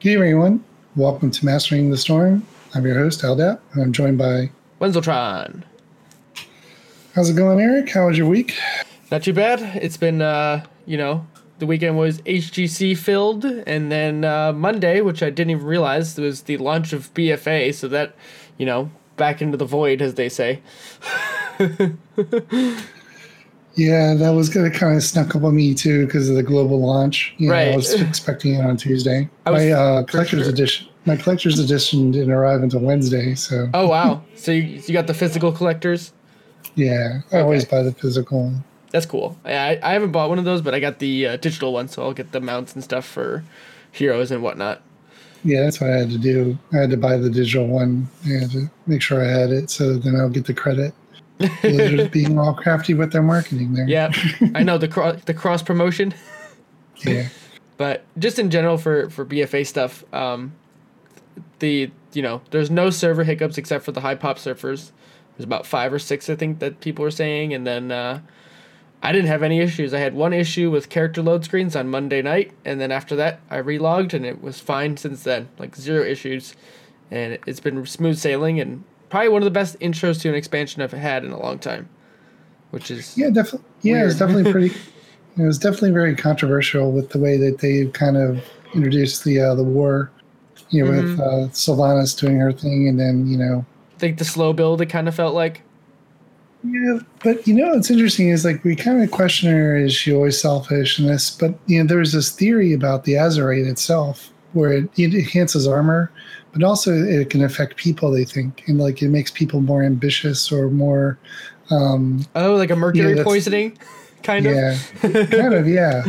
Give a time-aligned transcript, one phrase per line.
[0.00, 0.64] Good evening, everyone.
[0.94, 2.46] Welcome to Mastering the Storm.
[2.72, 4.48] I'm your host, Aldap, and I'm joined by.
[4.80, 5.64] Wenzeltron.
[7.16, 7.90] How's it going, Eric?
[7.90, 8.56] How was your week?
[9.10, 9.60] Not too bad.
[9.82, 11.26] It's been, uh, you know,
[11.58, 16.42] the weekend was HGC filled, and then uh, Monday, which I didn't even realize, was
[16.42, 18.14] the launch of BFA, so that,
[18.56, 20.62] you know, back into the void, as they say.
[23.78, 26.80] Yeah, that was gonna kind of snuck up on me too because of the global
[26.80, 27.32] launch.
[27.38, 27.72] You know, Right.
[27.72, 29.28] I was expecting it on Tuesday.
[29.46, 30.50] Was- my uh, collector's sure.
[30.50, 33.36] edition, my collector's edition didn't arrive until Wednesday.
[33.36, 34.22] So Oh, wow.
[34.34, 36.12] so you, you got the physical collectors?
[36.74, 38.52] yeah, I always buy the physical.
[38.90, 39.36] That's cool.
[39.44, 42.02] I, I haven't bought one of those, but I got the uh, digital one, so
[42.02, 43.44] I'll get the mounts and stuff for
[43.92, 44.82] heroes and whatnot.
[45.44, 46.58] Yeah, that's what I had to do.
[46.72, 48.08] I had to buy the digital one.
[48.26, 50.94] I had to make sure I had it, so then I'll get the credit.
[51.38, 53.88] Blizzard's being all crafty with their marketing there.
[53.88, 54.12] Yeah,
[54.54, 56.14] I know the cro- the cross promotion.
[57.04, 57.28] yeah.
[57.76, 60.52] but just in general for for BFA stuff, um,
[61.60, 64.90] the you know there's no server hiccups except for the high pop surfers.
[65.36, 68.20] There's about five or six I think that people were saying, and then uh,
[69.02, 69.94] I didn't have any issues.
[69.94, 73.40] I had one issue with character load screens on Monday night, and then after that
[73.48, 76.54] I relogged and it was fine since then, like zero issues,
[77.10, 80.82] and it's been smooth sailing and probably one of the best intros to an expansion
[80.82, 81.88] I've had in a long time,
[82.70, 83.68] which is Yeah, definitely.
[83.82, 84.74] Yeah, it's definitely pretty.
[85.38, 89.54] It was definitely very controversial with the way that they kind of introduced the uh,
[89.54, 90.10] the war.
[90.70, 91.20] You know, with Mm-hmm.
[91.20, 93.64] uh, Sylvanas doing her thing, and then you know,
[93.96, 95.62] I think the slow build it kind of felt like.
[96.64, 96.98] yeah.
[97.22, 100.40] But you know, what's interesting is like we kind of question her: is she always
[100.40, 101.30] selfish and this?
[101.30, 106.10] But you know, there's this theory about the Azerite itself, where it, it enhances armor,
[106.52, 108.10] but also it can affect people.
[108.10, 111.18] They think, and like it makes people more ambitious or more.
[111.70, 113.76] Um, Oh, like a mercury poisoning,
[114.22, 114.54] kind of.
[114.54, 114.78] yeah,
[115.26, 116.02] kind of, yeah.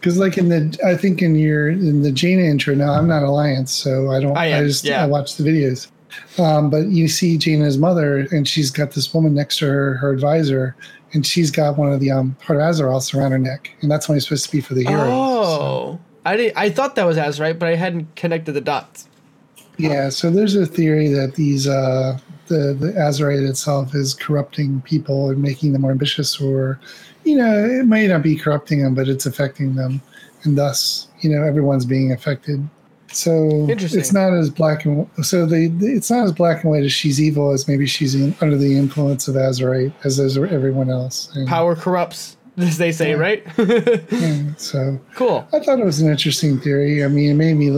[0.00, 2.74] Because like in the, I think in your in the Jaina intro.
[2.74, 4.36] Now I'm not Alliance, so I don't.
[4.36, 5.02] I I, just yeah.
[5.02, 5.88] I watch the videos.
[6.38, 10.12] Um, but you see Jaina's mother, and she's got this woman next to her, her
[10.12, 10.76] advisor,
[11.14, 14.08] and she's got one of the um part of Azeroth around her neck, and that's
[14.08, 15.06] only supposed to be for the heroes.
[15.06, 16.52] so- Oh, I did.
[16.56, 19.08] I thought that was Azerite, but I hadn't connected the dots.
[19.78, 25.30] Yeah, so there's a theory that these uh, the the Azerite itself is corrupting people
[25.30, 26.78] and making them more ambitious, or
[27.24, 30.02] you know, it may not be corrupting them, but it's affecting them,
[30.44, 32.68] and thus, you know, everyone's being affected.
[33.14, 34.00] So Interesting.
[34.00, 37.20] it's not as black and so they it's not as black and white as she's
[37.20, 41.30] evil as maybe she's in, under the influence of Azerite as is everyone else.
[41.34, 43.16] And, Power corrupts, as they say, Yeah.
[43.16, 43.46] right?
[43.58, 45.46] yeah, so cool.
[45.52, 47.04] I thought it was an interesting theory.
[47.04, 47.70] I mean, it made me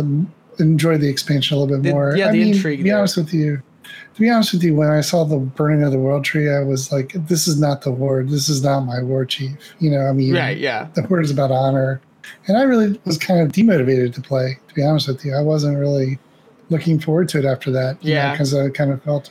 [0.58, 2.16] enjoy the expansion a little bit The- more.
[2.16, 2.98] yeah, I the mean, intrigue To be there.
[2.98, 3.62] honest with you,
[4.14, 6.60] to be honest with you, when I saw the burning of the world tree, I
[6.60, 8.22] was like, "This is not the war.
[8.22, 10.56] This is not my war chief." You know, I mean, Right.
[10.58, 10.86] Yeah.
[10.94, 12.00] the word is about honor,
[12.46, 14.58] and I really was kind of demotivated to play.
[14.68, 16.18] To be honest with you, I wasn't really
[16.70, 17.96] looking forward to it after that.
[18.00, 18.30] Yeah.
[18.32, 19.30] because I kind of felt.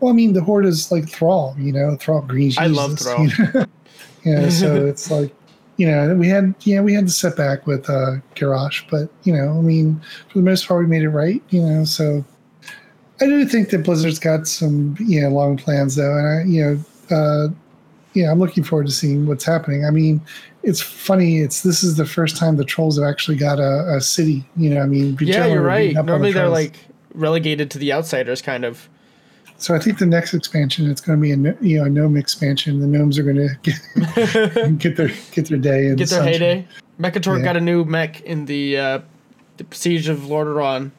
[0.00, 2.52] Well, I mean, the horde is like Thrall, you know, Thrall Green.
[2.58, 3.24] I love Thrall.
[3.26, 3.64] you know?
[4.24, 5.32] yeah, so it's like,
[5.76, 9.32] you know, we had, yeah, we had to sit back with uh, Garrosh, but you
[9.32, 11.84] know, I mean, for the most part, we made it right, you know.
[11.84, 12.24] So
[13.20, 16.64] I do think that Blizzard's got some, you know, long plans though, and I, you
[16.64, 17.48] know, uh,
[18.14, 19.84] yeah, I'm looking forward to seeing what's happening.
[19.84, 20.22] I mean,
[20.62, 21.40] it's funny.
[21.40, 24.44] It's this is the first time the trolls have actually got a, a city.
[24.56, 25.94] You know, I mean, Yeah, you're right.
[25.94, 26.78] the Normally they're like
[27.12, 28.88] relegated to the outsiders, kind of.
[29.58, 32.16] So I think the next expansion it's going to be a you know a gnome
[32.16, 32.80] expansion.
[32.80, 36.66] The gnomes are going to get, get their get their day and Get their heyday.
[37.00, 37.44] Mekkatorque Yeah.
[37.44, 38.98] got a new mech in the, uh,
[39.58, 40.90] the Siege of Lordaeron.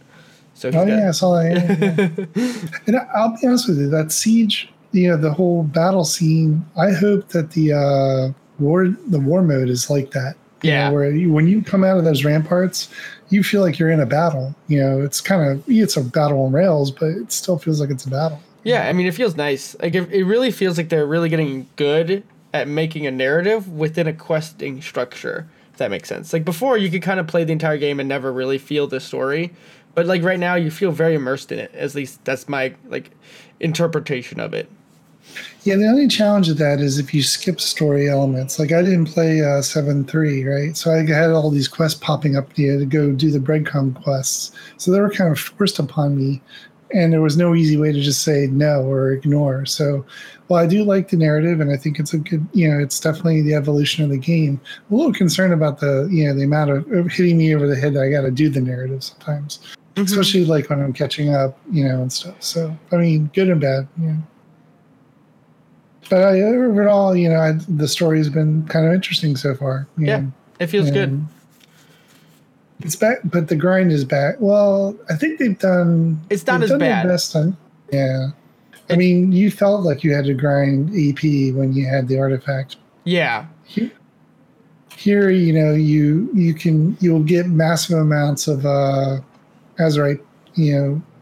[0.53, 1.53] So Oh yeah, I saw that.
[1.53, 2.79] Yeah, yeah.
[2.87, 6.65] and I'll be honest with you, that siege, you know, the whole battle scene.
[6.75, 10.35] I hope that the uh, war the war mode is like that.
[10.63, 10.89] you know, Yeah.
[10.89, 12.89] where you, when you come out of those ramparts,
[13.29, 14.55] you feel like you're in a battle.
[14.67, 17.91] You know, it's kind of it's a battle on rails, but it still feels like
[17.91, 18.39] it's a battle.
[18.67, 19.75] Yeah, I mean, it feels nice.
[19.79, 22.23] Like it, it really feels like they're really getting good
[22.53, 25.47] at making a narrative within a questing structure.
[25.71, 26.33] If that makes sense.
[26.33, 28.99] Like before, you could kind of play the entire game and never really feel the
[28.99, 29.53] story,
[29.93, 31.73] but like right now, you feel very immersed in it.
[31.75, 33.11] At least that's my like
[33.59, 34.69] interpretation of it.
[35.63, 38.59] Yeah, the only challenge of that is if you skip story elements.
[38.59, 40.75] Like I didn't play uh, seven three, right?
[40.75, 44.51] So I had all these quests popping up to go do the breadcrumb quests.
[44.77, 46.41] So they were kind of forced upon me,
[46.93, 49.65] and there was no easy way to just say no or ignore.
[49.65, 50.05] So,
[50.47, 52.99] while I do like the narrative, and I think it's a good, you know, it's
[52.99, 54.61] definitely the evolution of the game.
[54.89, 57.75] I'm a little concerned about the, you know, the amount of hitting me over the
[57.75, 59.59] head that I got to do the narrative sometimes,
[59.95, 60.03] mm-hmm.
[60.03, 62.41] especially like when I'm catching up, you know, and stuff.
[62.41, 64.17] So, I mean, good and bad, you know.
[66.09, 69.87] But I, overall, you know, I, the story has been kind of interesting so far.
[69.97, 71.25] Yeah, know, It feels good.
[72.81, 74.35] It's back, but the grind is back.
[74.39, 76.21] Well, I think they've done.
[76.29, 77.07] It's not as done bad.
[77.07, 77.35] Best
[77.91, 78.27] yeah.
[78.89, 82.19] I It- mean, you felt like you had to grind EP when you had the
[82.19, 82.77] artifact.
[83.03, 83.91] Yeah, Here,
[84.95, 89.19] here, you know, you you can you'll get massive amounts of uh,
[89.79, 90.19] Azerite,
[90.55, 90.75] you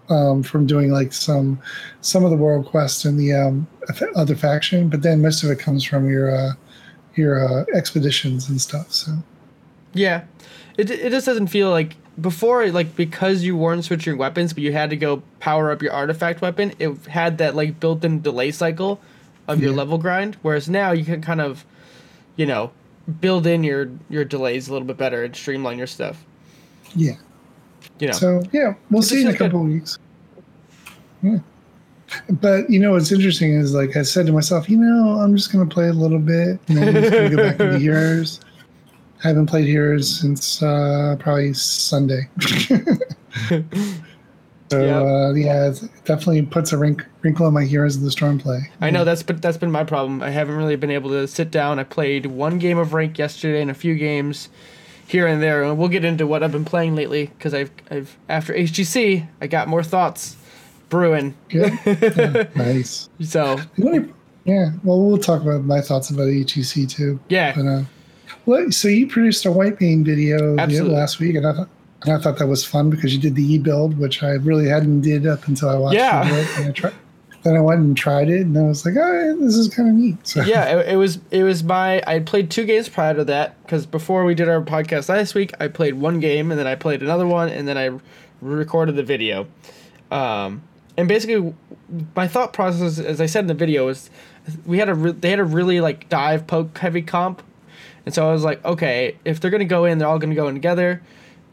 [0.10, 1.60] know, um, from doing like some
[2.02, 3.68] some of the world quests in the um,
[4.16, 6.52] other faction, but then most of it comes from your uh,
[7.16, 8.92] your uh, expeditions and stuff.
[8.92, 9.12] So
[9.94, 10.24] yeah.
[10.77, 14.72] It it just doesn't feel like before like because you weren't switching weapons, but you
[14.74, 16.74] had to go power up your artifact weapon.
[16.80, 19.00] It had that like built-in delay cycle
[19.48, 19.77] of your Yeah.
[19.77, 21.66] level grind, whereas now you can kind of,
[22.36, 22.72] you know,
[23.22, 26.24] build in your your delays a little bit better and streamline your stuff.
[26.95, 27.13] yeah.
[28.00, 28.13] You know.
[28.13, 29.98] So yeah, we'll see in a couple of weeks.
[31.21, 31.38] Yeah.
[32.30, 35.51] But you know what's interesting is like I said to myself, you know, I'm just
[35.51, 38.39] gonna play a little bit and then I'm just gonna go back into Heroes.
[39.25, 42.30] I haven't played Heroes since uh, probably Sunday.
[43.50, 43.63] so
[44.72, 45.04] Yep.
[45.04, 48.69] uh, yeah, it definitely puts a wrink, wrinkle on my Heroes of the Storm play.
[48.81, 50.22] I know that's been that's been my problem.
[50.22, 51.80] I haven't really been able to sit down.
[51.80, 54.50] I played one game of rank yesterday and a few games
[55.07, 58.16] here and there, and we'll get into what I've been playing lately because I've I've
[58.30, 60.36] after HGC I got more thoughts
[60.89, 61.36] brewing.
[61.50, 63.10] Yeah, yeah, nice.
[63.21, 63.60] So
[64.45, 67.19] Yeah, well, we'll talk about my thoughts about HGC too.
[67.30, 67.81] yeah, But uh,
[68.69, 70.56] so you produced a Whitemane video
[70.86, 71.69] last week, and I thought
[72.03, 74.68] and I thought that was fun because you did the e build, which I really
[74.68, 76.27] hadn't did up until I watched Yeah.
[76.27, 76.47] it.
[76.59, 76.94] And I tried,
[77.44, 79.95] then I went and tried it, and I was like, oh, this is kind of
[79.95, 80.27] neat.
[80.27, 80.80] So yeah.
[80.80, 83.86] It, it was it was my I had played two games prior to that because
[83.88, 87.01] before we did our podcast last week, I played one game and then I played
[87.01, 87.97] another one and then I
[88.42, 89.47] recorded the video.
[90.12, 90.62] Um,
[90.97, 91.53] and basically,
[92.15, 94.09] my thought process, as I said in the video, is
[94.65, 97.42] we had a re- they had a really like dive poke heavy comp,
[98.06, 100.48] and so I was like, okay, if they're gonna go in, they're all gonna go
[100.48, 101.02] in together,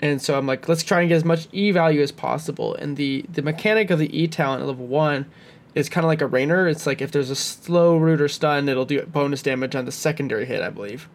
[0.00, 2.74] and so I'm like, let's try and get as much E value as possible.
[2.74, 5.26] And the the mechanic of the E talent at level one
[5.74, 6.68] is kind of like a rainer.
[6.68, 9.92] It's like if there's a slow root or stun, it'll do bonus damage on the
[9.92, 11.08] secondary hit, I believe,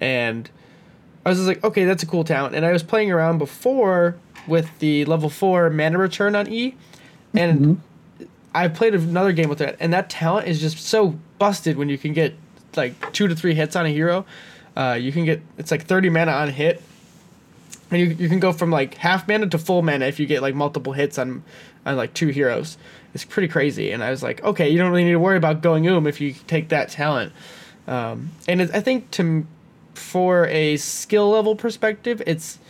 [0.00, 0.48] and
[1.26, 2.54] I was just like, okay, that's a cool talent.
[2.54, 6.74] And I was playing around before with the level four mana return on E,
[7.34, 8.26] and Mhm.
[8.54, 11.98] I played another game with that, and that talent is just so busted when you
[11.98, 12.34] can get
[12.76, 14.24] like two to three hits on a hero.
[14.78, 16.80] Uh, you can get it's like thirty mana on hit,
[17.90, 20.40] and you, you can go from like half mana to full mana if you get
[20.40, 21.42] like multiple hits on
[21.84, 22.78] on like two heroes.
[23.12, 25.62] It's pretty crazy, and I was like, okay, you don't really need to worry about
[25.62, 27.32] going oom if you take that talent.
[27.88, 29.44] Um, and it, I think to
[29.94, 32.60] for a skill level perspective, it's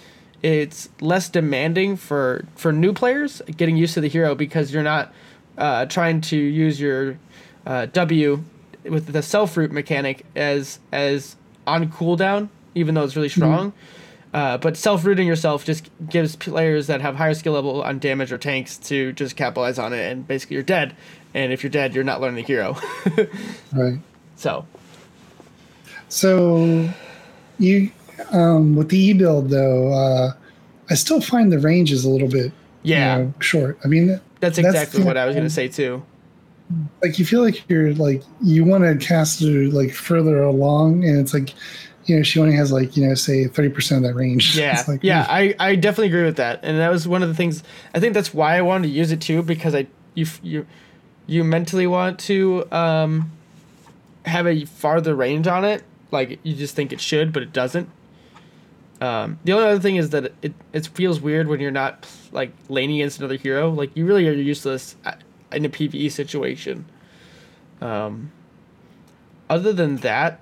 [0.43, 5.13] it's less demanding for for new players getting used to the hero because you're not
[5.59, 7.19] uh, trying to use your
[7.67, 8.45] uh, W
[8.85, 11.37] with the self root mechanic as as
[11.69, 13.73] on cooldown, even though it's really strong.
[14.35, 18.31] Uh, but self rooting yourself just gives players that have higher skill level on damage
[18.31, 20.95] or tanks to just capitalize on it, and basically you're dead.
[21.35, 22.77] And if you're dead, you're not learning the hero.
[23.73, 23.99] right.
[24.37, 24.67] so
[26.09, 26.89] So
[27.59, 27.91] you
[28.33, 30.33] um, with the e build though, uh,
[30.91, 33.79] I still find the range is a little bit you yeah, know, short.
[33.85, 36.03] I mean, that's that's exactly the- what I was gonna say too.
[37.03, 41.19] Like you feel like you're like you want to cast her like further along, and
[41.19, 41.55] it's like
[42.05, 44.59] you know she only has like you know say thirty percent of that range.
[44.59, 45.27] Yeah, like, yeah.
[45.29, 47.63] I, I definitely agree with that, and that was one of the things.
[47.95, 50.67] I think that's why I wanted to use it too because I you you
[51.27, 53.31] you mentally want to um
[54.25, 55.85] have a farther range on it.
[56.11, 57.89] Like you just think it should, but it doesn't.
[59.01, 62.53] Um, the only other thing is that it it feels weird when you're not like
[62.69, 63.71] laning against another hero.
[63.71, 64.97] Like you really are useless
[65.53, 66.85] in a PVE situation.
[67.81, 68.33] Um,
[69.49, 70.41] other than that,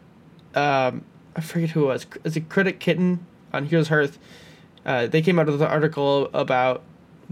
[0.55, 2.07] um, I forget who it was.
[2.25, 4.19] Is it Critic Kitten on Heroes Hearth?
[4.85, 6.83] Uh, they came out with an article about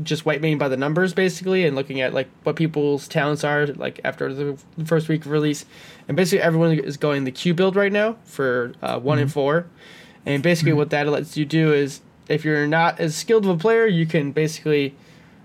[0.03, 4.01] just Whitemane by the numbers basically and looking at like what people's talents are like
[4.03, 5.65] after the first week of release
[6.09, 9.67] and basically everyone is going the q build right now for uh, one and four
[10.27, 13.57] and basically what that lets you do is if you're not as skilled of a
[13.57, 14.97] player you can basically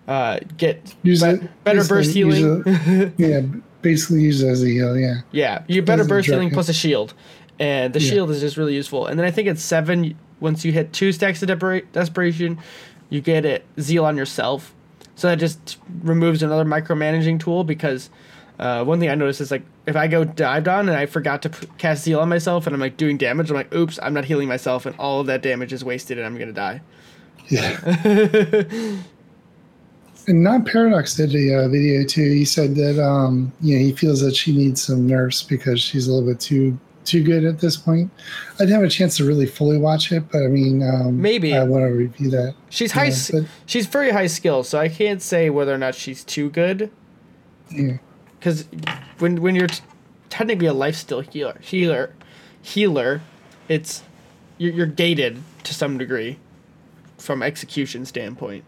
[0.10, 2.63] uh, get Use be- it- better burst healing
[3.18, 3.42] yeah,
[3.82, 4.98] basically use it as a heal.
[4.98, 7.13] Yeah, yeah, you better burst healing plus a shield,
[7.60, 8.10] and the Yeah.
[8.12, 9.06] shield is just really useful.
[9.08, 11.48] And then I think at seven, once you hit two stacks of
[11.94, 12.58] desperation,
[13.10, 14.74] you get it zeal on yourself.
[15.16, 18.10] So that just removes another micromanaging tool because
[18.58, 21.42] uh, one thing I noticed is like if I go dived on and I forgot
[21.44, 24.13] to p- cast zeal on myself and I'm like doing damage, I'm like, oops, I'm
[24.13, 26.82] not healing myself, and all of that damage is wasted, and I'm gonna die.
[27.50, 28.63] yeah.
[30.29, 32.31] and not paradox did a uh, video too.
[32.31, 36.07] He said that um, you know he feels that she needs some nerfs because she's
[36.07, 38.12] a little bit too too good at this point.
[38.55, 41.55] I didn't have a chance to really fully watch it, but I mean, um, Maybe.
[41.55, 42.53] I want to review that.
[42.69, 43.12] She's high.
[43.65, 46.91] She's very high skill, so I can't say whether or not she's too good.
[47.71, 47.98] Yeah.
[48.39, 48.67] Because
[49.17, 49.81] when when you're t-
[50.29, 52.13] technically a lifesteal healer, healer,
[52.62, 53.21] healer,
[53.67, 54.03] it's
[54.59, 56.38] you're, you're gated to some degree
[57.17, 58.63] from execution standpoint.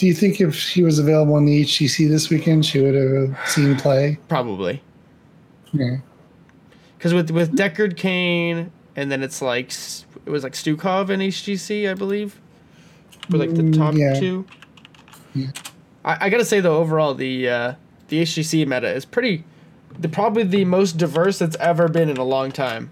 [0.00, 3.36] Do you think if she was available in the HGC this weekend, she would have
[3.46, 4.18] seen play?
[4.28, 4.82] Probably
[5.74, 5.98] Yeah.
[6.96, 9.70] because with with Deckard Cain, and then it's like
[10.24, 12.40] it was like Stukov and HGC, I believe,
[13.28, 14.18] were like the Mm, top yeah.
[14.18, 14.46] two.
[15.34, 15.48] Yeah.
[16.02, 17.74] I, I gotta say though, overall the uh,
[18.08, 19.44] the HGC meta is pretty,
[19.98, 22.88] the probably the most diverse it's ever been in a long time.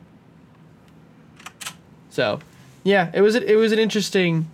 [2.11, 2.41] So,
[2.85, 4.51] yeah, it was it was an interesting.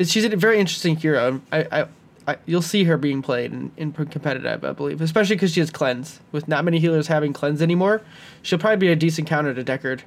[0.00, 1.40] She's a very interesting hero.
[1.50, 1.86] I, I,
[2.26, 5.70] I you'll see her being played in, in competitive, I believe, especially because she has
[5.70, 6.20] cleanse.
[6.30, 8.02] With not many healers having cleanse anymore,
[8.42, 10.02] she'll probably be a decent counter to Deckard.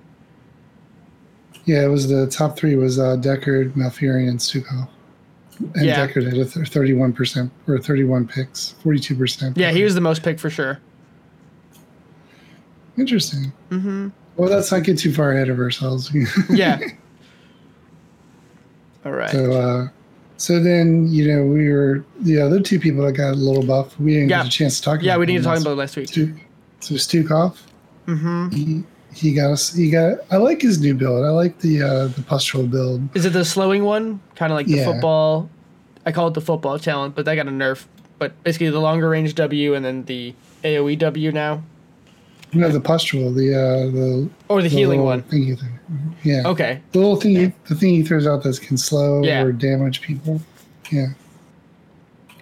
[1.66, 4.88] Yeah, it was the top three was uh, Deckard, Malfurion, and Stukov.
[5.76, 6.08] And Yeah.
[6.08, 9.58] Deckard had a 31% or 31 picks, 42%.
[9.58, 10.80] Yeah, he was the most picked for sure.
[12.98, 13.52] Interesting.
[13.70, 14.10] Mm-hmm.
[14.36, 16.12] Well, let's not get too far ahead of ourselves.
[16.50, 16.80] Yeah.
[19.06, 19.30] All right.
[19.30, 19.88] so, uh,
[20.38, 24.00] so then, you know, we were the other two people that got a little buff.
[24.00, 24.40] We didn't Yeah.
[24.44, 26.08] get a chance to talk yeah, we need to talk about last week.
[26.10, 26.36] Stu-
[26.80, 27.58] So Stukov,
[28.08, 28.50] Mm-hmm.
[28.50, 29.74] he, he got us.
[29.74, 30.20] He got.
[30.32, 31.24] I like his new build.
[31.26, 33.02] I like the uh, the pustule build.
[33.16, 34.20] Is it the slowing one?
[34.36, 34.86] Kind of like the Yeah.
[34.86, 35.50] football.
[36.06, 37.86] I call it the football talent, but that got a nerf.
[38.18, 41.62] But basically, the longer range W and then the AOE W now,
[42.54, 43.32] No, the pustule.
[43.34, 45.22] The uh, the or the the healing one.
[45.24, 45.78] Thingy thing.
[46.24, 46.44] Yeah.
[46.46, 46.82] Okay.
[46.92, 49.42] The little thing, he, the thing he throws out that can slow Yeah.
[49.44, 50.42] or damage people.
[50.92, 51.08] Yeah.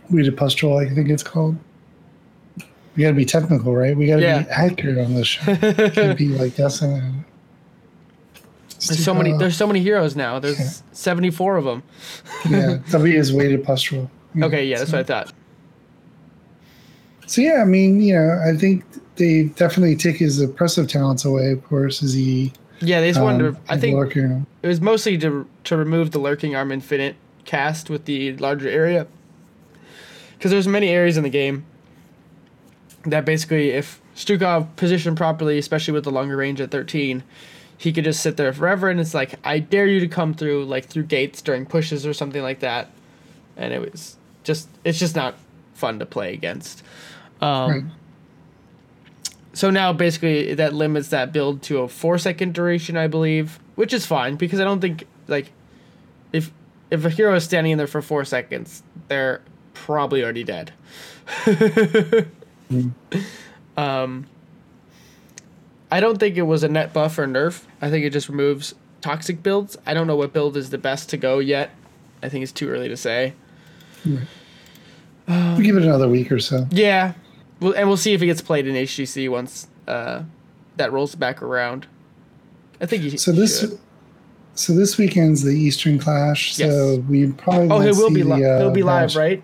[0.10, 1.56] We did pustule, I think it's called.
[2.96, 3.96] We got to be technical, right?
[3.96, 4.44] We got to Yeah.
[4.44, 5.56] be accurate on this show.
[5.56, 6.92] Can't be like guessing.
[6.92, 7.14] it.
[8.88, 9.34] There's so many.
[9.38, 10.40] There's so many heroes now.
[10.40, 10.70] There's Yeah.
[10.94, 11.84] 74 of them.
[12.50, 14.10] yeah, W is weighted pustule.
[14.36, 15.34] Yeah, Okay, yeah, that's so, what I thought.
[17.28, 18.84] So yeah, I mean, you know, I think
[19.18, 21.52] they definitely take his oppressive talents away.
[21.52, 22.54] Of course, as he.
[22.82, 23.62] Yeah, they just wanted um, to.
[23.68, 24.46] I think Lurker.
[24.62, 29.08] it was mostly to to remove the lurking arm infinite cast with the larger area.
[30.38, 31.66] Because there's many areas in the game
[33.04, 37.24] that basically, if Stukov positioned properly, especially with the longer range at 13,
[37.78, 40.66] he could just sit there forever, and it's like, I dare you to come through,
[40.66, 42.92] like through gates during pushes or something like that,
[43.58, 45.36] and it was just, it's just not
[45.74, 46.84] fun to play against.
[47.42, 47.84] Um, Right.
[49.54, 53.94] So now basically that limits that build to a four second duration, I believe, which
[53.94, 55.52] is fine because I don't think like
[56.32, 56.52] if
[56.92, 59.42] if a hero is standing in there for four seconds, they're
[59.74, 60.74] probably already dead.
[63.78, 64.28] Um,
[65.90, 67.64] I don't think it was a net buff or nerf.
[67.82, 69.78] I think it just removes toxic builds.
[69.86, 71.72] I don't know what build is the best to go yet.
[72.22, 73.34] I think it's too early to say.
[74.06, 74.20] we
[75.64, 76.68] give it another week or so.
[76.72, 77.14] Yeah,
[77.60, 80.24] well, and we'll see if it gets played in HGC once uh,
[80.78, 81.88] that rolls back around.
[82.82, 83.18] I think you.
[83.18, 83.80] So this, should.
[84.56, 86.56] so this weekend's the Eastern Clash.
[86.56, 87.00] So Yes.
[87.10, 89.16] we probably Oh, it will be li- the, uh, it'll be live, match.
[89.16, 89.44] right?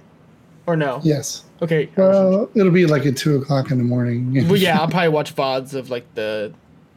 [0.68, 1.02] Or no?
[1.04, 1.44] Yes.
[1.62, 1.90] Okay.
[1.96, 4.34] Well, it'll be like at two o'clock in the morning.
[4.48, 6.54] well, yeah, I'll probably watch vods of like the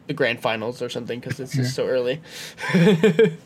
[0.07, 2.19] the grand finals or something because it's just so early.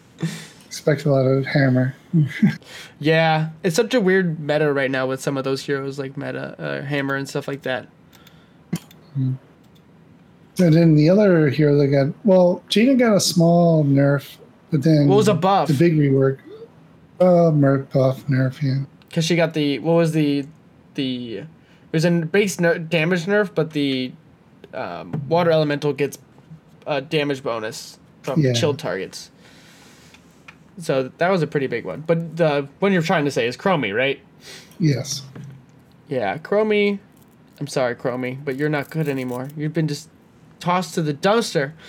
[0.73, 1.95] Expect a lot of hammer.
[2.99, 6.55] yeah, it's such a weird meta right now with some of those heroes like meta
[6.59, 7.87] uh, hammer and stuff like that.
[9.15, 9.37] And
[10.57, 14.37] then the other hero that got well, Jaina got a small nerf,
[14.71, 15.67] but then What was a buff?
[15.67, 16.39] The big rework.
[17.19, 18.59] Uh, Merc buff nerf.
[18.63, 18.85] Yeah.
[19.07, 20.47] Because she got the what was the
[20.95, 21.47] the it
[21.91, 24.11] was a base ner- damage nerf, but the
[24.73, 26.17] um, water elemental gets
[26.87, 28.53] a damage bonus from Yeah.
[28.53, 29.29] chilled targets.
[30.79, 32.01] So that was a pretty big one.
[32.01, 34.19] But the one you're trying to say is Chromie, right?
[34.79, 35.21] Yes.
[36.07, 36.99] Yeah, Chromie.
[37.59, 39.49] I'm sorry, Chromie, but you're not good anymore.
[39.55, 40.09] You've been just
[40.59, 41.73] tossed to the dumpster.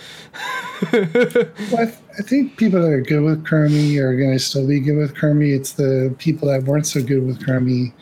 [0.91, 4.67] Well, I, th- I think people that are good with Chromie are going to still
[4.67, 5.55] be good with Chromie.
[5.55, 7.93] It's the people that weren't so good with Chromie,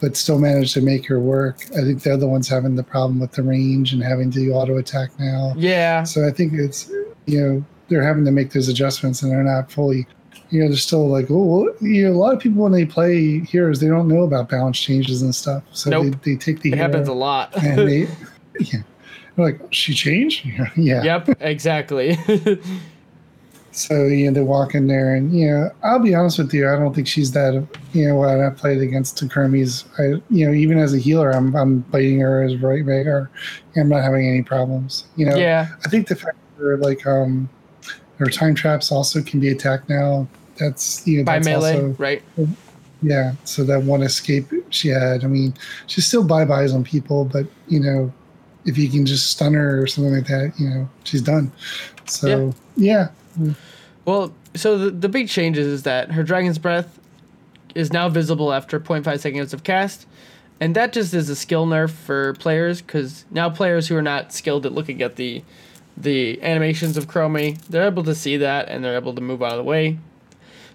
[0.00, 1.66] but still managed to make her work.
[1.76, 4.78] I think they're the ones having the problem with the range and having to auto
[4.78, 5.52] attack now.
[5.56, 6.90] yeah, So I think it's
[7.26, 10.06] you know they're having to make those adjustments and they're not fully.
[10.52, 12.84] You know, they're still like, oh, well, you know, a lot of people when they
[12.84, 15.62] play heroes, they don't know about balance changes and stuff.
[15.72, 16.16] So Nope.
[16.22, 17.56] they, they take the it happens a lot.
[17.64, 18.00] and they,
[18.60, 18.82] yeah,
[19.36, 20.46] they're like, she changed?
[20.76, 21.02] yeah.
[21.02, 22.18] yep, exactly.
[23.74, 26.68] So you know they walk in there, and you know I'll be honest with you,
[26.68, 27.66] I don't think she's that.
[27.94, 31.30] You know when I played against the Kermis, I you know even as a healer,
[31.30, 33.30] I'm I'm biting her as right vigor.
[33.74, 35.06] I'm not having any problems.
[35.16, 37.48] You know, yeah, I think the fact her like um
[38.18, 40.28] her time traps also can be attacked now.
[40.62, 42.22] That's you know by that's melee, also, right?
[43.02, 43.32] yeah.
[43.44, 45.24] So that one escape she had.
[45.24, 45.54] I mean,
[45.86, 48.12] she still bye byes on people, but you know,
[48.64, 51.52] if you can just stun her or something like that, you know, she's done.
[52.06, 53.08] So yeah,
[54.04, 56.98] Well, so the, the big changes is that her Dragon's Breath
[57.74, 60.06] is now visible after 0.5 seconds of cast,
[60.60, 64.32] and that just is a skill nerf for players because now players who are not
[64.32, 65.42] skilled at looking at the
[65.96, 69.52] the animations of Chromie, they're able to see that and they're able to move out
[69.52, 69.98] of the way.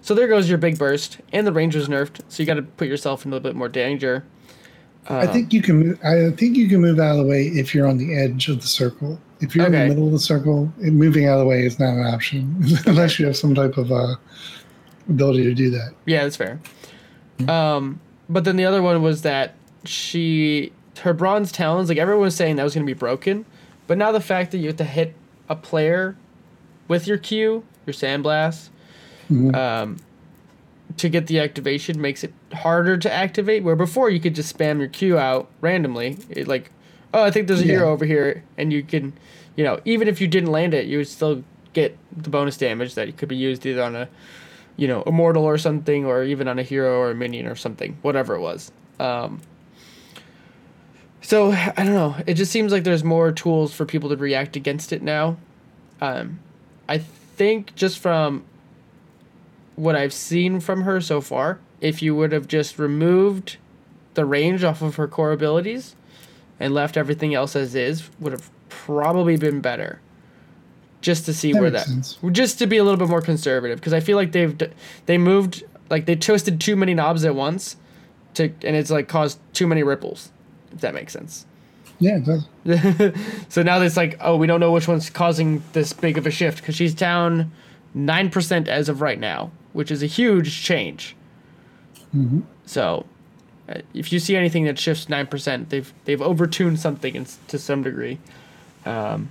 [0.08, 2.62] So there goes your big burst, and the range was nerfed, so you got to
[2.62, 4.24] put yourself in a little bit more danger.
[5.06, 5.78] I think you can.
[5.80, 8.48] move- I think you can move out of the way if you're on the edge
[8.48, 9.20] of the circle.
[9.40, 11.92] If you're in the middle of the circle, moving out of the way is not
[11.92, 14.14] an option unless you have some type of uh,
[15.10, 15.92] ability to do that.
[16.06, 16.58] Yeah, that's fair.
[17.46, 18.00] Um,
[18.30, 22.56] but then the other one was that she her bronze talons, like everyone was saying
[22.56, 23.44] that was gonna be broken,
[23.86, 25.14] but now the fact that you have to hit
[25.50, 26.16] a player
[26.88, 28.70] with your Q, your sandblast,
[29.30, 29.54] Mhm.
[29.54, 29.96] um,
[30.96, 33.62] to get the activation makes it harder to activate.
[33.62, 36.70] Where before you could just spam your Q out randomly, it like,
[37.12, 37.72] oh, I think there's a Yeah.
[37.74, 39.12] hero over here, and you can,
[39.56, 41.42] you know, even if you didn't land it, you would still
[41.74, 44.08] get the bonus damage that could be used either on a
[44.76, 47.96] you know, immortal or something, or even on a hero or a minion or something,
[48.02, 48.70] whatever it was.
[49.00, 49.40] Um,
[51.20, 52.14] so I don't know.
[52.28, 55.36] It just seems like there's more tools for people to react against it now.
[56.00, 56.38] Um,
[56.88, 58.44] I think just from
[59.78, 63.56] what I've seen from her so far, if you would have just removed
[64.14, 65.94] the range off of her core abilities
[66.58, 70.00] and left everything else as is, would have probably been better.
[71.00, 72.18] Just to see That where that sense.
[72.32, 74.58] just to be a little bit more conservative because I feel like they've
[75.06, 77.76] they moved like they twisted too many knobs at once
[78.34, 80.32] to and it's like caused too many ripples
[80.72, 81.46] if that makes sense.
[82.00, 83.14] Yeah, it does.
[83.48, 86.32] so now it's like oh we don't know which one's causing this big of a
[86.32, 87.52] shift because she's down
[87.96, 91.14] 9% as of right now which is a huge change.
[92.16, 92.42] Mhm.
[92.64, 93.04] So
[93.68, 97.82] uh, if you see anything that shifts 9% they've they've overtuned something in, to some
[97.82, 98.18] degree.
[98.86, 99.30] Um,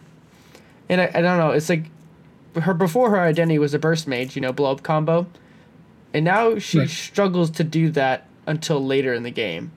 [0.90, 1.52] and I, I don't know.
[1.52, 1.86] It's like
[2.62, 5.26] her before her identity was a burst mage, you know, blow up combo,
[6.14, 6.90] and now she Right.
[6.90, 9.72] struggles to do that until later in the game.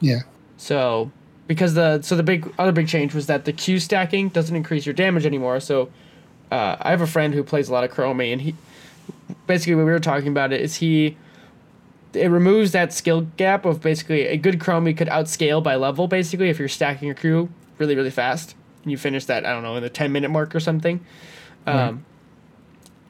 [0.00, 0.20] Yeah.
[0.56, 1.10] So
[1.46, 4.84] because the so the big other big change was that the Q stacking doesn't increase
[4.84, 5.60] your damage anymore.
[5.60, 5.88] So
[6.50, 8.54] uh, I have a friend who plays a lot of Chromie, and he
[9.46, 11.16] basically what we were talking about it is he
[12.12, 16.48] it removes that skill gap of basically a good Chromie could outscale by level basically
[16.48, 19.76] if you're stacking your crew really really fast and you finish that I don't know
[19.76, 21.04] in the ten minute mark or something.
[21.66, 22.04] Um,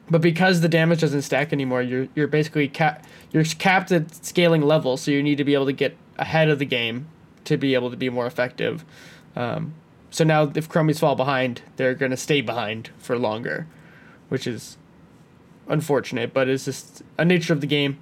[0.09, 4.61] but because the damage doesn't stack anymore, you're you're basically cap you're capped at scaling
[4.61, 7.07] level, so you need to be able to get ahead of the game
[7.45, 8.83] to be able to be more effective.
[9.35, 9.73] Um,
[10.09, 13.67] so now, if Chromies fall behind, they're gonna stay behind for longer,
[14.29, 14.77] which is
[15.67, 17.99] unfortunate, but it's just a nature of the game.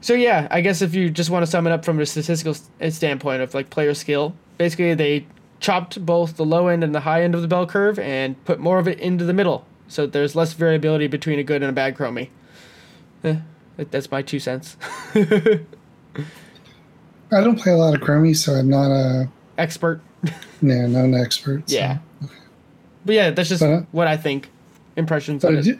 [0.00, 2.56] So yeah, I guess if you just want to sum it up from a statistical
[2.90, 5.26] standpoint of like player skill, basically they
[5.60, 8.60] chopped both the low end and the high end of the bell curve and put
[8.60, 11.72] more of it into the middle, so there's less variability between a good and a
[11.72, 12.28] bad chromie.
[13.24, 13.36] Eh,
[13.76, 14.76] that's my two cents.
[15.14, 15.60] I
[17.42, 20.00] don't play a lot of Chromie, so I'm not a Expert,
[20.62, 21.68] no, not an expert.
[21.68, 21.98] so- yeah.
[23.04, 24.48] But yeah, that's just But, uh, what I think.
[24.96, 25.62] Impressions But I, it.
[25.62, 25.78] do,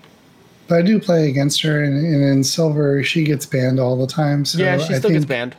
[0.68, 4.06] but I do play against her, and, and in silver, she gets banned all the
[4.06, 4.44] time.
[4.44, 5.56] So yeah, she I still think, gets banned.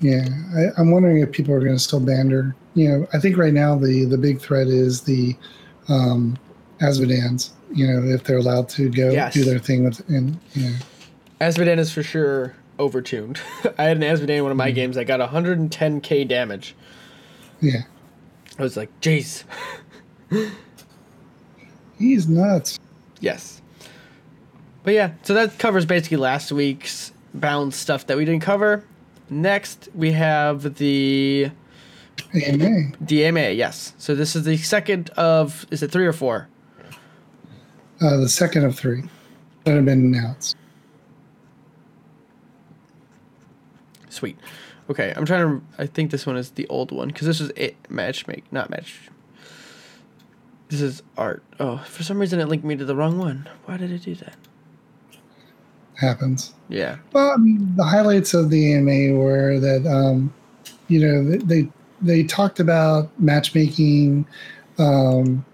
[0.00, 2.54] Yeah, I, I'm wondering if people are going to still ban her.
[2.74, 5.36] You know, I think right now the the big threat is the
[5.88, 6.38] um.
[6.80, 9.34] You know, if they're allowed to go Yes.
[9.34, 10.76] do their thing with, and you know,
[11.40, 13.38] is for sure overtuned.
[13.78, 14.58] I had an Azmodan in one of Mm-hmm.
[14.58, 14.96] my games.
[14.98, 16.74] I got 110k damage.
[17.64, 17.82] Yeah,
[18.58, 19.44] I was like, jeez.
[21.98, 22.78] he's nuts.
[23.20, 23.62] Yes.
[24.82, 28.84] But yeah, so that covers basically last week's bound stuff that we didn't cover.
[29.30, 31.50] Next, we have the
[32.34, 32.92] AMA.
[33.02, 33.56] DMA.
[33.56, 33.94] Yes.
[33.98, 36.48] So this is the second of is it three or four?
[38.00, 39.04] Uh, the second of three
[39.64, 40.56] that have been announced.
[44.08, 44.36] Sweet.
[44.90, 45.66] Okay, I'm trying to.
[45.78, 49.08] I think this one is the old one because this is it matchmake, not match.
[50.68, 51.42] This is art.
[51.58, 53.48] Oh, for some reason it linked me to the wrong one.
[53.64, 54.34] Why did it do that?
[55.96, 56.52] Happens.
[56.68, 56.96] Yeah.
[57.12, 60.32] Well, I mean, the highlights of the AMA were that um,
[60.88, 61.68] you know they
[62.02, 64.26] they talked about matchmaking.
[64.78, 65.44] Um,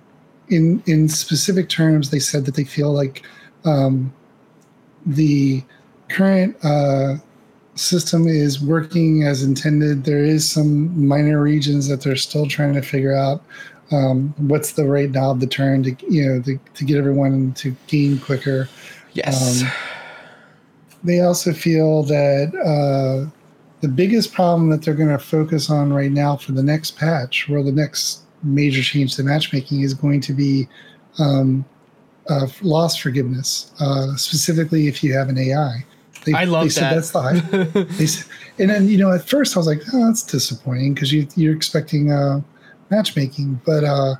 [0.48, 3.24] in in specific terms, they said that they feel like
[3.64, 4.12] um,
[5.06, 5.62] the
[6.08, 7.16] current uh,
[7.74, 10.04] system is working as intended.
[10.04, 13.42] There is some minor regions that they're still trying to figure out
[13.92, 17.74] um, what's the right knob to turn to you know to, to get everyone to
[17.86, 18.68] gain quicker.
[19.12, 19.62] Yes.
[19.62, 19.70] Um,
[21.02, 23.30] they also feel that uh,
[23.80, 27.48] the biggest problem that they're going to focus on right now for the next patch,
[27.48, 30.68] or the next major change to matchmaking, is going to be
[31.18, 31.64] um,
[32.28, 35.84] uh, loss forgiveness, uh, specifically if you have an AI.
[36.24, 36.94] They, I love they that.
[36.94, 37.40] that's the high.
[37.82, 38.06] they,
[38.62, 41.54] and then you know, at first I was like, oh, that's disappointing because you, you're
[41.54, 42.40] expecting uh,
[42.90, 44.16] matchmaking, but uh,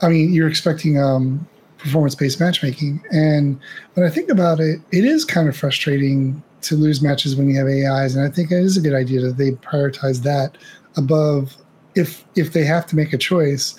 [0.00, 1.46] I mean, you're expecting um,
[1.78, 3.04] performance-based matchmaking.
[3.12, 3.60] And
[3.94, 7.56] when I think about it, it is kind of frustrating to lose matches when you
[7.56, 10.58] have AIs, and I think it is a good idea that they prioritize that
[10.96, 11.56] above
[11.94, 13.78] if if they have to make a choice,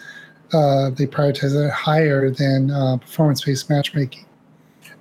[0.53, 4.25] uh, they prioritize it higher than uh, performance-based matchmaking.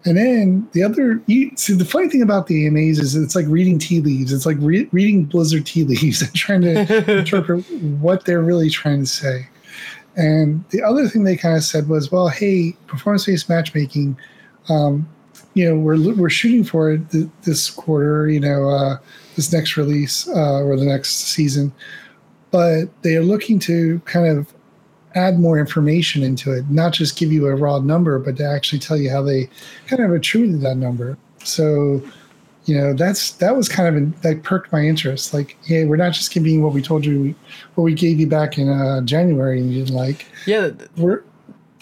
[0.05, 3.47] And then the other, you, see, the funny thing about the AMAs is it's like
[3.49, 4.33] reading tea leaves.
[4.33, 7.65] It's like re- reading Blizzard tea leaves and trying to interpret
[8.01, 9.49] what they're really trying to say.
[10.17, 14.19] And the other thing they kind of said was, well, hey, performance based matchmaking,
[14.69, 15.09] um,
[15.55, 18.99] you know, we're, we're shooting for it th- this quarter, you know, uh,
[19.37, 21.73] this next release uh, or the next season.
[22.51, 24.53] But they are looking to kind of
[25.15, 28.79] add more information into it, not just give you a raw number, but to actually
[28.79, 29.49] tell you how they
[29.87, 31.17] kind of attributed that number.
[31.45, 32.03] So,
[32.65, 35.35] you know, that's that was kind of that perked my interest.
[35.35, 37.35] Like, hey, we're not just giving you what we told you,
[37.75, 40.27] what we gave you back in uh, January, and you didn't like.
[40.47, 41.25] Yeah, we're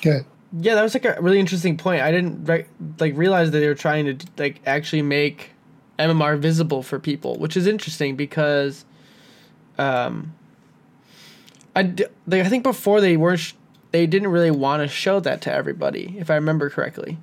[0.03, 0.25] good.
[0.59, 2.03] Yeah, that was like a really interesting point.
[2.03, 2.67] I didn't re-
[2.99, 5.53] like realize that they were trying to like actually make
[5.99, 8.85] MMR visible for people, which is interesting because,
[9.79, 10.35] um,
[11.77, 11.95] I,
[12.27, 13.55] like, I think before they weren't sh-
[13.93, 17.19] they didn't really want to show that to everybody, if I remember correctly.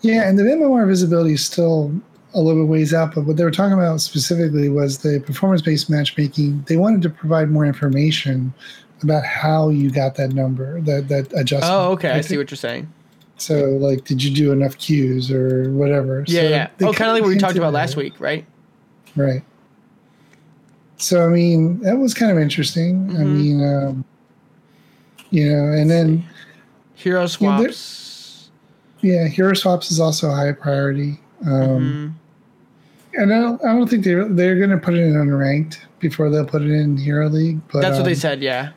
[0.00, 1.92] Yeah, and the MMR visibility is still
[2.34, 5.62] a little bit ways out, but what they were talking about specifically was the performance
[5.62, 6.64] based matchmaking.
[6.68, 8.52] They wanted to provide more information
[9.02, 11.72] about how you got that number, that that adjustment.
[11.72, 12.92] Oh, okay, I, I see what you're saying.
[13.38, 16.24] So, like, did you do enough queues or whatever?
[16.26, 16.68] Yeah, so yeah.
[16.82, 18.46] Oh, kind of like what we talked about last week, right?
[19.14, 19.42] Right.
[20.98, 23.08] So I mean, that was kind of interesting.
[23.08, 23.20] Mm-hmm.
[23.20, 24.04] I mean, um,
[25.30, 26.24] you know, and then
[26.94, 28.48] hero swaps.
[29.00, 31.20] You know, yeah, hero swaps is also a high priority.
[31.44, 32.08] Um, mm-hmm.
[33.22, 36.30] And I don't, I don't think they're they're going to put it in unranked before
[36.30, 37.60] they'll put it in Hero League.
[37.72, 38.42] But that's what they um, said.
[38.42, 38.72] Yeah.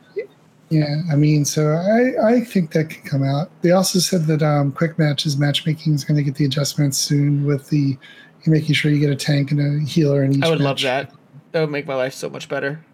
[0.70, 3.50] Yeah, I mean, so I, I think that could come out.
[3.60, 7.44] They also said that um, quick matches matchmaking is going to get the adjustments soon
[7.44, 7.98] with the
[8.46, 10.44] making sure you get a tank and a healer in each.
[10.44, 10.64] I would match.
[10.64, 11.12] love that
[11.52, 12.84] that would make my life so much better.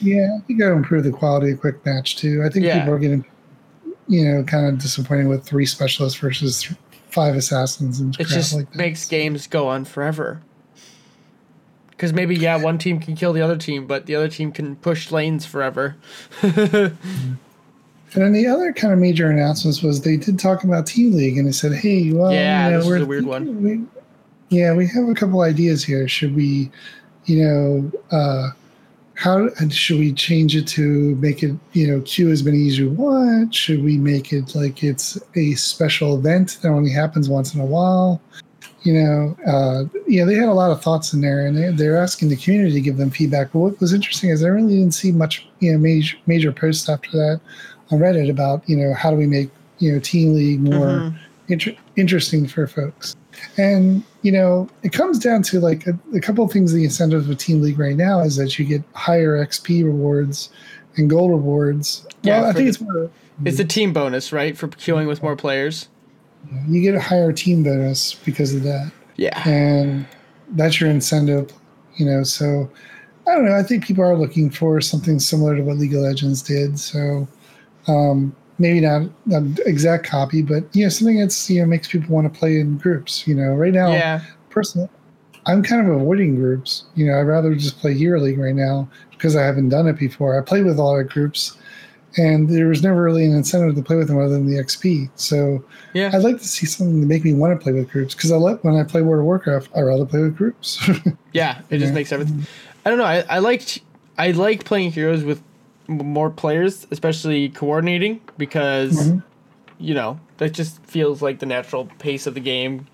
[0.00, 2.42] Yeah, I think that would improve the quality of quick match too.
[2.44, 2.80] I think yeah.
[2.80, 3.24] people are getting,
[4.08, 6.68] you know, kind of disappointed with three specialists versus
[7.10, 10.42] five assassins and it just like makes games go on forever.
[11.90, 14.74] Because maybe yeah, one team can kill the other team, but the other team can
[14.76, 15.96] push lanes forever.
[18.14, 21.36] And then the other kind of major announcements was they did talk about Team League,
[21.36, 23.62] and they said, "Hey, well, yeah, you know, this is a weird one.
[23.62, 23.84] We,
[24.56, 26.06] yeah, we have a couple ideas here.
[26.06, 26.70] Should we
[27.26, 28.50] you know, uh,
[29.14, 32.90] how should we change it to make it, you know, queue as many as you
[32.90, 33.54] want?
[33.54, 37.64] Should we make it like it's a special event that only happens once in a
[37.64, 38.20] while?
[38.82, 41.96] You know, uh, yeah, they had a lot of thoughts in there, and they, they're
[41.96, 43.52] asking the community to give them feedback.
[43.52, 46.88] But what was interesting is I really didn't see much, you know, major major posts
[46.88, 47.40] after that
[47.90, 51.52] on Reddit about, you know, how do we make, you know, Team League more mm-hmm.
[51.52, 53.16] inter- interesting for folks.
[53.56, 56.72] And you know, it comes down to like a, a couple of things.
[56.72, 60.48] The incentives with Team League right now is that you get higher XP rewards
[60.96, 62.06] and gold rewards.
[62.22, 63.10] Yeah, well, I think the, it's more.
[63.44, 65.88] It's a team bonus, right, for queuing with more players.
[66.66, 68.90] You get a higher team bonus because of that.
[69.16, 70.06] Yeah, and
[70.52, 71.52] that's your incentive.
[71.96, 72.70] You know, so
[73.28, 73.54] I don't know.
[73.54, 76.78] I think people are looking for something similar to what League of Legends did.
[76.78, 77.28] So
[77.88, 82.14] um, maybe not an exact copy, but you know, something that's you know makes people
[82.14, 83.26] want to play in groups.
[83.26, 84.22] You know, right now, yeah.
[84.50, 84.88] personally,
[85.46, 86.84] I'm kind of avoiding groups.
[86.94, 89.98] You know, I'd rather just play Hero League right now because I haven't done it
[89.98, 90.38] before.
[90.38, 91.56] I play with a lot of groups,
[92.16, 95.10] and there was never really an incentive to play with them other than the XP.
[95.16, 98.14] So yeah, I'd like to see something to make me want to play with groups
[98.14, 100.88] because I let when I play World of Warcraft, I rather play with groups.
[101.32, 102.46] yeah, it just makes everything.
[102.84, 103.04] I don't know.
[103.04, 103.80] I, I liked
[104.16, 105.42] I like playing heroes with
[105.88, 109.18] more players, especially coordinating, because mm-hmm.
[109.78, 112.86] you know that just feels like the natural pace of the game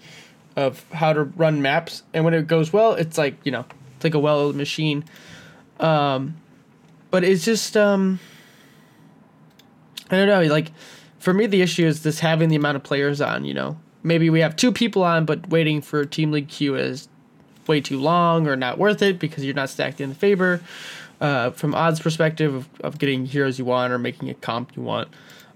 [0.56, 2.02] of how to run maps.
[2.12, 3.64] And when it goes well, it's like you know
[3.96, 5.04] it's like a well-oiled machine.
[5.78, 6.36] Um,
[7.10, 8.18] but it's just um,
[10.10, 10.42] I don't know.
[10.52, 10.72] Like
[11.18, 13.44] for me, the issue is this having the amount of players on.
[13.44, 17.08] You know, maybe we have two people on, but waiting for Team League queue is
[17.66, 20.60] way too long or not worth it because you're not stacked in the favor
[21.20, 24.82] uh, from odds perspective of, of getting heroes you want or making a comp you
[24.82, 25.08] want.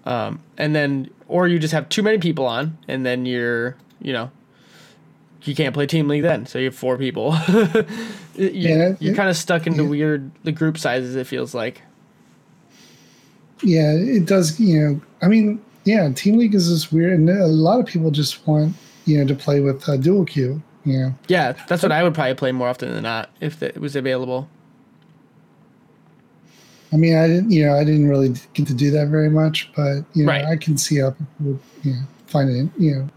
[0.05, 4.13] Um, and then, or you just have too many people on, and then you're, you
[4.13, 4.31] know,
[5.43, 6.47] you can't play team league then.
[6.47, 7.35] So you have four people.
[8.35, 9.89] you, Yeah, you're kind of stuck into yeah.
[9.89, 11.17] weird the group sizes.
[11.17, 11.83] It feels like.
[13.63, 14.59] Yeah, it does.
[14.61, 18.11] You know, I mean, yeah, Team League is just weird, and a lot of people
[18.11, 18.75] just want
[19.07, 20.63] you know to play with uh, dual queue.
[20.85, 23.79] You know, Yeah, that's what I would probably play more often than not if it
[23.79, 24.49] was available.
[26.95, 29.71] I mean, I didn't, you know, I didn't really get to do that very much,
[29.75, 30.45] but you know, Right.
[30.45, 33.09] I can see how people you know, find it, you know,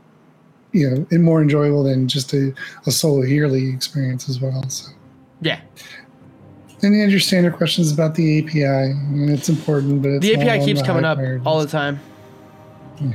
[0.74, 2.54] you know, it more enjoyable than just a,
[2.88, 4.68] a solo yearly experience as well.
[4.70, 4.90] So,
[5.42, 5.60] Yeah,
[6.82, 10.66] and then your standard questions about the API, and it's important, but it's the API
[10.66, 11.46] keeps the coming up priorities.
[11.46, 12.00] all the time.
[13.00, 13.14] Yeah.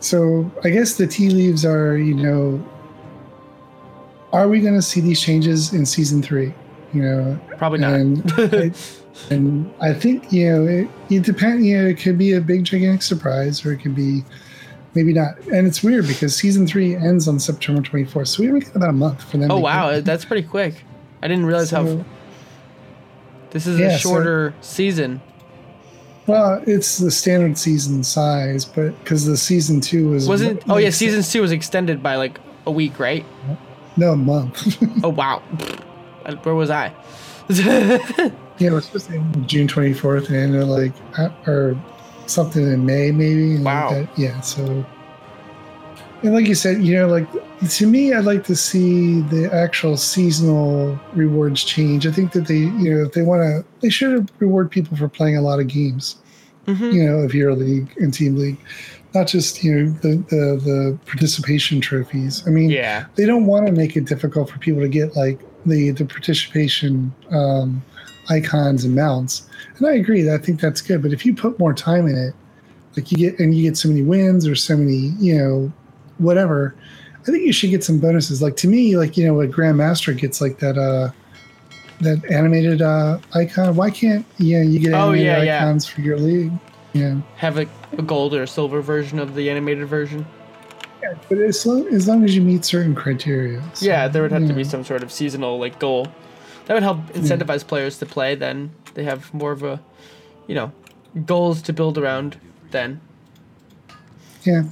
[0.00, 2.66] So I guess the tea leaves are, you know,
[4.32, 6.54] are we going to see these changes in season three?
[6.92, 7.92] You know, Probably not.
[7.94, 8.72] and I,
[9.30, 11.64] and I think you know it, it depends.
[11.64, 14.24] You know, it could be a big gigantic surprise, or it could be
[14.94, 15.38] maybe not.
[15.52, 18.88] And it's weird because season three ends on September 24th, so we only got about
[18.90, 19.50] a month for them.
[19.50, 20.82] oh wow, get- that's pretty quick.
[21.22, 22.04] I didn't realize how
[23.50, 25.20] this is yeah, a so- shorter season.
[26.26, 30.90] Well, it's the standard season size, but because the season two was Wasn't oh yeah,
[30.90, 33.24] season two was extended by like a week, right?
[33.96, 34.76] no a month.
[35.04, 35.42] Oh wow,
[36.44, 36.92] where was I?
[38.60, 40.92] Yeah, it was supposed to June 24th and like,
[41.48, 41.74] or
[42.26, 43.56] something in May, maybe.
[43.56, 43.90] like Wow.
[43.94, 44.18] that.
[44.18, 44.84] Yeah, so.
[46.22, 47.26] And like you said, you know, like
[47.70, 52.06] to me, I'd like to see the actual seasonal rewards change.
[52.06, 55.08] I think that they, you know, if they want to, they should reward people for
[55.08, 56.16] playing a lot of games,
[56.66, 58.58] hmm you know, of Hero League and Team League,
[59.14, 62.46] not just, you know, the, the, the participation trophies.
[62.46, 65.40] I mean, Yeah, they don't want to make it difficult for people to get like
[65.66, 67.82] the the participation um,
[68.28, 69.48] icons and mounts.
[69.78, 70.30] And I agree.
[70.32, 71.02] I think that's good.
[71.02, 72.34] But if you put more time in it,
[72.96, 75.72] like you get and you get so many wins or so many, you know,
[76.18, 76.74] whatever.
[77.22, 78.40] I think you should get some bonuses.
[78.40, 81.10] Like to me, like you know, a Grandmaster gets like that uh
[82.00, 83.76] that animated uh icon.
[83.76, 85.58] Why can't you know you get Oh, animated yeah, yeah.
[85.58, 86.52] icons for your league?
[86.92, 87.20] Yeah.
[87.36, 87.66] have a,
[87.98, 90.26] a gold or a silver version of the animated version.
[91.02, 93.62] Yeah, but as long, as long as you meet certain criteria.
[93.74, 96.08] So, Yeah, there would have to be some sort of seasonal like goal
[96.66, 98.34] that would help incentivize players to play.
[98.34, 99.80] Then they have more of a,
[100.46, 100.72] you know,
[101.26, 102.36] goals to build around.
[102.70, 103.00] Then
[104.44, 104.62] Yeah.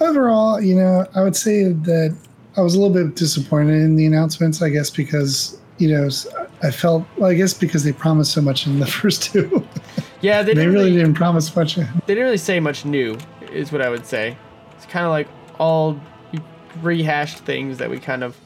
[0.00, 2.16] Overall, you know, I would say that
[2.56, 6.08] I was a little bit disappointed in the announcements, I guess, because, you know,
[6.62, 9.66] I felt, well, I guess because they promised so much in the first two.
[10.20, 11.76] yeah, they they didn't really really, didn't promise much.
[11.76, 13.16] they didn't really say much new,
[13.52, 14.36] is what I would say.
[14.76, 16.00] It's kind of like all
[16.82, 18.36] rehashed things that we kind of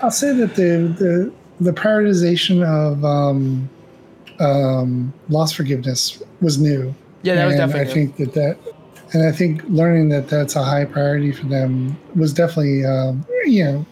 [0.00, 3.68] I'll say that the, the, the prioritization of um,
[4.38, 6.94] um, loss forgiveness was new.
[7.22, 8.58] yeah that was and definitely I think that that,
[9.12, 13.64] and I think learning that that's a high priority for them was definitely, um, you
[13.64, 13.86] know,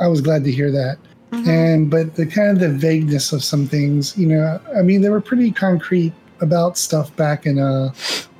[0.00, 0.98] I was glad to hear that.
[1.32, 1.48] Mhm.
[1.48, 5.08] And but the kind of the vagueness of some things, you know, I mean, they
[5.08, 7.92] were pretty concrete about stuff back in uh,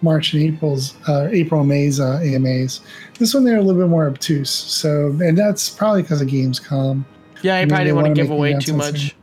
[0.07, 2.81] March and April's uh, April and May's uh, AMAs.
[3.19, 4.49] This one they're a little bit more obtuse.
[4.51, 7.05] So, and that's probably because of Gamescom.
[7.43, 7.57] yeah.
[7.57, 9.15] I probably didn't want wanna give away too much.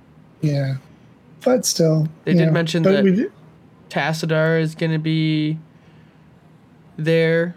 [0.42, 0.76] Yeah,
[1.44, 3.32] but still, They did know, mention but that- did,
[3.90, 5.58] Tassadar is gonna be
[6.98, 7.56] there.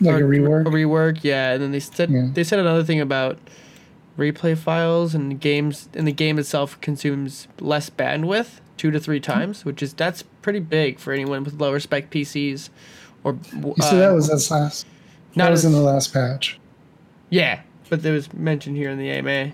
[0.00, 0.66] like a or- rework.
[0.66, 1.52] A rework, yeah.
[1.54, 2.28] And then they said Yeah.
[2.34, 3.38] they said another thing about
[4.18, 9.64] replay files and games and the game itself consumes less bandwidth two to three times,
[9.64, 12.70] which is that's pretty big for anyone with lower spec PCs.
[13.24, 14.86] Or uh, so that was that's last.
[15.34, 16.58] not that was as, in the last patch.
[17.30, 19.52] yeah, but it was mentioned here in the AMA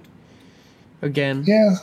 [1.01, 1.45] again.
[1.47, 1.77] Yeah,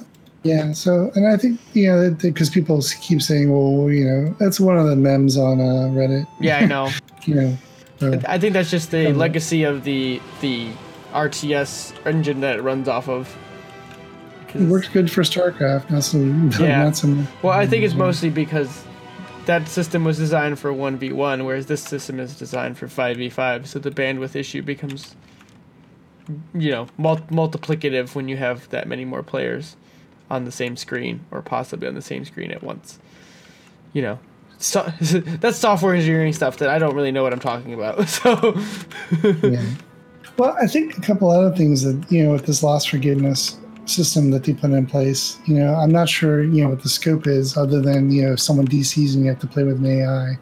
[0.44, 0.72] yeah.
[0.74, 4.78] So, and I think you know because people keep saying, well, you know, that's one
[4.78, 6.28] of the memes on uh, Reddit.
[6.40, 6.90] Yeah, I know.
[7.26, 7.58] You know,
[8.00, 10.72] so, I think that's just the legacy of the the
[11.12, 13.36] RTS engine that it runs off of.
[14.56, 15.90] It worked good for StarCraft.
[15.92, 16.18] Not so,
[16.64, 16.84] Yeah.
[16.86, 18.84] not so Well, I think it's mostly because
[19.46, 23.90] that system was designed for 1v1, whereas this system is designed for 5v5, so the
[23.92, 25.16] bandwidth issue becomes,
[26.54, 29.76] you know, mul- multiplicative when you have that many more players
[30.30, 33.00] on the same screen, or possibly on the same screen at once.
[33.94, 34.20] You know,
[34.60, 37.98] so, that's software engineering stuff that I don't really know what I'm talking about.
[38.10, 38.56] So,
[39.42, 39.64] yeah.
[40.38, 43.58] Well, I think a couple other things that you know with this loss forgiveness
[43.90, 45.40] system that they put in place.
[45.46, 48.34] You know, I'm not sure you know what the scope is, other than you know
[48.34, 50.38] if someone DCs and you have to play with an AI.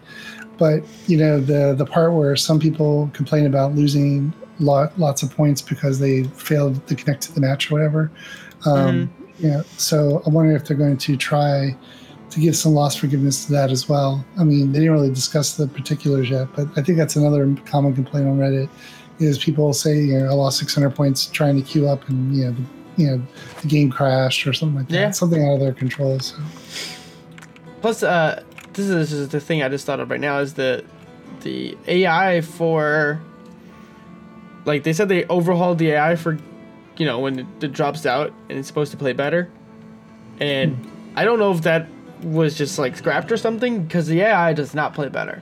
[0.58, 5.36] But you know the the part where some people complain about losing lot, lots of
[5.36, 8.12] points because they failed to connect to the match or whatever.
[8.66, 9.14] Um,
[9.50, 11.76] know, so I wonder if they're going to try
[12.30, 14.26] to give some loss forgiveness to that as well.
[14.38, 17.94] I mean, they didn't really discuss the particulars yet, but I think that's another common
[17.94, 18.70] complaint on Reddit
[19.20, 22.46] is people say, you know, I lost 600 points trying to queue up and, you
[22.46, 22.64] know, the,
[22.98, 23.22] you know,
[23.62, 24.94] the game crashed or something like that.
[24.94, 25.12] Yeah.
[25.12, 26.20] Something out of their control.
[26.20, 26.36] So.
[27.82, 30.56] Plus, uh, this is, this is the thing I just thought of right now is
[30.56, 30.84] the
[31.42, 33.22] the AI for
[34.66, 36.38] like they said they overhauled the AI for
[36.98, 39.50] you know when it, it drops out and it's supposed to play better,
[40.40, 40.78] and
[41.16, 41.88] I don't know if that
[42.24, 45.42] was just like scrapped or something because the AI does not play better.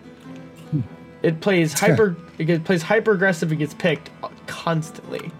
[1.23, 2.15] It plays hyper.
[2.37, 3.51] It plays hyper aggressive.
[3.51, 4.09] It gets picked
[4.47, 5.31] constantly.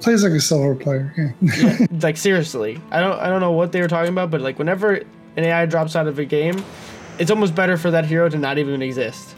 [0.00, 1.34] Plays like a silver player.
[1.40, 1.86] Yeah.
[2.00, 4.94] like seriously, I don't I don't know what they were talking about, but like whenever
[4.94, 6.62] an AI drops out of a game,
[7.18, 9.36] it's almost better for that hero to not even exist.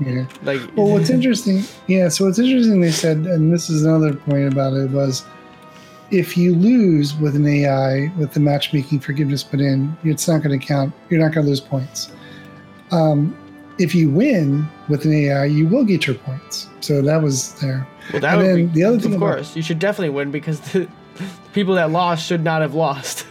[0.00, 0.26] yeah.
[0.42, 2.08] Like Well, what's interesting, yeah.
[2.08, 5.24] So what's interesting, they said, and this is another point about it was,
[6.10, 10.58] if you lose with an AI with the matchmaking forgiveness put in, it's not going
[10.58, 10.92] to count.
[11.08, 12.10] You're not going to lose points.
[12.90, 13.36] Um,
[13.78, 16.66] if you win with an AI, you will get your points.
[16.80, 17.86] So that was there.
[18.12, 20.10] Well, that and would then be, the other thing of about- course, you should definitely
[20.10, 20.80] win because the,
[21.16, 23.26] the people that lost should not have lost.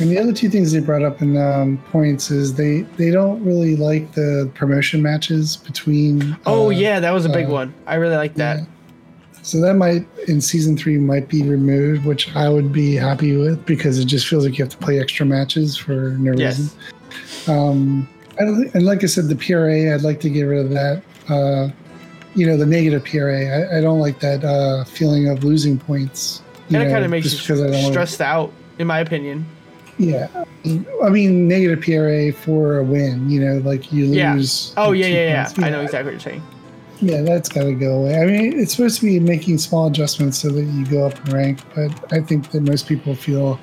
[0.00, 3.42] And the other two things they brought up in um, points is they they don't
[3.44, 6.36] really like the promotion matches between.
[6.46, 7.74] Oh uh, yeah, that was a big uh, one.
[7.86, 8.60] I really like that.
[8.60, 8.64] Yeah.
[9.42, 13.64] So that might in season three might be removed, which I would be happy with
[13.66, 16.58] because it just feels like you have to play extra matches for no Yes.
[16.58, 16.78] reason.
[17.48, 20.64] Um, I don't think, and like I said, the PRA, I'd like to get rid
[20.64, 21.02] of that.
[21.28, 21.70] Uh,
[22.38, 23.46] you know, the negative PRA.
[23.46, 26.40] I, I don't like that uh, feeling of losing points.
[26.68, 29.44] you And it kind of makes just because I you stressed out, in my opinion.
[29.98, 30.28] Yeah,
[31.02, 33.28] I mean negative PRA for a win.
[33.28, 34.34] You know, like you Yeah.
[34.34, 34.72] lose.
[34.76, 35.66] Oh two yeah, yeah, yeah.
[35.66, 36.42] I know exactly what you're saying.
[37.00, 38.20] Yeah, that's got to go away.
[38.20, 41.34] I mean, it's supposed to be making small adjustments so that you go up in
[41.34, 43.58] rank, but I think that most people feel,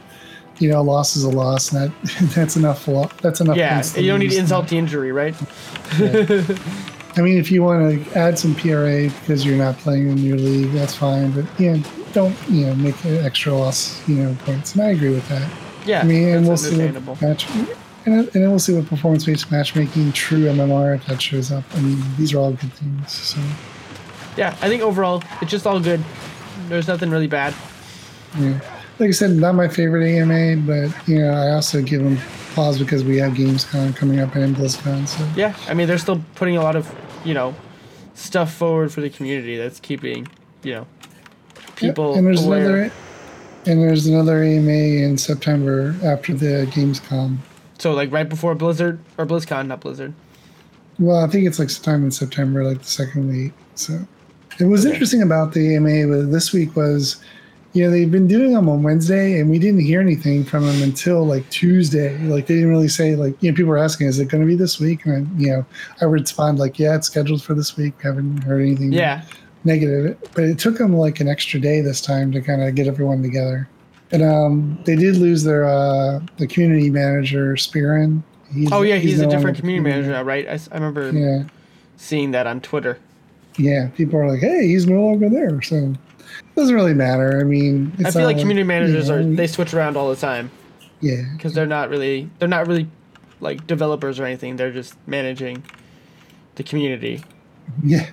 [0.59, 2.85] you know, a loss is a loss, and that that's enough.
[3.21, 3.55] That's enough.
[3.55, 5.35] Yeah, you don't need to insult the injury, right?
[7.17, 10.37] I mean, if you want to add some PRA because you're not playing in your
[10.37, 11.31] league, that's fine.
[11.31, 11.77] But yeah,
[12.13, 14.73] don't you know make an extra loss, you know, points.
[14.75, 15.49] And I agree with that.
[15.85, 17.67] Yeah, I mean, and we'll see what match, and,
[18.05, 21.63] and then we'll see what performance-based matchmaking, true MMR, if that shows up.
[21.73, 23.11] I mean, these are all good things.
[23.11, 23.39] So.
[24.37, 26.03] Yeah, I think overall it's just all good.
[26.67, 27.53] There's nothing really bad.
[28.37, 28.59] Yeah.
[28.99, 32.17] Like I said, not my favorite AMA, but you know, I also give them
[32.53, 35.07] pause because we have Gamescom coming up and BlizzCon.
[35.07, 36.87] So Yeah, I mean they're still putting a lot of,
[37.25, 37.55] you know,
[38.13, 40.27] stuff forward for the community that's keeping,
[40.63, 40.87] you know,
[41.75, 42.59] people Yeah, and there's aware.
[42.59, 42.91] another,
[43.65, 47.37] and there's another AMA in September after the Gamescom.
[47.79, 50.13] So like right before Blizzard or BlizzCon, not Blizzard.
[50.97, 53.51] Well, I think it's like sometime in September, like the second week.
[53.75, 53.99] So
[54.59, 57.17] it was interesting about the AMA with this week was,
[57.75, 60.81] you know, they've been doing them on Wednesday, and we didn't hear anything from them
[60.81, 62.17] until like Tuesday.
[62.19, 64.47] Like they didn't really say like you know people were asking, is it going to
[64.47, 65.05] be this week?
[65.05, 65.65] And I, you know,
[66.01, 67.93] I respond like, yeah, it's scheduled for this week.
[68.03, 69.23] I haven't heard anything Yeah,
[69.65, 72.87] negative, but it took them like an extra day this time to kind of get
[72.87, 73.67] everyone together.
[74.11, 78.23] And um, they did lose their uh, the community manager, Spyrian.
[78.53, 80.47] He's, Oh yeah, he's, no a different community manager now, right?
[80.47, 81.43] I remember Yeah.
[81.97, 82.97] seeing that on Twitter.
[83.57, 85.93] yeah, people are like, "Hey, he's no longer there," so
[86.55, 87.39] doesn't really matter.
[87.39, 90.15] I mean, I feel not like community managers you are they switch around all the
[90.15, 90.51] time
[91.01, 92.87] yeah, because they're not really they're not really
[93.39, 94.55] like developers or anything.
[94.55, 95.63] They're just managing
[96.55, 97.23] the community.
[97.83, 98.09] yeah.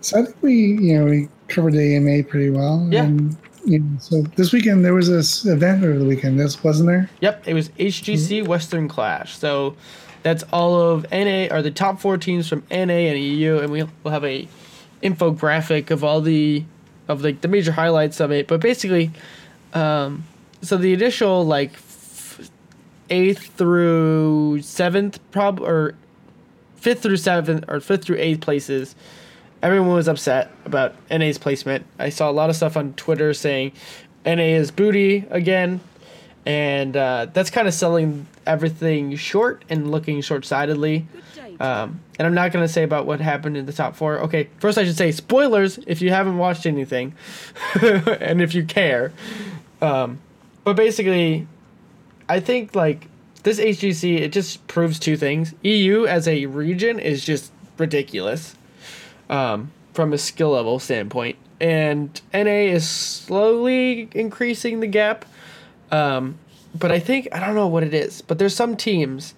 [0.00, 2.88] So I think we, you know, we covered the AMA pretty well.
[2.90, 3.04] Yeah.
[3.04, 6.40] And, you know, so this weekend there was this event over the weekend.
[6.40, 7.08] This wasn't there.
[7.20, 8.48] Yep, it was HGC mm-hmm.
[8.48, 9.36] Western Clash.
[9.36, 9.76] So
[10.24, 12.76] that's all of NA or the top four teams from NA
[13.10, 14.48] and EU, and we'll, we'll have a
[15.02, 16.64] infographic of all the
[17.08, 18.46] of like the major highlights of it.
[18.46, 19.10] But basically,
[19.74, 20.24] um,
[20.60, 22.50] so the initial like f-
[23.10, 25.94] eighth through seventh prob or
[26.76, 28.94] fifth through seventh or fifth through eighth places.
[29.62, 31.86] Everyone was upset about NA's placement.
[31.96, 33.72] I saw a lot of stuff on Twitter saying
[34.24, 35.80] NA is booty again
[36.44, 41.06] and uh, that's kind of selling everything short and looking short-sightedly.
[41.62, 44.18] Um, and I'm not gonna say about what happened in the top four.
[44.18, 47.14] Okay, first I should say spoilers if you haven't watched anything,
[47.80, 49.12] and if you care.
[49.80, 50.18] Um,
[50.64, 51.46] but basically,
[52.28, 53.06] I think like
[53.44, 55.54] this HGC it just proves two things.
[55.62, 58.56] EU as a region is just ridiculous,
[59.30, 65.24] um, from a skill level standpoint, and NA is slowly increasing the gap.
[65.92, 66.40] Um,
[66.74, 69.34] but I think I don't know what it is, but there's some teams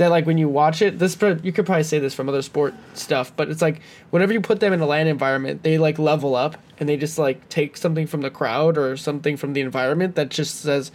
[0.00, 2.72] that like when you watch it, this you could probably say this from other sport
[2.94, 6.34] stuff, but it's like whenever you put them in a land environment, they like level
[6.34, 10.14] up and they just like take something from the crowd or something from the environment
[10.14, 10.90] that just says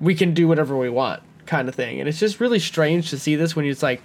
[0.00, 2.00] we can do whatever we want kind of thing.
[2.00, 4.00] And it's just really strange to see this when it's like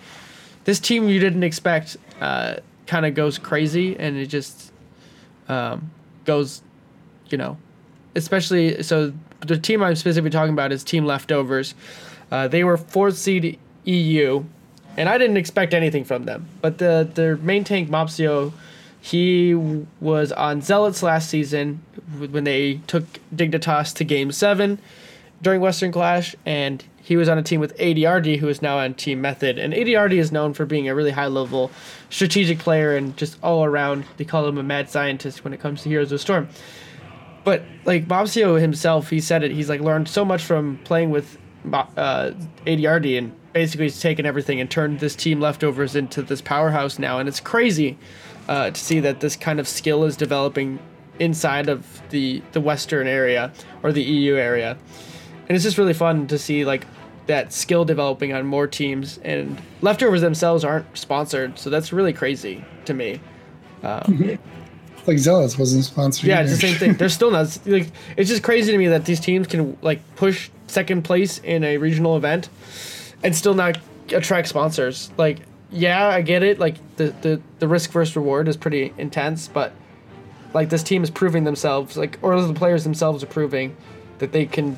[0.66, 4.74] this team you didn't expect uh, kind of goes crazy and it just
[5.48, 5.90] um,
[6.26, 6.62] goes,
[7.30, 7.58] you know,
[8.14, 11.76] especially so the team I'm specifically talking about is Team Leftovers.
[12.30, 14.44] Uh, they were fourth seed EU,
[14.98, 16.48] and I didn't expect anything from them.
[16.62, 18.54] But the their main tank Mopsio,
[19.02, 19.56] he
[20.00, 21.82] was on Zealots last season
[22.18, 23.06] when they took
[23.36, 24.80] Dignitas to Game Seven
[25.42, 28.94] during Western Clash, and he was on a team with ADRD, who is now on
[28.94, 29.60] Team Method.
[29.60, 31.70] And ADRD is known for being a really high level
[32.10, 34.06] strategic player and just all around.
[34.16, 36.48] They call him a mad scientist when it comes to Heroes of Storm.
[37.44, 39.52] But like Mopsio himself, he said it.
[39.52, 41.38] He's like learned so much from playing with
[41.74, 42.32] uh,
[42.66, 47.20] ADRD and basically he's taken everything and turned this team leftovers into this powerhouse now.
[47.20, 47.98] And it's crazy
[48.48, 50.80] uh, to see that this kind of skill is developing
[51.20, 53.52] inside of the the Western area
[53.84, 54.78] or the EU area.
[55.48, 56.86] And it's just really fun to see like
[57.28, 62.64] that skill developing on more teams and leftovers themselves aren't sponsored so that's really crazy
[62.86, 63.20] to me
[63.84, 64.38] um,
[65.08, 66.52] like zealots wasn't sponsored yeah either.
[66.52, 69.20] it's the same thing they're still not like it's just crazy to me that these
[69.20, 72.50] teams can like push second place in a regional event
[73.24, 73.78] and still not
[74.12, 75.40] attract sponsors like
[75.72, 79.74] yeah i get it like the the, the risk versus reward is pretty intense but
[80.54, 83.76] like this team is proving themselves like or the players themselves are proving
[84.20, 84.78] that they can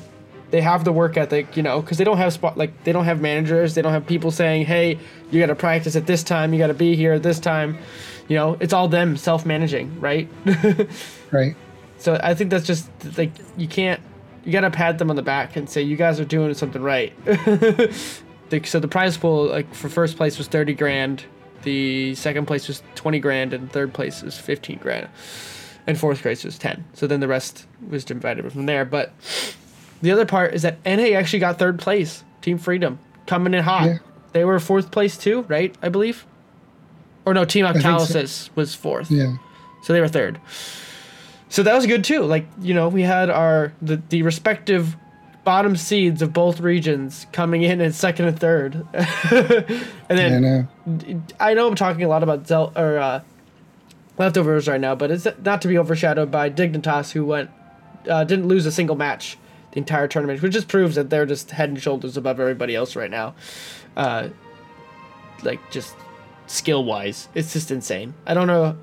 [0.50, 3.04] they have the work ethic, you know, because they don't have spot like they don't
[3.04, 4.98] have managers, they don't have people saying, "Hey,
[5.30, 7.78] you got to practice at this time, you got to be here at this time."
[8.28, 10.28] You know, it's all them self-managing, right?
[11.30, 11.54] right.
[11.98, 14.00] So I think that's just like you can't
[14.44, 16.82] you got to pat them on the back and say you guys are doing something
[16.82, 17.12] right.
[18.64, 21.24] so the prize pool like for first place was 30 grand,
[21.62, 25.08] the second place was 20 grand and third place was 15 grand.
[25.88, 26.84] And fourth place was 10.
[26.94, 29.12] So then the rest was divided from there, but
[30.02, 32.24] the other part is that NA actually got third place.
[32.42, 33.86] Team Freedom coming in hot.
[33.86, 33.98] Yeah.
[34.32, 35.74] They were fourth place too, right?
[35.82, 36.26] I believe.
[37.24, 38.50] Or no, Team Octalysis so.
[38.54, 39.10] was fourth.
[39.10, 39.36] Yeah.
[39.82, 40.40] So they were third.
[41.48, 42.22] So that was good too.
[42.22, 44.96] Like you know, we had our the, the respective
[45.46, 48.74] bottom seeds of both regions coming in at second and third.
[48.92, 51.22] and then yeah, no.
[51.38, 53.22] I know I'm talking a lot about Zel or uh,
[54.18, 57.50] leftovers right now, but it's not to be overshadowed by Dignitas, who went
[58.08, 59.38] uh, didn't lose a single match
[59.70, 62.96] the entire tournament, which just proves that they're just head and shoulders above everybody else
[62.96, 63.36] right now.
[63.96, 64.30] Uh,
[65.44, 65.94] like just
[66.48, 68.14] skill wise, it's just insane.
[68.26, 68.76] I don't know,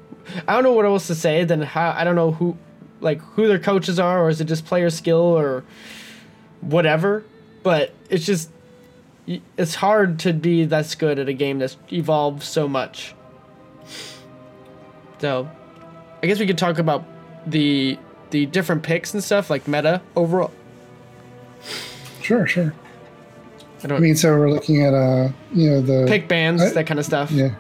[0.47, 2.57] I don't know what else to say than how I don't know who,
[3.01, 5.66] like who their coaches are, or is it just player skill or
[6.64, 7.24] whatever.
[7.64, 8.49] But it's just
[9.57, 13.16] it's hard to be that's good at a game that's evolved so much.
[15.20, 15.49] So,
[16.22, 17.05] I guess we could talk about
[17.47, 17.97] the
[18.32, 20.51] the different picks and stuff like meta overall
[22.24, 22.74] Sure, sure.
[23.84, 26.88] I, I mean, so we're looking at uh, you know, the pick bands, I, that
[26.88, 27.32] kind of stuff.
[27.32, 27.55] Yeah.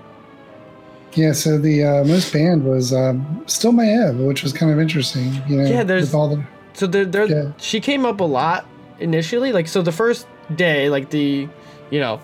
[1.15, 5.31] Yeah, so the uh, most banned was um, still Maiev, which was kind of interesting.
[5.47, 6.43] You know, yeah, there's all the
[6.73, 7.51] so there, there yeah.
[7.57, 8.65] she came up a lot
[9.03, 9.51] initially.
[9.51, 11.47] Like so, the first day, like the,
[11.91, 12.21] you know,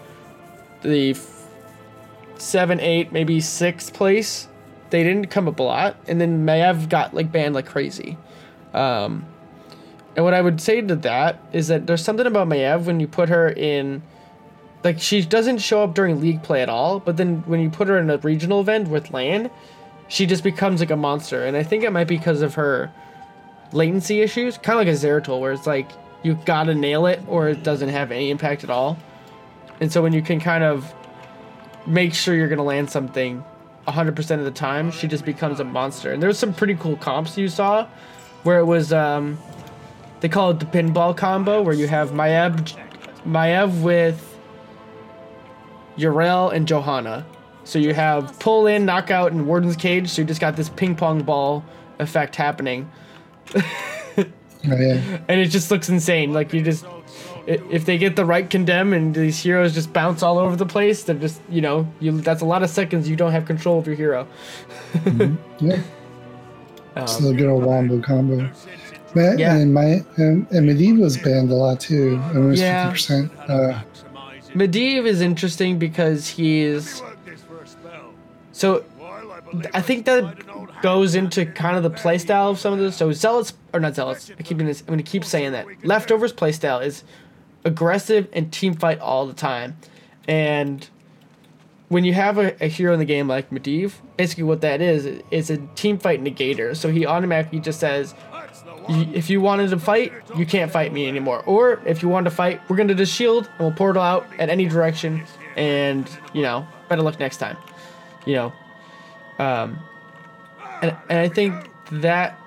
[0.82, 1.16] the
[2.38, 4.48] seven, eight, maybe sixth place,
[4.90, 8.18] they didn't come up a lot, and then Maiev got like banned like crazy.
[8.74, 9.26] Um,
[10.16, 13.08] and what I would say to that is that there's something about Maiev when you
[13.08, 14.02] put her in,
[14.84, 17.88] like she doesn't show up during league play at all, but then when you put
[17.88, 19.52] her in a regional event with LAN,
[20.08, 21.46] she just becomes like a monster.
[21.46, 22.92] And I think it might be because of her
[23.72, 25.92] latency issues, kind of like a Zeratul, where it's like
[26.24, 28.98] you gotta nail it or it doesn't have any impact at all.
[29.80, 30.94] And so when you can kind of
[31.88, 33.44] make sure you're gonna land something
[33.88, 36.12] 100% of the time, she just becomes a monster.
[36.12, 37.88] And there's some pretty cool comps you saw
[38.44, 39.38] where it was um,
[40.20, 42.76] they call it the pinball combo, where you have Maiev,
[43.26, 44.38] Maiev with
[45.98, 47.26] Yrel and Johanna.
[47.64, 50.10] So you have pull in, knockout, and Warden's Cage.
[50.10, 51.64] So you just got this ping pong ball
[52.00, 52.90] effect happening.
[54.66, 55.20] oh, yeah.
[55.28, 56.34] And it just looks insane.
[56.34, 56.86] Like you just,
[57.48, 61.04] if they get the right condemn and these heroes just bounce all over the place,
[61.04, 63.88] they're just, you know, you that's a lot of seconds you don't have control of
[63.88, 64.28] your hero.
[64.94, 65.36] mm-hmm.
[65.66, 65.82] Yeah.
[66.96, 68.50] Um, it's a good old wombo combo.
[69.16, 69.56] yeah.
[69.56, 73.32] and my and, and Medivh was banned a lot too, almost fifty percent.
[73.48, 73.82] Uh,
[74.54, 77.02] Medivh is interesting because he's
[78.52, 78.84] so.
[79.74, 82.98] I think that goes into kind of the playstyle of some of this.
[82.98, 84.32] So zealots or not zealots.
[84.38, 87.04] I keep this, I'm to keep saying that leftovers playstyle is
[87.66, 89.78] aggressive and team fight all the time,
[90.30, 90.88] And
[91.88, 95.24] when you have a, a hero in the game like Medivh, basically what that is,
[95.32, 96.76] is a team fight negator.
[96.76, 98.14] So he automatically just says,
[98.88, 101.44] if you wanted to fight, you can't fight me anymore.
[101.48, 104.50] Or if you want to fight, we're gonna just shield and we'll portal out at
[104.50, 105.24] any direction,
[105.56, 107.58] and you know, better luck next time.
[108.26, 108.54] You know,
[109.38, 109.80] um,
[110.82, 112.40] and and I think that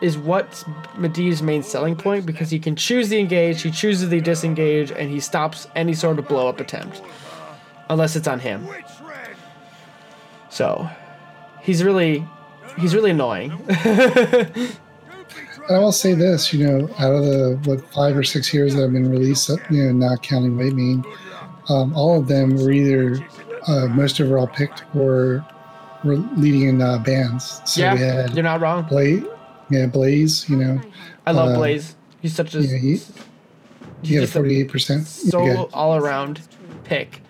[0.00, 0.64] is what's
[0.96, 5.10] Medivh's main selling point because he can choose the engage, he chooses the disengage, and
[5.10, 7.02] he stops any sort of blow up attempt,
[7.88, 8.66] unless it's on him.
[10.48, 10.88] So,
[11.60, 12.26] he's really,
[12.78, 13.52] he's really annoying.
[15.68, 18.84] I will say this, you know, out of the what five or six years that
[18.84, 21.04] I've been released, you know, not counting Whitemane,
[21.68, 23.24] um, all of them were either
[23.68, 25.46] uh, most overall picked or
[26.02, 27.60] were leading in uh, bands.
[27.64, 28.82] So yeah, had you're not wrong.
[28.84, 29.24] Blaze,
[29.70, 30.48] yeah, Blaze.
[30.48, 30.80] You know,
[31.26, 31.96] I love uh, Blaze.
[32.20, 33.00] He's such a yeah, he,
[34.02, 35.06] he had forty eight percent.
[35.06, 36.40] So all around
[36.84, 37.22] pick.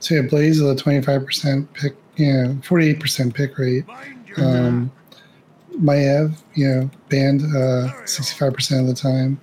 [0.00, 1.96] So yeah, Blaze is a twenty five percent pick.
[2.16, 3.84] Yeah, forty eight percent pick rate.
[4.36, 4.92] Um,
[5.80, 9.40] Maiev, you know, banned uh, 65% of the time.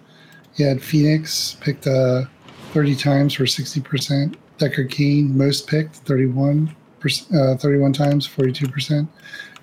[0.55, 2.23] You had Phoenix picked uh,
[2.71, 4.35] 30 times for 60%.
[4.57, 6.75] Deckard Cain, most picked, 31,
[7.35, 9.07] uh, 31 times, 42%.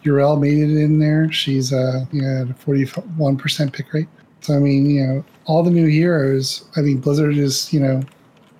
[0.04, 1.30] Yrel made it in there.
[1.32, 4.08] She's uh, you know, at a 41% pick rate.
[4.40, 8.02] So, I mean, you know, all the new heroes, I mean, Blizzard is, you know,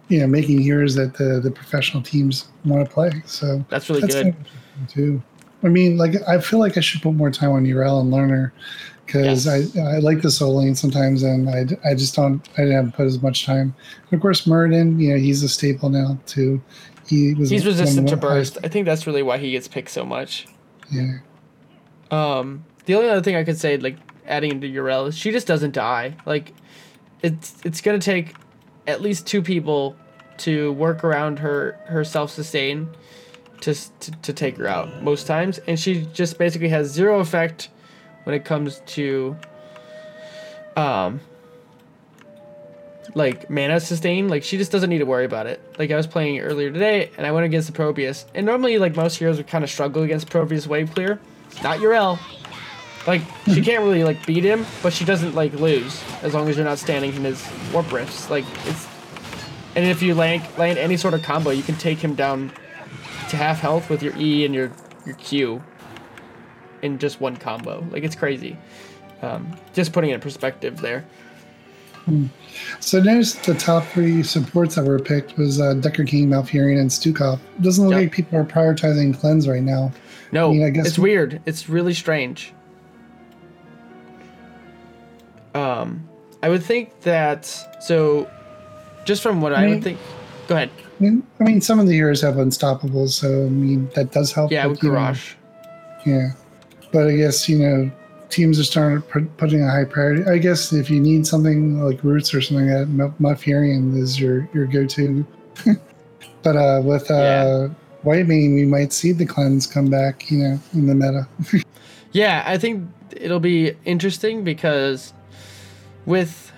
[0.09, 3.11] you know, making heroes that the, the professional teams want to play.
[3.25, 4.35] So that's really that's good.
[4.89, 5.23] Too.
[5.63, 8.53] I mean, like I feel like I should put more time on Yrel and Learner
[9.07, 9.77] because yes.
[9.77, 13.07] I I like the soul lane sometimes, and I, I just don't I didn't put
[13.07, 13.75] as much time.
[14.11, 16.63] And of course, Muradin, you know, he's a staple now too.
[17.07, 18.59] He was he's resistant to burst.
[18.65, 20.47] I think that's really why he gets picked so much.
[20.91, 21.19] Yeah.
[22.11, 23.97] Um, the only other thing I could say, like
[24.27, 26.17] adding into Yrel, is she just doesn't die.
[26.27, 26.53] Like,
[27.23, 28.35] it's it's gonna take
[28.87, 29.97] at least two people
[30.39, 32.89] to work around her her self sustain
[33.61, 37.69] to, to, to take her out most times, and she just basically has zero effect
[38.25, 39.37] when it comes to
[40.77, 41.21] um
[43.15, 44.29] like mana sustain.
[44.29, 45.61] Like she just doesn't need to worry about it.
[45.79, 48.97] Like I was playing earlier today, and I went against the Probius, and normally like
[48.97, 51.21] most heroes would kind of struggle against Probius wave clear.
[51.63, 52.19] Not Yrel.
[53.07, 56.57] Like she can't really like beat him, but she doesn't like lose as long as
[56.57, 58.29] you're not standing in his warp rifts.
[58.29, 58.87] Like it's,
[59.75, 62.53] and if you land land any sort of combo, you can take him down
[63.31, 64.71] to half health with your E and your
[65.07, 65.63] your Q
[66.83, 67.87] in just one combo.
[67.91, 68.57] Like it's crazy.
[69.23, 71.05] Um, just putting it in perspective there.
[72.05, 72.27] Hmm.
[72.81, 76.91] So there's the top three supports that were picked was uh, Deckard Cain, Malfurion, and
[76.91, 77.39] Stukov.
[77.61, 78.03] Doesn't look yep.
[78.03, 79.93] like people are prioritizing cleanse right now.
[80.33, 81.41] No, I mean, I guess it's we- weird.
[81.47, 82.53] It's really strange.
[85.55, 86.09] Um,
[86.43, 87.47] I would think that
[87.81, 88.31] so.
[89.05, 89.99] Just from what I, mean, would think.
[90.47, 90.71] Go ahead.
[90.79, 94.33] I mean, I mean, some of the years have unstoppable, so I mean that does
[94.33, 94.53] help.
[94.53, 95.35] Yeah, with Garrosh.
[96.07, 96.33] Yeah,
[96.93, 97.91] but I guess you know
[98.31, 100.25] teams are starting putting a high priority.
[100.25, 104.67] I guess if you need something like roots or something, that Malfurion is your your
[104.67, 105.27] go to.
[106.43, 107.69] but uh, with uh, yeah.
[108.05, 111.29] Whitemane, we might see the cleanse come back, you know, in the meta.
[112.13, 115.13] yeah, I think it'll be interesting because
[116.07, 116.53] with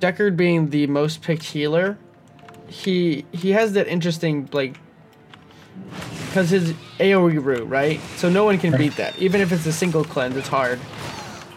[0.00, 1.98] Deckard being the most picked healer,
[2.66, 4.78] he he has that interesting like
[6.26, 8.00] because his AOE root, right?
[8.16, 9.18] So no one can beat that.
[9.18, 10.78] Even if it's a single cleanse, it's hard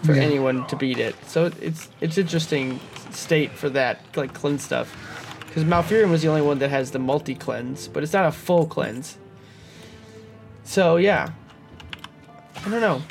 [0.03, 0.24] for yeah.
[0.24, 1.15] anyone to beat it.
[1.28, 2.80] So it's it's interesting
[3.11, 4.95] state for that like cleanse stuff.
[5.54, 8.32] Because Malfurion was the only one that has the multi cleanse, but it's not a
[8.32, 9.20] full cleanse.
[10.64, 11.32] So yeah,
[12.66, 13.04] I don't know.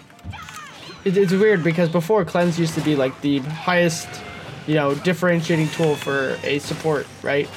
[1.04, 4.08] It, it's weird because before cleanse used to be like the highest,
[4.66, 7.48] you know, differentiating tool for a support, right?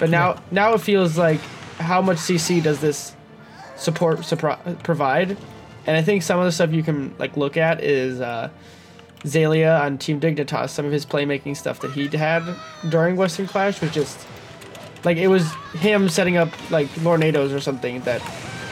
[0.00, 0.40] But now, yeah.
[0.50, 1.38] now it feels like
[1.78, 3.14] how much CC does this
[3.76, 5.36] support supro- provide?
[5.86, 8.50] And I think some of the stuff you can like look at is uh,
[9.24, 10.70] Xaylia on Team Dignitas.
[10.70, 12.42] Some of his playmaking stuff that he had
[12.88, 14.26] during Western Clash was just
[15.04, 18.22] like it was him setting up like Lornados or something that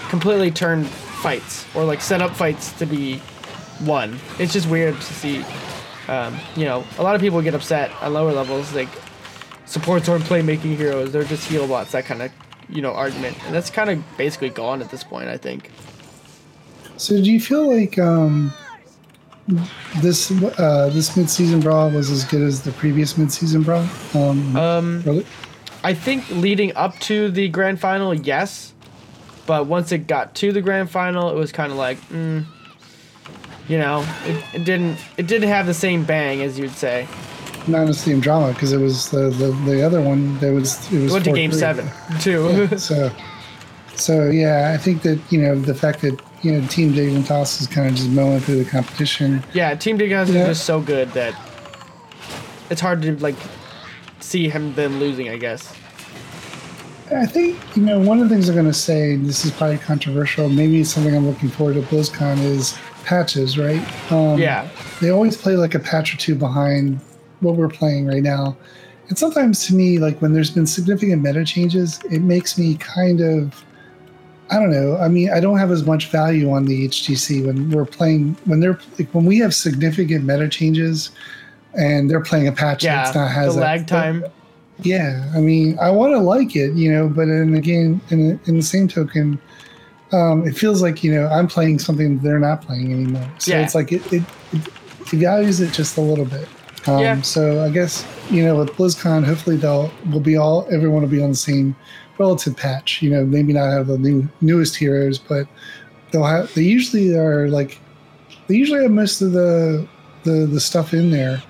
[0.09, 3.21] completely turned fights or like set up fights to be
[3.85, 4.19] won.
[4.39, 5.45] It's just weird to see.
[6.09, 8.89] Um, you know, a lot of people get upset on lower levels, like
[9.65, 11.11] supports aren't playmaking heroes.
[11.11, 11.93] They're just heal bots.
[11.93, 12.33] That kind of
[12.69, 15.29] you know argument, and that's kind of basically gone at this point.
[15.29, 15.71] I think.
[16.97, 18.53] So do you feel like um,
[20.03, 23.87] this uh, this mid season brawl was as good as the previous mid season brawl?
[24.15, 25.27] Um, um really?
[25.85, 28.75] I think leading up to the grand final, yes,
[29.47, 32.45] but once it got to the grand final, it was kind of like, mm,
[33.69, 37.07] you know, it, it didn't it didn't have the same bang as you'd say.
[37.69, 41.03] not necessarily in drama because it was the, the the other one that was it
[41.03, 41.55] was Went to game 4-3.
[41.55, 41.89] seven
[42.21, 42.79] too.
[42.79, 43.11] So,
[43.95, 47.67] so yeah, I think that you know the fact that you know Team Dignitas is
[47.67, 49.43] kind of just mowing through the competition.
[49.53, 50.43] yeah, Team Dignitas Yeah.
[50.43, 51.35] is just so good that
[52.71, 53.37] it's hard to like
[54.21, 55.29] see him them losing.
[55.29, 55.73] I guess.
[57.15, 59.13] I think you know one of the things I'm going to say.
[59.15, 60.49] and This is probably controversial.
[60.49, 63.81] Maybe it's something I'm looking forward to BlizzCon is patches, right?
[64.13, 64.69] Um, Yeah.
[65.01, 66.99] they always play like a patch or two behind
[67.41, 68.57] what we're playing right now.
[69.09, 73.21] And sometimes to me, like when there's been significant meta changes, it makes me kind
[73.21, 73.65] of,
[74.51, 74.97] I don't know.
[74.99, 78.61] I mean, I don't have as much value on the HGC when we're playing, when
[78.61, 81.11] they're, like when we have significant meta changes
[81.75, 83.03] and they're playing a patch Yeah.
[83.05, 84.25] that's not The has that- lag time.
[84.83, 88.57] yeah, I mean, I want to like it, you know, but then again, in, in
[88.57, 89.39] the same token,
[90.13, 93.29] um, it feels like you know I'm playing something they're not playing anymore.
[93.39, 93.63] So Yeah.
[93.63, 94.23] it's like it, it,
[94.53, 94.63] it
[95.07, 96.47] devalues it just a little bit.
[96.87, 97.21] Um, Yeah.
[97.23, 101.21] So I guess you know with BlizzCon, hopefully they'll will be all everyone will be
[101.21, 101.75] on the same
[102.19, 103.03] relative patch.
[103.03, 105.47] You know, maybe not have the new newest heroes, but
[106.11, 106.53] they'll have.
[106.55, 107.81] They usually are like
[108.47, 109.87] they usually have most of the
[110.25, 111.43] the the stuff in there.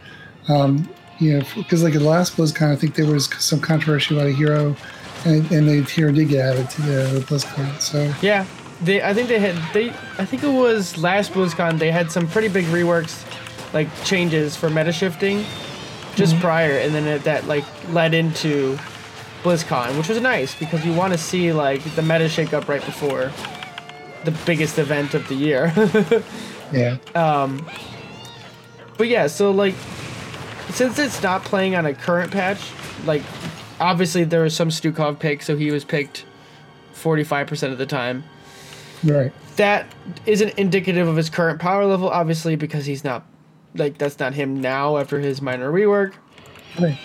[0.48, 0.88] Um,
[1.18, 4.28] you know, because like at the last BlizzCon, I think there was some controversy about
[4.28, 4.76] a hero,
[5.24, 7.80] and, and the hero did get added to the, the BlizzCon.
[7.80, 8.46] So Yeah,
[8.82, 9.02] they.
[9.02, 9.56] I think they had.
[9.72, 9.90] They.
[10.18, 11.78] I think it was last BlizzCon.
[11.78, 13.24] They had some pretty big reworks,
[13.72, 15.44] like changes for meta shifting,
[16.14, 18.78] just prior, and then it, that like led into
[19.46, 22.84] BlizzCon, which was nice because you want to see like the meta shake up right
[22.84, 23.30] before
[24.24, 25.72] the biggest event of the year.
[26.72, 27.64] yeah, Um.
[28.98, 29.74] But yeah, so like,
[30.70, 32.60] since it's not playing on a current patch,
[33.04, 33.22] like,
[33.78, 36.24] obviously there was some Stukov pick, so he was picked
[36.94, 38.24] 45% of the time.
[39.04, 39.32] right.
[39.56, 39.86] That
[40.26, 43.24] isn't indicative of his current power level, obviously, because he's not,
[43.74, 46.14] like, that's not him now after his minor rework.
[46.78, 46.98] Right.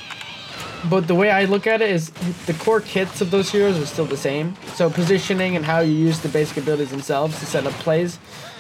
[0.89, 2.09] But the way I look at it is
[2.45, 4.55] the core kits of those heroes are still the same.
[4.73, 8.17] So positioning and how you use the basic abilities themselves to set up plays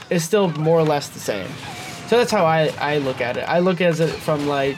[0.09, 1.47] is still more or less the same.
[2.07, 3.41] So that's how I, I look at it.
[3.41, 4.77] I look at it from like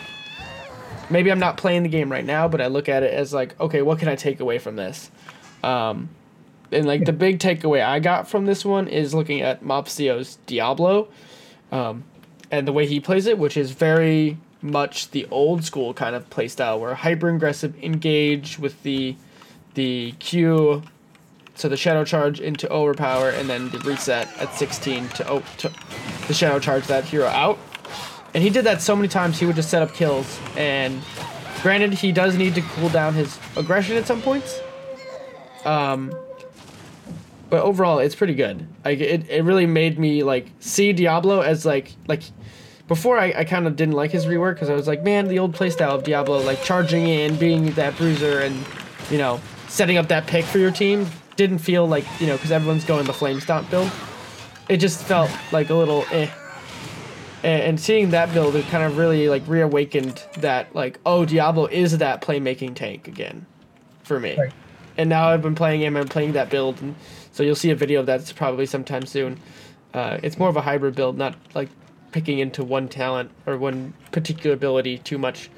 [1.09, 3.59] maybe I'm not playing the game right now, but I look at it as like,
[3.59, 5.11] okay, what can I take away from this?
[5.63, 6.09] Um,
[6.71, 11.07] and like the big takeaway I got from this one is looking at Mopsio's Diablo,
[11.71, 12.03] um,
[12.51, 16.29] and the way he plays it, which is very much the old school kind of
[16.29, 19.15] playstyle where hyper aggressive engage with the
[19.73, 20.83] the Q,
[21.55, 25.71] so the shadow charge into overpower, and then the reset at 16 to, oh to
[26.27, 27.57] the shadow charge that hero out.
[28.33, 30.39] And he did that so many times, he would just set up kills.
[30.55, 31.01] And
[31.61, 34.59] granted, he does need to cool down his aggression at some points.
[35.65, 36.13] Um,
[37.49, 38.67] but overall, it's pretty good.
[38.83, 42.23] Like it, it really made me like see Diablo as like like
[42.93, 45.39] before I, I kind of didn't like his rework because I was like, man, the
[45.39, 48.55] old playstyle of Diablo, like charging in, being that bruiser, and
[49.09, 52.51] you know setting up that pick for your team didn't feel like you know because
[52.51, 53.91] everyone's going the flame stomp build.
[54.69, 56.29] It just felt like a little eh.
[57.41, 61.97] And, seeing that build, it kind of really like reawakened that like oh Diablo is
[61.97, 63.47] that playmaking tank again,
[64.03, 64.37] for me.
[64.37, 64.53] Right.
[64.97, 66.93] And now I've been playing him and playing that build, and
[67.31, 69.39] so you'll see a video of that probably sometime soon.
[69.95, 71.69] Uh, it's more of a hybrid build, not like
[72.13, 75.49] picking into one talent or one particular ability too much.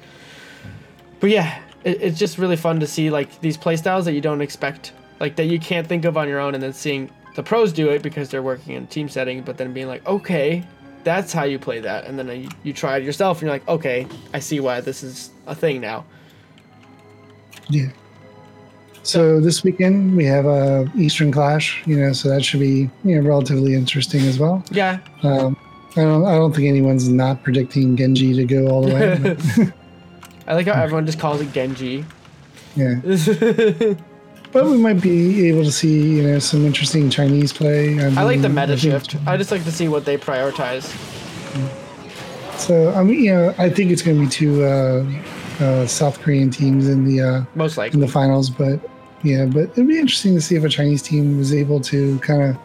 [1.20, 4.40] But yeah, it, it's just really fun to see like these playstyles that you don't
[4.40, 7.72] expect, like that you can't think of on your own, and then seeing the pros
[7.72, 10.64] do it because they're working in a team setting, but then being like, okay,
[11.04, 13.68] that's how you play that, and then you, you try it yourself, and you're like,
[13.68, 16.04] okay, I see why this is a thing now.
[17.68, 17.90] Yeah.
[19.02, 23.20] So this weekend we have a Eastern Clash, you know, so that should be you
[23.20, 24.64] know relatively interesting as well.
[24.72, 25.55] Yeah, Um,
[25.96, 29.72] I don't I don't think anyone's not predicting Genji to go all the way.
[30.46, 32.04] I like how everyone just calls it Genji.
[32.76, 33.00] yeah,
[34.52, 37.98] but we might be able to see you know some interesting Chinese play.
[37.98, 39.16] I like the meta I shift.
[39.26, 40.84] I just like to see what they prioritize.
[42.58, 45.04] So I mean, you know, I think it's going to be two uh,
[45.60, 48.80] uh, South Korean teams in the uh, Most likely in the finals, but
[49.22, 52.42] yeah, but it'd be interesting to see if a Chinese team was able to kind
[52.42, 52.58] of,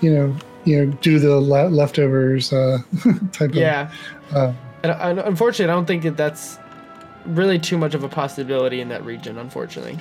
[0.00, 0.36] you know,
[0.66, 2.78] you know, do the le- leftovers uh,
[3.32, 3.90] type Yeah.
[4.32, 4.36] of.
[4.36, 4.52] Uh,
[4.82, 6.58] And, and unfortunately, I don't think that that's
[7.24, 9.98] really too much of a possibility in that region, unfortunately.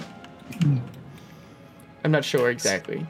[2.03, 3.05] I'm not sure exactly.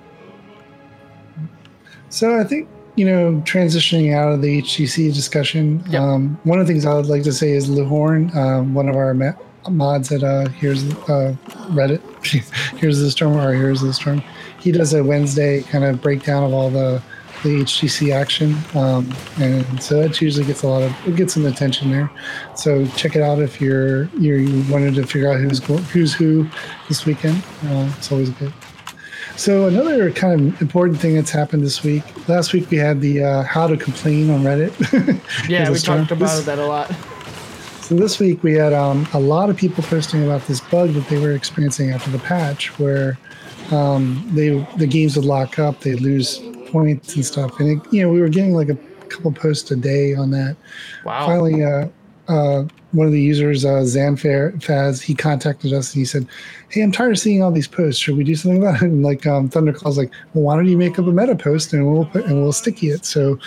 [2.10, 6.02] so I think you know, transitioning out of the HGC discussion, Yep.
[6.02, 8.96] um, one of the things I would like to say is Luhorn, um, one of
[8.96, 9.34] our ma-
[9.70, 11.36] mods at uh, here's uh,
[11.72, 12.00] Reddit,
[12.80, 14.24] here's the storm or here's the storm.
[14.62, 17.02] He does a Wednesday kind of breakdown of all the
[17.46, 21.46] the HGC action, um, and so that usually gets a lot of it gets some
[21.46, 22.10] attention there.
[22.56, 26.50] So check it out if you're you're you wanted to figure out who's who's who
[26.90, 27.38] this weekend.
[27.66, 28.52] Uh, it's always good.
[29.38, 32.04] So another kind of important thing that's happened this week.
[32.28, 34.74] Last week we had the uh, how to complain on Reddit.
[35.50, 36.92] yeah, we talked about this, that a lot.
[37.82, 41.08] So this week we had um, a lot of people posting about this bug that
[41.10, 43.20] they were experiencing after the patch, where
[43.72, 48.02] um, they the games would lock up, they'd lose points and stuff, and it, you
[48.02, 50.56] know we were getting like a couple posts a day on that.
[51.04, 51.26] Wow.
[51.26, 51.88] Finally, uh,
[52.28, 56.28] uh, one of the users, uh, Zanfaz, he contacted us and he said,
[56.70, 58.02] "Hey, I'm tired of seeing all these posts.
[58.02, 60.78] Should we do something about it?" And like um, Thunderclaw's like, "Well, why don't you
[60.78, 63.38] make up a meta post and we'll put and we'll sticky it." So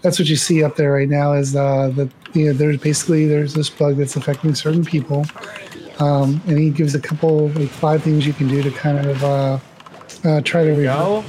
[0.00, 3.26] that's what you see up there right now is uh, that you know there's basically
[3.26, 5.26] there's this bug that's affecting certain people,
[5.98, 9.24] um, and he gives a couple like five things you can do to kind of
[9.24, 9.58] uh,
[10.24, 11.26] uh, try to resolve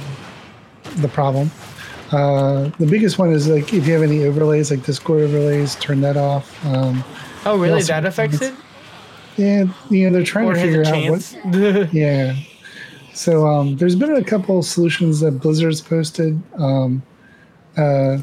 [0.96, 1.50] the problem.
[2.12, 6.00] Uh, the biggest one is like if you have any overlays, like Discord overlays, turn
[6.02, 6.64] that off.
[6.66, 7.02] Um,
[7.44, 7.82] oh, really?
[7.82, 8.54] That affects it?
[9.36, 11.92] Yeah, you know they're trying or to figure out what.
[11.92, 12.36] yeah.
[13.14, 16.40] So um, there's been a couple solutions that Blizzard's posted.
[16.56, 17.02] Um,
[17.76, 18.18] uh,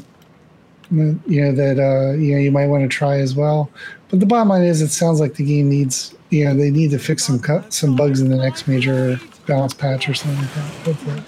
[0.90, 3.70] you know that uh, you know you might want to try as well.
[4.08, 6.90] But the bottom line is, it sounds like the game needs you know they need
[6.92, 10.54] to fix some cut some bugs in the next major balance patch or something like
[10.54, 10.72] that.
[10.86, 11.22] Hopefully.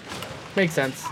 [0.55, 1.05] Makes sense.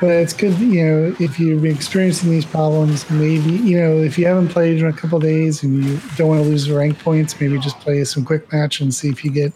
[0.00, 4.18] But it's good, you know, if you've been experiencing these problems, maybe, you know, if
[4.18, 6.98] you haven't played in a couple days and you don't want to lose the rank
[6.98, 9.52] points, maybe just play some quick match and see if you get,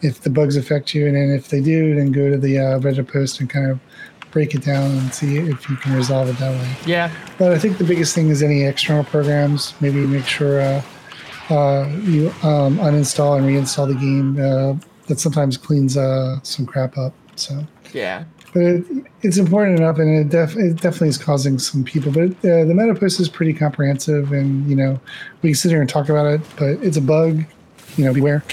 [0.00, 1.06] if the bugs affect you.
[1.06, 3.78] And then if they do, then go to the uh, Reddit post and kind of
[4.30, 6.76] break it down and see if you can resolve it that way.
[6.86, 7.12] Yeah.
[7.38, 10.82] But I think the biggest thing is any external programs, maybe make sure uh,
[11.50, 14.38] uh, you um, uninstall and reinstall the game.
[14.40, 14.76] Uh,
[15.06, 17.14] that sometimes cleans uh, some crap up.
[17.36, 18.24] So yeah,
[18.54, 18.84] but it,
[19.22, 22.12] it's important enough, and it, def, it definitely is causing some people.
[22.12, 25.00] But uh, the meta post is pretty comprehensive, and you know
[25.42, 27.44] we can sit here and talk about it, but it's a bug.
[27.96, 28.44] You know, beware.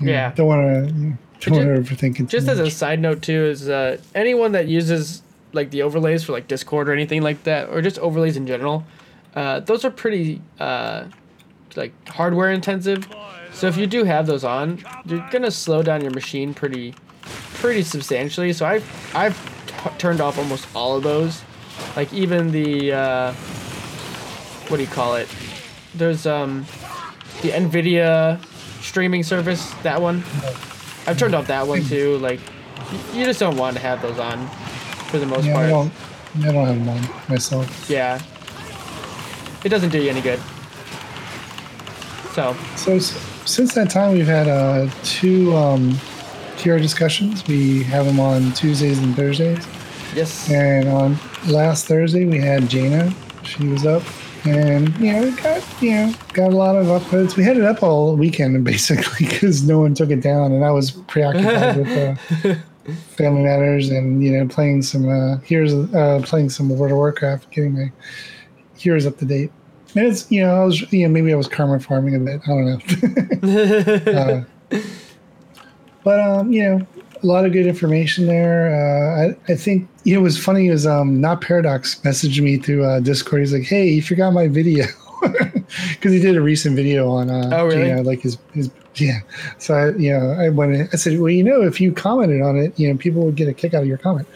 [0.00, 0.94] You yeah, know, don't want to.
[0.94, 2.28] You know, don't want to overthink it.
[2.28, 5.22] Just as a side note, too, is uh, anyone that uses
[5.52, 8.84] like the overlays for like Discord or anything like that, or just overlays in general,
[9.34, 11.04] uh, those are pretty uh,
[11.74, 13.08] like hardware intensive.
[13.52, 16.94] So if you do have those on, you're gonna slow down your machine pretty
[17.62, 18.52] pretty substantially.
[18.52, 21.42] So I've I've t- turned off almost all of those,
[21.96, 23.32] like even the uh,
[24.68, 25.28] what do you call it?
[25.94, 26.66] There's um
[27.40, 28.44] the Nvidia
[28.82, 30.24] streaming service that one.
[31.06, 32.18] I've turned off that one too.
[32.18, 32.40] Like
[33.14, 34.48] you just don't want to have those on
[35.08, 35.66] for the most yeah, part.
[35.66, 35.92] I don't,
[36.40, 37.88] I don't have them on myself.
[37.88, 38.20] Yeah,
[39.64, 40.40] it doesn't do you any good.
[42.32, 42.56] So.
[42.76, 45.96] So since that time, we've had uh, two um,
[46.62, 47.44] TR discussions.
[47.48, 49.66] We have them on Tuesdays and Thursdays.
[50.14, 50.48] Yes.
[50.48, 53.12] And on last Thursday, we had Jaina.
[53.42, 54.04] She was up,
[54.44, 57.36] and you know, got you know, got a lot of upvotes.
[57.36, 60.70] We had it up all weekend basically because no one took it down, and I
[60.70, 61.88] was preoccupied with
[62.46, 62.54] uh,
[63.16, 67.50] Family Matters and you know, playing some uh, here's uh, playing some World of Warcraft,
[67.50, 67.90] getting my
[68.76, 69.50] heroes up to date.
[69.96, 72.40] And it's you know I was you know maybe I was karma farming a bit.
[72.44, 74.44] I don't know.
[74.72, 74.80] uh,
[76.04, 76.86] but um, you know,
[77.22, 78.74] a lot of good information there.
[78.74, 82.56] Uh, I I think you know it was funny was um not paradox messaged me
[82.58, 83.40] through uh, Discord.
[83.40, 84.86] He's like, hey, you forgot my video
[85.22, 88.70] because he did a recent video on uh, oh really you know, like his his
[88.96, 89.20] yeah.
[89.58, 92.42] So I you know I went In, I said well you know if you commented
[92.42, 94.28] on it you know people would get a kick out of your comment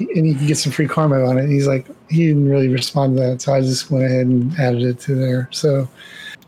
[0.00, 1.44] and you can get some free karma on it.
[1.44, 4.58] And he's like, he didn't really respond to that, so I just went ahead and
[4.58, 5.48] added it to there.
[5.52, 5.88] So,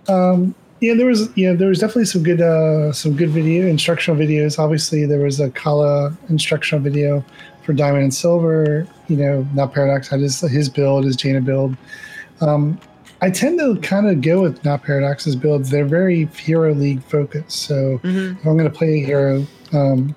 [0.09, 4.19] um, yeah, there was yeah, there was definitely some good uh, some good video instructional
[4.19, 4.59] videos.
[4.59, 7.25] Obviously, there was a Kala instructional video
[7.63, 8.87] for Diamond and Silver.
[9.09, 11.77] You know, not Paradox had his his build, his Jaina build.
[12.41, 12.81] Um,
[13.21, 15.69] I tend to kind of go with not Paradox's builds.
[15.69, 17.63] They're very Hero League focused.
[17.63, 18.39] So mm-hmm.
[18.39, 20.15] if I'm going to play a hero, um,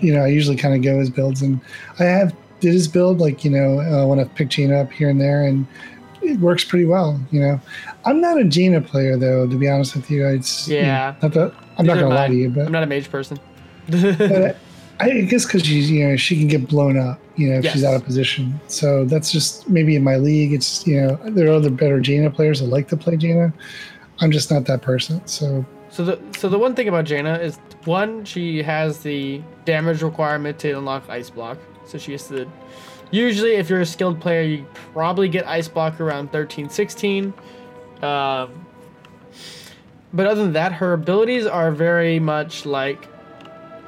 [0.00, 1.60] you know, I usually kind of go his builds, and
[2.00, 5.08] I have did his build like you know uh, when I picked Jaina up here
[5.08, 5.64] and there, and
[6.26, 7.20] it works pretty well.
[7.30, 7.60] You know,
[8.04, 9.46] I'm not a Jaina player though.
[9.46, 10.80] To be honest with you, it's yeah.
[10.80, 13.10] You know, not that I'm not gonna lie to you, but I'm not a mage
[13.10, 13.38] person.
[13.88, 14.56] but
[15.00, 17.20] I guess because she's you know she can get blown up.
[17.36, 17.72] You know, if yes.
[17.74, 18.58] she's out of position.
[18.68, 20.52] So that's just maybe in my league.
[20.52, 23.52] It's you know there are other better Jaina players that like to play Jaina.
[24.20, 25.26] I'm just not that person.
[25.26, 30.02] So so the so the one thing about Jaina is one she has the damage
[30.02, 31.58] requirement to unlock ice block.
[31.86, 32.50] So she has to.
[33.10, 37.32] Usually, if you're a skilled player, you probably get Ice Block around 13, 16.
[38.02, 38.66] Um,
[40.12, 43.08] but other than that, her abilities are very much like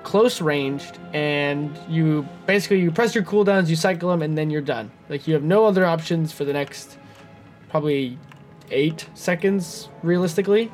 [0.02, 4.62] close ranged, and you basically you press your cooldowns, you cycle them, and then you're
[4.62, 4.90] done.
[5.08, 6.98] Like you have no other options for the next
[7.68, 8.18] probably
[8.70, 10.72] eight seconds realistically.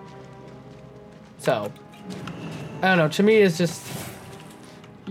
[1.38, 1.72] So
[2.82, 3.08] I don't know.
[3.08, 3.84] To me, it's just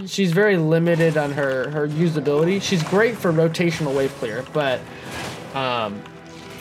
[0.08, 2.62] she's very limited on her her usability.
[2.62, 4.80] She's great for rotational wave clear, but
[5.54, 6.02] um,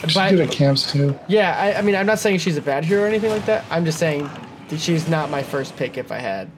[0.05, 1.17] She's but good at camps too.
[1.27, 3.63] yeah, I, I mean, I'm not saying she's a bad hero or anything like that.
[3.69, 4.29] I'm just saying
[4.67, 6.51] that she's not my first pick if I had.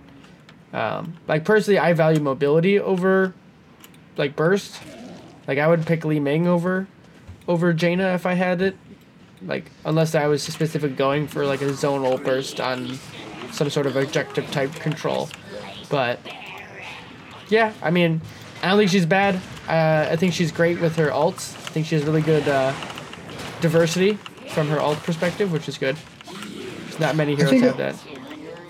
[0.74, 3.34] Um, like personally, I value mobility over
[4.18, 4.82] like burst.
[5.48, 6.88] Like I would pick Li Ming over
[7.48, 8.76] over Jaina if I had it.
[9.44, 12.98] Like unless I was specifically going for like a zonal burst on
[13.52, 15.30] some sort of objective type control.
[15.90, 16.20] But
[17.56, 18.22] yeah, I mean,
[18.62, 19.36] I don't think she's bad.
[19.68, 21.56] Uh, I think she's great with her ults.
[21.56, 22.74] I think she has really good uh,
[23.62, 25.96] diversity from her ult perspective, which is good.
[26.84, 27.96] There's not many heroes have that.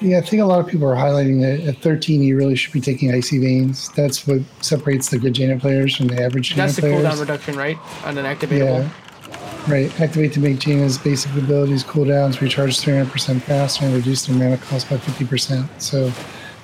[0.02, 2.74] Yeah, I think a lot of people are highlighting that at 13 you really should
[2.74, 3.90] be taking icy veins.
[3.96, 7.04] That's what separates the good Jaina players from the average Jaina That's the players.
[7.04, 7.78] cooldown reduction, right?
[8.06, 8.84] On an activatable.
[8.84, 9.72] Yeah.
[9.72, 10.00] Right.
[10.00, 14.88] Activate to make Jaina's basic abilities cooldowns recharge 300% faster and reduce their mana cost
[14.90, 15.68] by 50%.
[15.82, 16.12] So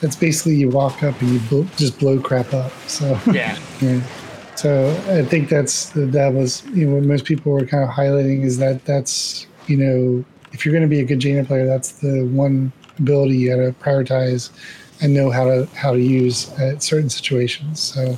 [0.01, 2.71] that's basically you walk up and you bl- just blow crap up.
[2.87, 3.57] So Yeah.
[3.81, 4.01] yeah.
[4.55, 8.43] So I think that's that was you know what most people were kind of highlighting
[8.43, 11.93] is that that's you know if you're going to be a good Jaina player, that's
[11.93, 14.51] the one ability you got to prioritize
[15.01, 17.79] and know how to how to use at certain situations.
[17.79, 18.17] So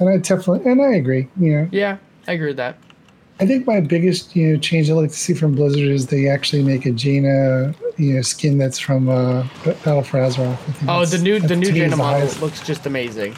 [0.00, 1.28] and I definitely and I agree.
[1.38, 1.98] You know, Yeah,
[2.28, 2.78] I agree with that.
[3.38, 6.28] I think my biggest you know change I like to see from Blizzard is they
[6.28, 10.52] actually make a Jaina you know skin that's from uh, Battle for Azeroth.
[10.52, 13.36] I think Oh, the new the new to me is Jaina model looks just amazing.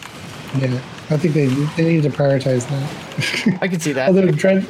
[0.58, 0.74] Yeah,
[1.10, 1.46] I think they
[1.76, 3.58] they need to prioritize that.
[3.60, 4.08] I can see that.
[4.08, 4.66] Although Dread,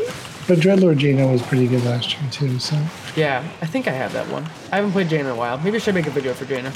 [0.48, 2.58] but Dreadlord Jaina was pretty good last year too.
[2.58, 2.76] So
[3.14, 4.44] Yeah, I think I have that one.
[4.72, 5.58] I haven't played Jaina in a while.
[5.58, 6.72] Maybe I should make a video for Jaina.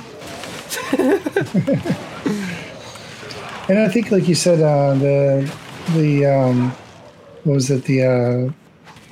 [3.68, 5.52] and I think like you said, uh, the
[5.94, 6.72] the um,
[7.44, 8.02] what was it the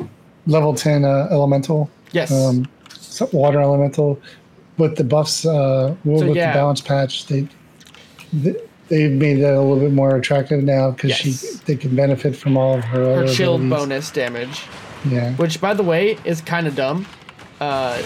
[0.00, 0.04] uh,
[0.46, 2.32] level ten uh, elemental Yes.
[2.32, 2.66] um,
[2.98, 4.20] so- water elemental
[4.78, 7.46] with the buffs uh, with the balance patch they.
[8.32, 8.54] they
[8.88, 11.60] They've made that a little bit more attractive now because she Yes.
[11.60, 13.84] they can benefit from all of her, her shield abilities.
[13.88, 14.62] bonus damage,
[15.08, 17.06] Yeah, which by the way is kind of dumb.
[17.60, 18.02] Uh,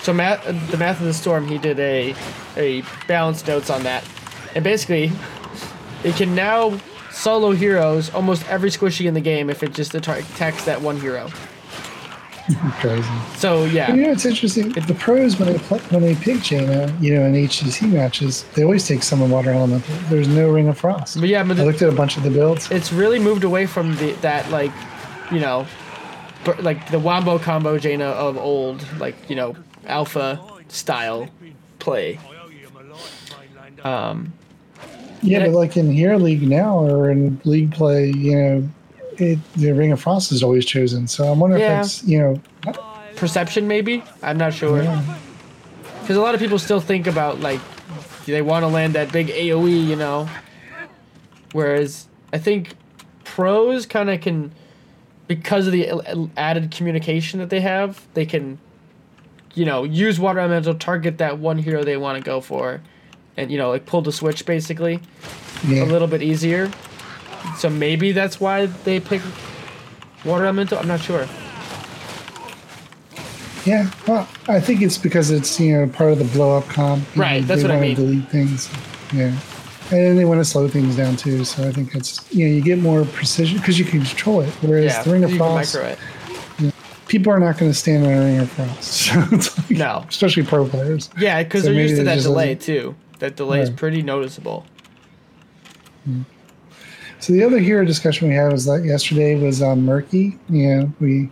[0.00, 0.42] so Matt,
[0.72, 2.12] the Math of the Storm, he did a
[2.56, 4.02] a balance notes on that,
[4.56, 5.12] and basically,
[6.02, 6.76] it can now
[7.16, 11.28] solo heroes almost every squishy in the game if it just attacks that one hero.
[12.78, 13.08] crazy.
[13.36, 14.68] So yeah, You know, it's interesting.
[14.70, 18.62] The pros when they pl- when they pick Jaina, you know, in HGC matches, they
[18.62, 19.96] always take Summon Water Elemental.
[20.08, 21.18] There's no Ring of Frost.
[21.18, 22.70] but yeah, but I looked at a bunch of the builds.
[22.70, 24.70] it's really moved away from the that like,
[25.32, 25.66] you know,
[26.60, 29.56] like the wombo combo Jaina of old, like you know,
[29.86, 31.28] alpha style
[31.80, 32.20] play.
[33.82, 34.32] Um,
[35.22, 35.46] Yeah, Yeah.
[35.46, 38.68] but like in Hero League now or in League play, you know,
[39.18, 41.06] it, the Ring of Frost is always chosen.
[41.08, 41.80] So I wonder Yeah.
[41.80, 42.40] if it's you know,
[43.16, 44.82] perception maybe i'm not sure
[46.02, 47.60] because a lot of people still think about like
[48.26, 50.28] they want to land that big aoe you know
[51.52, 52.74] whereas i think
[53.24, 54.52] pros kind of can
[55.28, 55.88] because of the
[56.36, 58.58] added communication that they have they can
[59.54, 62.82] you know use water elemental target that one hero they want to go for
[63.36, 65.00] and you know like pull the switch basically
[65.66, 66.70] yeah, a little bit easier
[67.56, 69.22] so maybe that's why they pick
[70.24, 71.26] water elemental i'm not sure
[73.64, 73.90] yeah.
[74.06, 77.04] Well, I think it's because it's you know part of the blow up comp.
[77.16, 77.96] Right, know, that's they what I mean.
[77.96, 78.70] Delete things.
[79.12, 79.36] Yeah.
[79.90, 82.54] And then they want to slow things down too, so I think it's you know
[82.54, 84.50] you get more precision because you can control it.
[84.60, 85.98] Whereas yeah the Ring of you Frost, micro it
[87.08, 89.06] people are not going to stand on a ring of frost.
[89.06, 89.20] So
[89.56, 90.04] like, No.
[90.08, 91.10] especially pro players.
[91.18, 92.94] Yeah, because So they're used to that delay too.
[93.18, 94.66] That delay is pretty noticeable.
[97.18, 100.38] So the other hero discussion we had was that yesterday was um, Murky.
[100.50, 101.30] You know, we,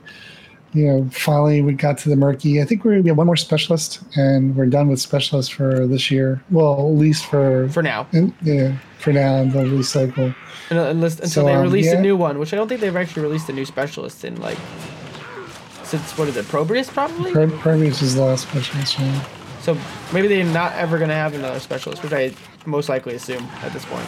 [0.72, 2.60] you know, finally we got to the Murky.
[2.60, 6.10] I think we're we have one more specialist, and we're done with specialists for this
[6.10, 6.42] year.
[6.50, 10.34] Well, at least for For now, in, yeah, for now in the release cycle.
[10.70, 11.98] Un- unless, until So, they um, release yeah.
[11.98, 14.58] a new one, which I don't think they've actually released a new specialist in like
[15.84, 17.30] since what is it, Probius probably.
[17.30, 18.98] Pro- Prometheus is the last specialist.
[18.98, 19.24] Yeah.
[19.64, 19.78] So
[20.12, 22.32] maybe they're not ever gonna have another specialist, which I
[22.66, 24.06] most likely assume at this point.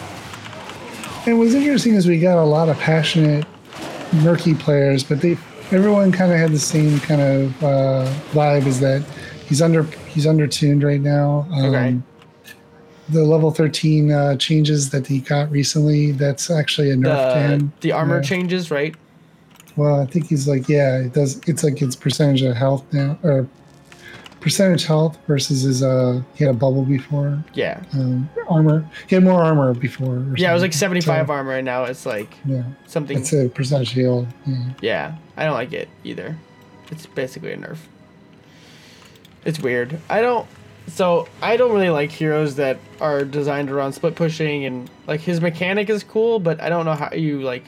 [1.26, 3.46] And what's interesting is we got a lot of passionate
[4.22, 5.32] murky players, but they
[5.72, 8.66] everyone kind of had the same kind of uh, vibe.
[8.66, 9.02] Is that
[9.48, 11.46] he's under he's under tuned right now.
[11.52, 11.96] Um, Okay.
[13.08, 16.10] The level thirteen uh, changes that he got recently.
[16.12, 17.72] That's actually a nerf The him.
[17.80, 18.22] the armor Yeah.
[18.22, 18.94] changes, right?
[19.76, 20.98] Well, I think he's like yeah.
[20.98, 21.40] It does.
[21.46, 23.46] It's like it's percentage of health now or
[24.46, 27.42] percentage health versus his uh he had a bubble before.
[27.52, 27.82] Yeah.
[27.92, 28.88] Um, armor.
[29.08, 30.18] He had more armor before.
[30.18, 33.18] or Yeah, it was like 75 So, armor, and now it's like Yeah, something.
[33.18, 34.24] it's a percentage heal.
[34.46, 34.64] Yeah.
[34.80, 36.36] Yeah, I don't like it either.
[36.92, 37.78] It's basically a nerf.
[39.44, 39.98] It's weird.
[40.08, 40.46] I don't.
[40.86, 45.40] So I don't really like heroes that are designed around split pushing and like his
[45.40, 47.64] mechanic is cool, but I don't know how you like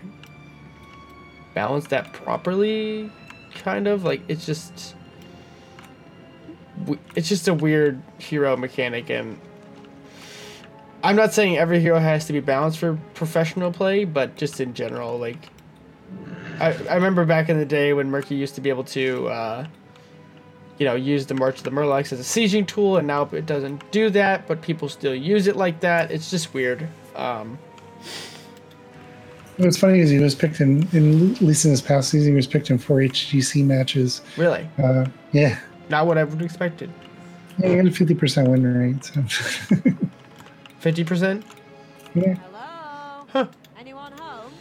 [1.55, 3.11] balance that properly.
[3.65, 4.95] Kind of like it's just.
[7.15, 9.39] It's just a weird hero mechanic, and
[11.03, 14.75] I'm not saying every hero has to be balanced for professional play, but just in
[14.75, 15.49] general, like
[16.61, 19.67] I, I remember back in the day when Murky used to be able to, uh,
[20.79, 23.47] you know, use the March of the Murlocs as a sieging tool, and now it
[23.47, 26.11] doesn't do that, but people still use it like that.
[26.11, 26.89] It's just weird.
[27.15, 27.59] Um,
[29.57, 32.37] What's funny is he was picked in, in at least in his past season, he
[32.37, 34.21] was picked in four HGC matches.
[34.37, 35.59] really, Uh, yeah,
[35.91, 36.91] not what I would have expected.
[37.59, 39.05] yeah, he had a fifty percent win rate.
[39.05, 39.23] So.
[40.81, 41.45] Fifty percent.
[42.15, 43.27] yeah, Hello?
[43.33, 43.49] Huh.
[43.79, 44.53] Anyone home?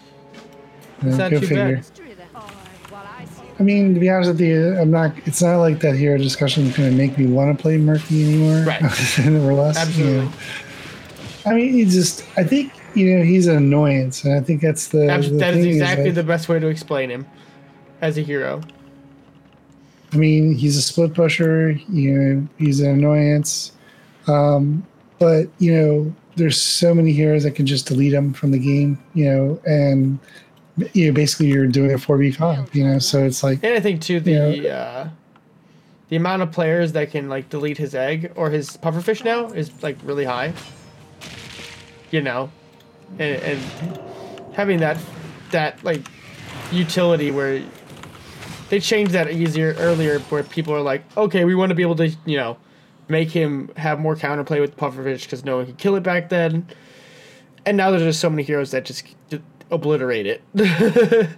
[1.06, 1.56] yeah, not too figure.
[1.56, 1.76] bad.
[1.78, 2.28] Mystery then.
[2.34, 3.06] Well,
[3.60, 5.12] I mean, to be honest with you, I'm not.
[5.26, 8.24] It's not like that hero discussion is going to make me want to play Murky
[8.24, 8.64] anymore.
[8.66, 8.82] Right.
[8.82, 9.76] or less.
[9.76, 10.26] you Absolutely.
[10.26, 10.32] know.
[11.46, 12.26] I mean, he just.
[12.38, 15.08] I think you know he's an annoyance, and I think that's the.
[15.08, 17.26] Abs- the that is thing exactly like, the best way to explain him
[18.02, 18.62] as a hero.
[20.14, 21.72] I mean, he's a split pusher.
[21.90, 23.72] You know, he's an annoyance.
[24.28, 24.86] Um,
[25.20, 29.00] but you know, there's so many heroes that can just delete him from the game.
[29.14, 30.20] You know, and
[30.94, 32.74] you know, basically you're doing a four v five.
[32.74, 34.72] You know, so it's like And I think too the Yeah.
[34.74, 35.10] uh,
[36.10, 39.72] the amount of players that can like delete his egg or his pufferfish now is
[39.84, 40.54] like really high.
[42.12, 42.50] You know,
[43.20, 44.00] and, and
[44.54, 44.98] having that
[45.52, 46.02] that like
[46.72, 47.62] utility where
[48.70, 51.96] they changed that easier earlier where people are like, okay, we want to be able
[51.96, 52.58] to you know
[53.08, 56.68] make him have more counterplay with pufferfish because no one could kill it back then.
[57.66, 59.42] And now there's just so many heroes that just d-
[59.72, 61.30] obliterate it.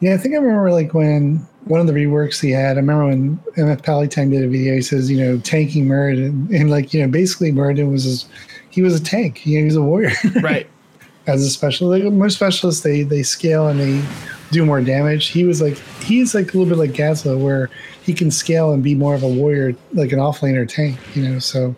[0.00, 2.76] Yeah, I think I remember like when one of the reworks he had.
[2.76, 4.74] I remember when MFPallytime did a video.
[4.74, 8.26] He says, you know, tanking Muradin, and like you know, basically Muradin was his,
[8.70, 9.44] he was a tank.
[9.44, 10.68] you He was a warrior right.
[11.26, 12.04] as a specialist.
[12.04, 14.04] Like most specialists, they they scale and they
[14.50, 15.26] do more damage.
[15.28, 17.70] He was like he's like a little bit like Gazlowe, where
[18.02, 20.98] he can scale and be more of a warrior, like an offlaner tank.
[21.14, 21.74] You know, so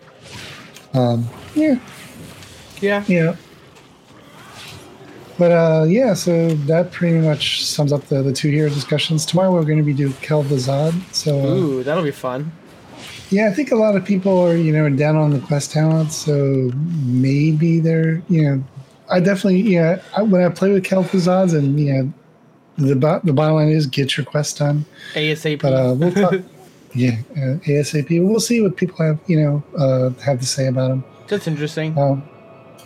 [0.93, 1.79] um, yeah,
[2.81, 3.03] Yeah.
[3.07, 3.35] yeah.
[5.37, 9.25] But uh, yeah, so that pretty much sums up the, the two hero discussions.
[9.25, 10.93] Tomorrow we're going to be doing Kel'Thuzad.
[11.13, 12.51] So uh, Ooh, that'll be fun.
[13.31, 16.11] yeah, I think a lot of people are you know down on the quest talent.
[16.11, 16.71] So
[17.05, 18.63] maybe they're you know,
[19.09, 20.01] I definitely yeah.
[20.15, 22.13] I, when I play with Kel'Thuzads and you know,
[22.77, 24.85] the the bottom line is get your quest done.
[25.13, 25.61] ASAP.
[25.61, 26.33] But uh, we'll talk.
[26.93, 28.27] yeah, uh, ASAP.
[28.27, 31.03] We'll see what people have you know uh, have to say about them.
[31.27, 31.97] That's interesting.
[31.97, 32.23] Um,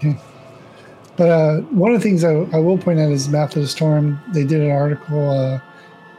[0.02, 0.20] yeah.
[1.18, 3.68] But uh, one of the things I, I will point out is Map of the
[3.68, 4.20] Storm.
[4.34, 5.60] They did an article uh,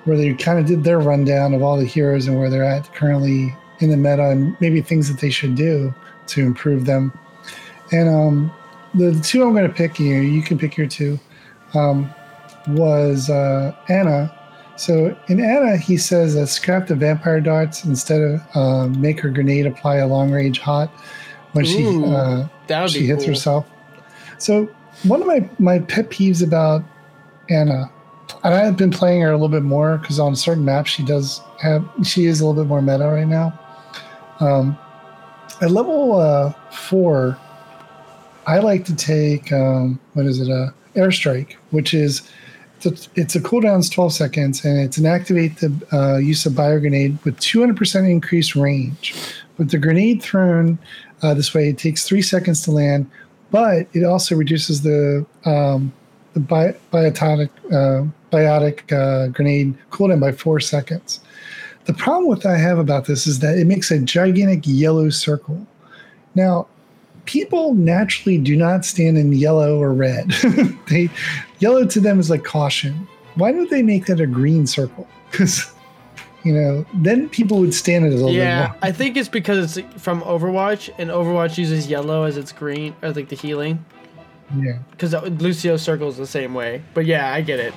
[0.04, 2.92] where they kind of did their rundown of all the heroes and where they're at
[2.94, 5.94] currently in the meta and maybe things that they should do
[6.28, 7.12] to improve them.
[7.92, 8.52] And um,
[8.94, 11.18] the, the two I'm going to pick here, you can pick your two,
[11.74, 12.12] um,
[12.68, 14.32] was uh, Ana.
[14.76, 19.30] So in Ana, he says that scrap the vampire darts instead of uh, make her
[19.30, 20.90] grenade apply a long range hot
[21.52, 22.46] when she uh,
[22.86, 23.32] she hits cool.
[23.32, 23.66] herself.
[24.38, 24.68] So
[25.04, 26.84] one of my my pet peeves about
[27.48, 27.90] Ana,
[28.44, 31.40] and I've been playing her a little bit more because on certain maps she does
[31.60, 33.58] have she is a little bit more meta right now.
[34.40, 34.78] Um,
[35.62, 37.38] at level uh, four,
[38.46, 40.50] I like to take um, what is it?
[40.50, 42.28] Uh, airstrike, which is
[42.84, 47.18] it's a, cooldown's 12 seconds and it's an activate the uh, use of bio grenade
[47.24, 49.14] with 200% increased range.
[49.56, 50.78] With the grenade thrown
[51.22, 53.10] uh, this way, it takes three seconds to land,
[53.50, 55.92] but it also reduces the um,
[56.34, 61.20] the bi- biotic uh, biotic uh, grenade cooldown by four seconds.
[61.86, 65.66] The problem with I have about this is that it makes a gigantic yellow circle.
[66.34, 66.66] Now,
[67.24, 70.30] people naturally do not stand in yellow or red.
[70.90, 71.08] they
[71.58, 73.06] yellow to them is like caution.
[73.34, 75.08] Why don't they make that a green circle?
[75.32, 75.74] Because
[76.44, 78.76] you know, then people would stand it a little bit Yeah, more.
[78.80, 83.10] I think it's because it's from Overwatch, and Overwatch uses yellow as its green, or
[83.10, 83.84] like the healing.
[84.56, 84.78] Yeah.
[84.92, 86.82] Because Lucio circles the same way.
[86.94, 87.74] But yeah, I get it.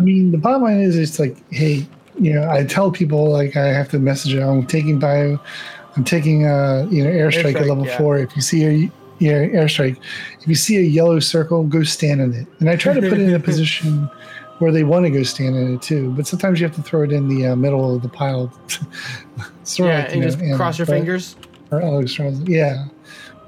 [0.00, 1.86] I mean, the bottom line is, it's like, hey,
[2.18, 4.42] you know, I tell people like I have to message it.
[4.42, 5.38] I'm taking bio,
[5.96, 7.98] I'm taking uh, you know, airstrike, at level yeah.
[7.98, 8.18] four.
[8.18, 9.98] If you see a yeah, airstrike,
[10.40, 12.46] if you see a yellow circle, go stand in it.
[12.60, 14.10] And I try to put it in a position
[14.58, 16.10] where they want to go stand in it too.
[16.12, 18.52] But sometimes you have to throw it in the uh, middle of the pile.
[19.64, 21.36] sort yeah, like, and you just cross your but- fingers.
[21.70, 22.18] or Alex.
[22.44, 22.86] Yeah.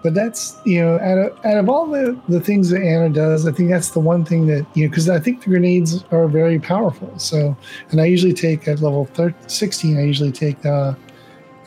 [0.03, 3.45] But that's, you know, out of, out of all the, the things that Ana does,
[3.45, 6.29] I think that's the one thing that, you know, because I think the grenades are
[6.29, 7.19] very powerful.
[7.19, 7.57] So,
[7.91, 10.97] and I usually take at level thir- 16, I usually take the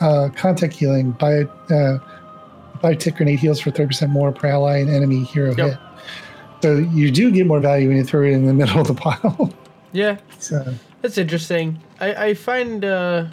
[0.00, 1.98] uh, contact healing by, uh,
[2.82, 5.68] biotic grenade heals for 30% more per ally and enemy hero Yep.
[5.70, 5.78] hit.
[6.62, 8.94] So you do get more value when you throw it in the middle of the
[8.94, 9.52] pile.
[9.92, 11.80] Yeah, so, that's interesting.
[12.00, 13.26] I I find uh,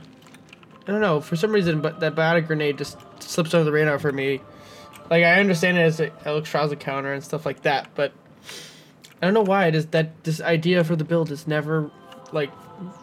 [0.88, 4.00] I don't know for some reason, but that biotic grenade just slips under the radar
[4.00, 4.42] for me.
[5.10, 8.12] Like I understand it as a Alexstrasza counter and stuff like that, but
[9.22, 9.68] I don't know why.
[9.68, 11.92] It is that this idea for the build is never
[12.32, 12.52] like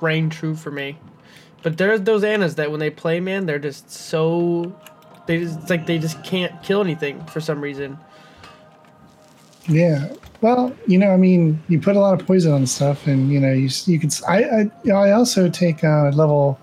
[0.01, 0.97] rang true for me.
[1.63, 4.75] But there's those Annas that when they play, man, they're just so
[5.27, 7.99] they just it's like they just can't kill anything for some reason.
[9.69, 10.13] Yeah.
[10.41, 13.41] Well, you know, I mean, you put a lot of poison on stuff, and you
[13.41, 14.13] know, you you could.
[14.29, 16.59] I know, I also take uh, level.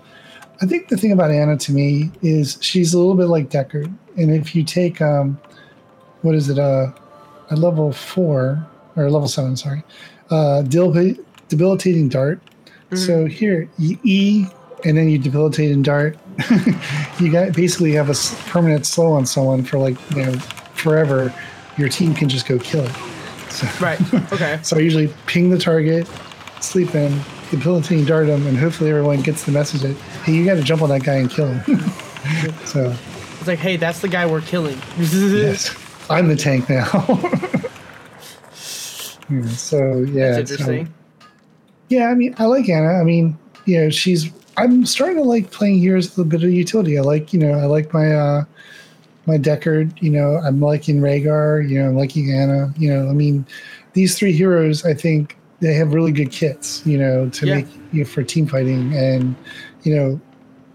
[0.60, 3.92] I think the thing about Ana to me is she's a little bit like Deckard,
[4.16, 5.40] and if you take um,
[6.22, 6.58] what is it?
[6.58, 6.92] Uh,
[7.50, 8.64] a level four
[8.96, 9.82] or level seven, sorry,
[10.30, 11.16] uh, debil-
[11.48, 12.40] debilitating dart.
[12.94, 14.46] So here, E,
[14.84, 16.16] and then you debilitate and dart.
[17.20, 18.14] you got basically have a
[18.50, 20.32] permanent slow on someone for like you know
[20.74, 21.32] forever.
[21.78, 22.92] Your team can just go kill it.
[23.50, 24.00] So, Right.
[24.32, 24.58] Okay.
[24.62, 26.06] so I usually ping the target,
[26.60, 27.18] sleep in,
[27.50, 30.82] debilitating dart them, and hopefully everyone gets the message that hey, you got to jump
[30.82, 31.78] on that guy and kill him.
[32.64, 32.94] so
[33.38, 34.78] It's like, hey, that's the guy we're killing.
[34.98, 35.74] yes,
[36.10, 36.88] I'm the tank now.
[39.30, 40.94] Yeah, hmm, so yeah, That's so- interesting.
[41.88, 43.00] yeah, I mean, I like Ana.
[43.00, 44.30] I mean, you know, she's.
[44.56, 46.98] I'm starting to like playing heroes with a bit of utility.
[46.98, 48.44] I like, you know, I like my uh
[49.26, 50.00] my Deckard.
[50.02, 51.68] You know, I'm liking Rehgar.
[51.68, 52.72] You know, I'm liking Ana.
[52.76, 53.46] You know, I mean,
[53.94, 56.82] these three heroes, I think they have really good kits.
[56.86, 57.54] You know, to Yeah.
[57.56, 59.34] make you know, for team fighting and
[59.84, 60.20] you know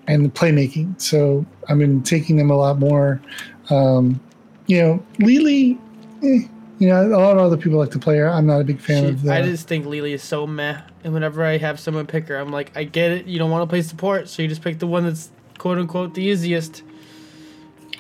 [0.07, 0.99] and playmaking.
[1.01, 3.21] So I've been taking them a lot more.
[3.69, 4.19] Um,
[4.67, 5.77] you know, Li Li.
[6.23, 6.47] Eh,
[6.79, 8.29] you know, a lot of other people like to play her.
[8.29, 9.43] I'm not a big fan She- of that.
[9.43, 10.77] I just think Li Li is so meh.
[11.03, 13.25] And whenever I have someone pick her, I'm like, I get it.
[13.27, 16.13] You don't want to play support, so you just pick the one that's quote unquote
[16.13, 16.83] the easiest.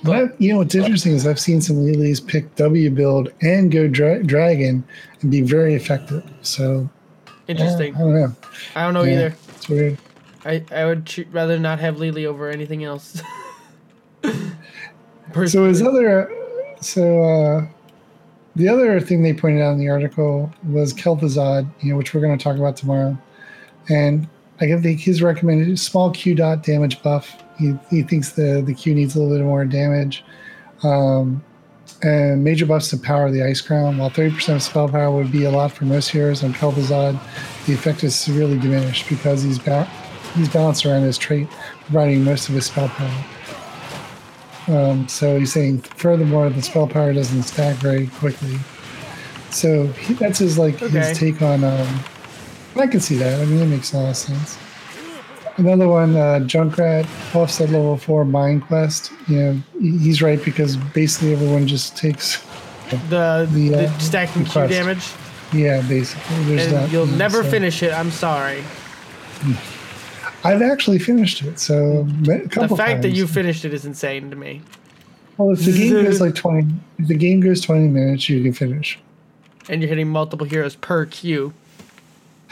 [0.03, 3.87] But you know what's interesting is I've seen some Lilies pick W build and go
[3.87, 4.83] dra- dragon
[5.21, 6.23] and be very effective.
[6.41, 6.87] So
[7.25, 7.95] yeah, Interesting.
[7.95, 8.35] I don't know.
[8.75, 9.35] I don't know Yeah, either.
[9.55, 9.97] It's weird.
[10.45, 13.21] I, I would ch- rather not have Li Li over anything else.
[15.45, 16.31] So his other,
[16.81, 17.67] so uh,
[18.57, 22.21] the other thing they pointed out in the article was Kel'Thuzad, you know, which we're
[22.21, 23.17] going to talk about tomorrow,
[23.89, 24.27] and
[24.59, 27.43] I think his recommended small Q dot damage buff.
[27.59, 30.23] He, he thinks the the Q needs a little bit more damage.
[30.83, 31.43] Um,
[32.03, 33.97] and major buffs to power the Icecrown.
[33.97, 37.19] While 30% of spell power would be a lot for most heroes on Kel'Thuzad,
[37.65, 39.89] the effect is severely diminished because he's, ba-
[40.35, 41.49] he's balanced around his trait,
[41.85, 43.25] providing most of his spell power.
[44.67, 48.57] Um, so he's saying, furthermore, the spell power doesn't stack very quickly.
[49.49, 50.99] So he, that's his like Okay.
[50.99, 51.63] his take on.
[51.63, 51.87] Um,
[52.75, 53.39] I can see that.
[53.41, 54.57] I mean, it makes a lot of sense.
[55.55, 59.11] Another one, uh, Junkrat buffs at level four Mind Quest.
[59.27, 62.45] You know, he's right because basically everyone just takes.
[62.89, 65.09] the, The, the, uh, stacking Q damage,
[65.53, 66.43] Yeah, basically.
[66.43, 66.91] There's and that.
[66.91, 67.91] you'll you know, never so- finish it.
[67.93, 68.63] I'm sorry.
[70.43, 71.59] I've actually finished it.
[71.59, 74.61] So The fact that you finished it is insane to me.
[75.37, 78.53] Well, if the game goes like twenty, if the game goes twenty minutes, you can
[78.53, 78.97] finish.
[79.69, 81.53] And you're hitting multiple heroes per Q.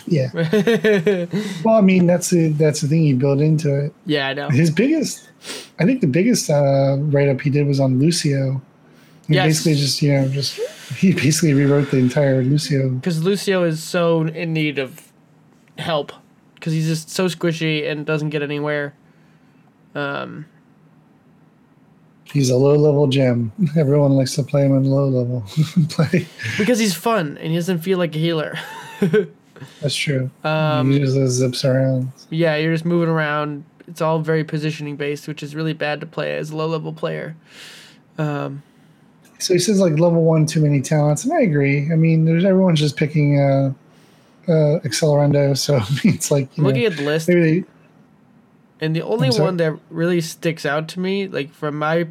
[0.08, 0.30] Yeah.
[1.64, 3.94] Well, I mean, that's the that's the thing you build into it.
[4.06, 4.50] yeah, I know.
[4.50, 5.28] His biggest,
[5.80, 8.62] I think, the biggest uh, write up he did was on Lucio.
[9.28, 9.48] He Yes.
[9.48, 10.60] basically just you know just
[10.98, 12.90] he basically rewrote the entire Lucio.
[12.90, 15.12] Because Lucio is so in need of
[15.80, 16.12] help.
[16.66, 18.96] Because he's just so squishy and doesn't get anywhere.
[19.94, 20.48] Um,
[22.24, 23.52] He's a low level gem.
[23.78, 25.44] Everyone likes to play him in low level
[25.90, 26.26] play.
[26.58, 28.58] because he's fun and he doesn't feel like a healer.
[29.80, 30.32] That's true.
[30.44, 32.12] Um, he just zips around.
[32.32, 33.64] yeah, you're just moving around.
[33.88, 36.94] It's all very positioning based, which is really bad to play as a low level
[36.94, 37.36] player.
[38.18, 38.64] Um,
[39.38, 41.92] So he says like level one too many talents, and I agree.
[41.92, 43.72] I mean, there's everyone's just picking uh,
[44.48, 47.64] uh, Accelerando, so it's like you know, looking at the list, they,
[48.80, 52.08] and the only one that really sticks out to me, like from my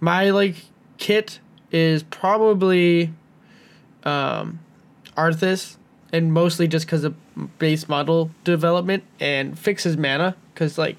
[0.00, 0.56] my like
[0.98, 1.40] kit,
[1.70, 3.12] is probably
[4.04, 4.60] um,
[5.16, 5.76] Arthas,
[6.12, 7.14] and mostly just because of
[7.58, 10.98] base model development and fixes mana, because like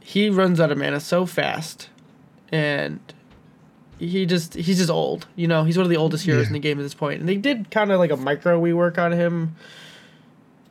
[0.00, 1.90] he runs out of mana so fast,
[2.50, 3.00] and
[3.98, 5.26] he just he's just old.
[5.36, 6.46] You know, he's one of the oldest heroes Yeah.
[6.48, 8.98] in the game at this point, and they did kind of like a micro rework
[8.98, 9.56] on him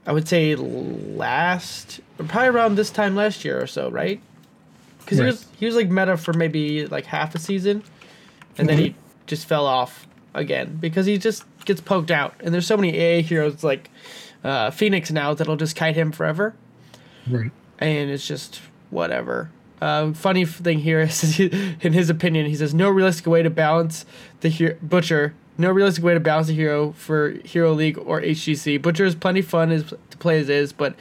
[0.05, 4.21] I would say last, probably around this time last year or so, right?
[4.99, 5.25] Because Right.
[5.25, 7.83] he was he was like meta for maybe like half a season,
[8.57, 8.95] and then he
[9.25, 12.35] just fell off again because he just gets poked out.
[12.41, 13.89] And there's so many AA heroes like
[14.43, 16.55] uh, Fenix now that'll just kite him forever,
[17.29, 17.51] Right.
[17.79, 19.49] and it's just whatever.
[19.81, 24.05] Uh, funny thing here is, in his opinion, he says no realistic way to balance
[24.41, 25.33] the hero- butcher.
[25.59, 28.79] No realistic way to balance the hero for Hero League or HGC.
[28.81, 30.95] Butcher is plenty fun as to play as is, but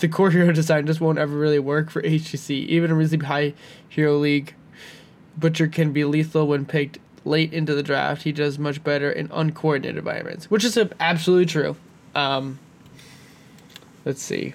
[0.00, 2.50] the core hero design just won't ever really work for HGC.
[2.50, 3.54] Even in really high
[3.88, 4.54] Hero League,
[5.36, 8.22] Butcher can be lethal when picked late into the draft.
[8.22, 11.76] He does much better in uncoordinated environments, which is absolutely true.
[12.14, 12.58] Um,
[14.04, 14.54] let's see.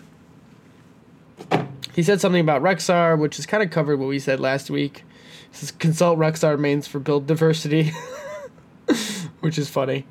[1.93, 5.03] He said something about Rexxar, which is kind of covered what we said last week.
[5.51, 7.91] He says consult Rexxar mains for build diversity,
[9.41, 10.05] which is funny.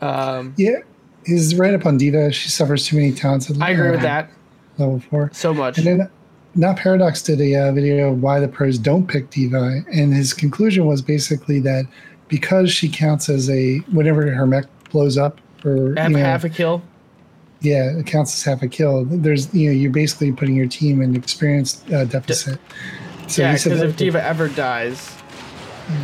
[0.00, 0.78] Um, Yeah.
[1.26, 2.32] He's right up on D.Va.
[2.32, 3.50] She suffers too many talents.
[3.50, 4.30] At, I agree with that
[4.78, 5.30] Level four.
[5.34, 5.76] so much.
[5.76, 6.10] And then
[6.54, 10.32] now Paradox did a uh, video of why the pros don't pick D.Va, and his
[10.32, 11.84] conclusion was basically that
[12.28, 16.48] because she counts as a whenever her mech blows up or you know, half a
[16.48, 16.82] kill.
[17.60, 19.04] Yeah, it counts as half a kill.
[19.04, 22.58] There's you know you're basically putting your team in experience uh, deficit.
[23.28, 25.16] So yeah, because if D.Va ever dies,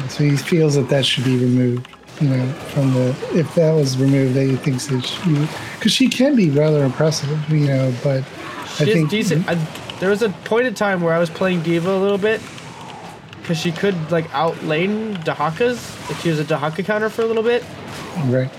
[0.08, 1.88] so he feels that that should be removed.
[2.20, 6.36] You know, from the if that was removed, that he thinks should because she can
[6.36, 7.50] be rather impressive.
[7.50, 9.48] You know, but I she is think decent.
[9.48, 9.54] I,
[9.98, 12.40] there was a point in time where I was playing D.Va a little bit
[13.40, 16.08] because she could like out lane Dehakas.
[16.10, 17.64] Like she was a Dehaka counter for a little bit.
[18.24, 18.50] right.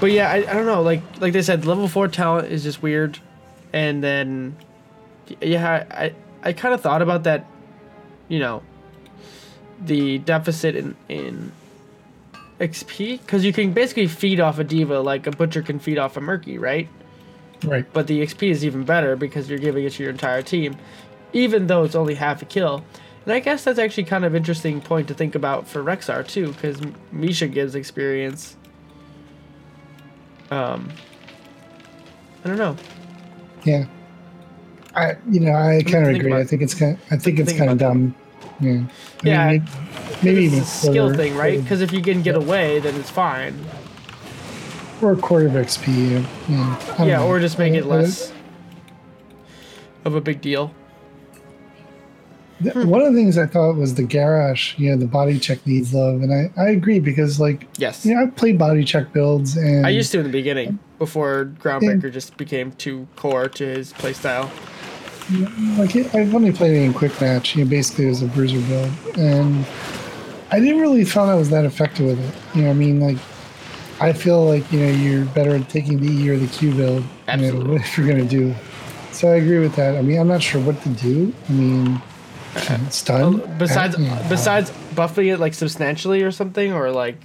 [0.00, 0.82] But yeah, I, I don't know.
[0.82, 3.18] Like like they said, level four talent is just weird,
[3.72, 4.56] and then
[5.40, 7.46] yeah, I I kind of thought about that.
[8.28, 8.62] You know,
[9.80, 11.52] the deficit in in
[12.60, 16.16] XP because you can basically feed off a D.Va like a butcher can feed off
[16.16, 16.88] a murky, right?
[17.64, 17.86] Right.
[17.92, 20.76] But the XP is even better because you're giving it to your entire team,
[21.32, 22.84] even though it's only half a kill.
[23.24, 26.52] And I guess that's actually kind of interesting point to think about for Rexxar too,
[26.52, 26.80] because
[27.12, 28.56] Misha gives experience.
[30.50, 30.88] Um,
[32.44, 32.76] I don't know.
[33.64, 33.84] Yeah.
[34.94, 36.32] I you know I kind of agree.
[36.32, 36.98] I think it's kind.
[37.10, 38.14] I think it's kind of dumb.
[38.60, 38.82] Yeah.
[39.22, 39.68] I Yeah, Mean,
[40.22, 41.60] maybe, maybe it's even a skill thing, right?
[41.62, 43.54] Because if you can get away, then it's fine.
[45.00, 46.24] or a quarter of XP.
[46.48, 47.04] Yeah.
[47.04, 48.32] Yeah, or just make it less
[50.04, 50.72] of a big deal.
[52.62, 52.88] Th- hmm.
[52.88, 54.76] One of the things I thought was the Garrosh.
[54.78, 58.04] You know, the body check needs love, and I I agree because like Yes.
[58.04, 61.52] you know I've played body check builds and I used to in the beginning before
[61.60, 64.50] Groundbreaker just became too core to his playstyle.
[65.78, 67.54] like it, I've only played it in quick match.
[67.54, 69.64] You know, basically it was a bruiser build, and
[70.50, 72.56] I didn't really find I was that effective with it.
[72.56, 73.18] You know, I mean, like
[74.00, 77.02] I feel like you know you're better at taking the E or the Q build.
[77.02, 77.76] You know, Absolutely.
[77.76, 78.54] if you're gonna do.
[79.12, 79.96] So I agree with that.
[79.96, 81.32] I mean, I'm not sure what to do.
[81.48, 82.00] I mean,
[82.56, 83.96] Uh, Besides,
[84.28, 87.16] besides buffing it like substantially or something, or like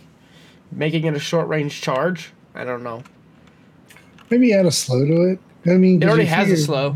[0.71, 2.31] making it a short range charge.
[2.55, 3.03] I don't know.
[4.29, 5.39] maybe add a slow to it.
[5.65, 6.95] I mean, it already has a slow.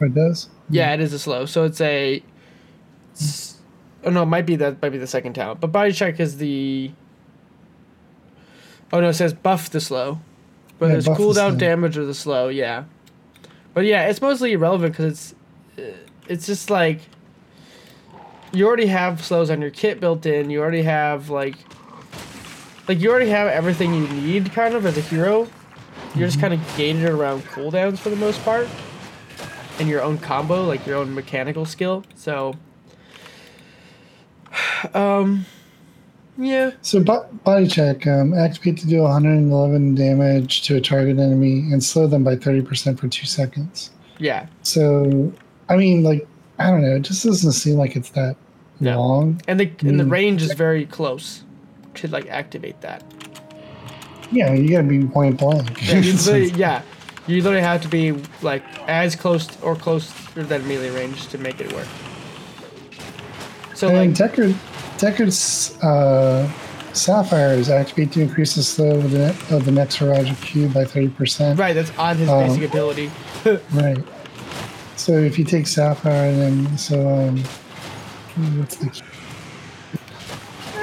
[0.00, 0.48] Oh, It does.
[0.68, 1.46] Yeah, it is a slow.
[1.46, 2.16] So it's a.
[3.14, 3.50] it's-
[4.06, 6.36] Oh no, it might be that might be the second talent, but body check is
[6.36, 6.90] the.
[8.92, 10.20] Oh no, it says buff the slow,
[10.78, 12.48] but Yeah, there's the cooldown damage of the slow.
[12.48, 12.84] Yeah,
[13.72, 15.34] but yeah, it's mostly irrelevant because
[15.76, 15.96] it's, uh,
[16.28, 17.00] it's just like.
[18.54, 20.48] You already have slows on your kit built in.
[20.50, 21.56] You already have like.
[22.86, 25.48] Like you already have everything you need, kind of as a hero.
[26.14, 28.68] You're just kind of gated around cooldowns for the most part
[29.80, 32.04] and your own combo, like your own mechanical skill.
[32.14, 32.54] So,
[34.94, 35.46] um,
[36.36, 41.60] yeah, So bo- body check, um, activate to do 111 damage to a target enemy
[41.72, 43.90] and slow them by 30% for two seconds.
[44.18, 45.32] yeah, So,
[45.68, 46.28] I mean, like,
[46.58, 46.96] I don't know.
[46.96, 48.36] It just doesn't seem like it's that
[48.80, 48.98] No.
[48.98, 49.40] long.
[49.48, 50.10] and the and the Mm.
[50.10, 51.42] range is very close
[51.94, 53.02] to like activate that.
[54.32, 55.86] Yeah, you gotta be point blank.
[55.86, 56.82] Yeah, you literally, yeah,
[57.26, 61.60] you literally have to be like as close or closer than melee range to make
[61.60, 61.86] it work.
[63.74, 64.54] So and like, Deckard,
[64.98, 66.48] Deckard's uh,
[66.92, 71.58] Sapphires activate to increase the slow of the, of the next Horadric cube by 30%.
[71.58, 73.10] right, that's on his Um, basic ability.
[73.72, 73.98] Right.
[74.96, 77.42] So if you take Sapphire, then so um,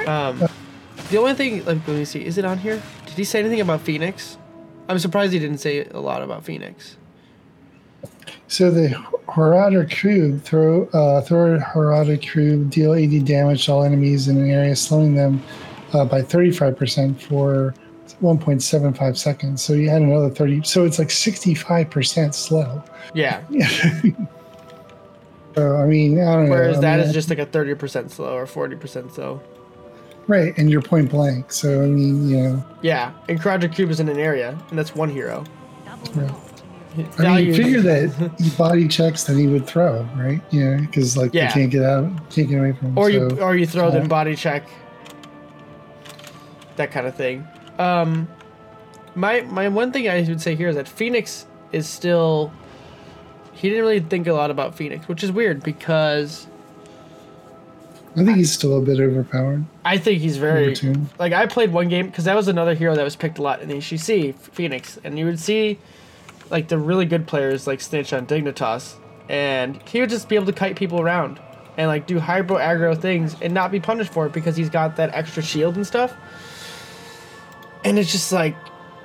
[0.06, 0.48] Um,
[1.10, 2.82] the only thing, like, let me see, is it on here?
[3.06, 4.38] Did he say anything about Fenix?
[4.88, 6.96] I'm surprised he didn't say a lot about Fenix.
[8.48, 8.88] So the
[9.28, 14.50] Horadric Cube throw uh, throw Horadric Cube deal 80 damage to all enemies in an
[14.50, 15.42] area, slowing them
[15.92, 17.74] uh, by 35% for
[18.20, 19.62] 1.75 seconds.
[19.62, 20.62] So you add another 30.
[20.64, 22.82] So it's like 65% slow.
[23.14, 23.42] Yeah.
[25.54, 26.50] so, I mean, I don't know.
[26.50, 29.40] Whereas I that mean, is just like a thirty percent slow or forty percent slow.
[30.28, 30.56] Right.
[30.56, 31.52] And you're point blank.
[31.52, 34.94] So, I mean, you know, Yeah, and Project Cube is in an area, and that's
[34.94, 35.44] one hero.
[36.14, 36.30] Right.
[37.18, 40.40] I mean, you figure that he body checks, then he would throw, right?
[40.50, 40.76] Yeah.
[40.76, 41.48] Because, like, Yeah.
[41.48, 42.98] you can't get out, can't get away from him.
[42.98, 43.98] or you or you throw yeah.
[43.98, 44.68] them body check
[46.76, 47.46] that kind of thing
[47.78, 48.26] um
[49.14, 52.50] my my one thing i would say here is that Fenix is still
[53.62, 56.46] he didn't really think a lot about Fenix which is weird because
[58.14, 59.64] I think he's still a bit overpowered.
[59.86, 60.76] i think he's very
[61.18, 63.62] like i played one game because that was another hero that was picked a lot
[63.62, 64.98] in the HGC, Fenix.
[65.02, 65.78] And you would see
[66.50, 68.96] like the really good players like snitch on dignitas.
[69.30, 71.40] And he would just be able to kite people around
[71.78, 74.96] and like do hyper aggro things and not be punished for it because he's got
[74.96, 76.14] that extra shield and stuff.
[77.84, 78.54] And it's just like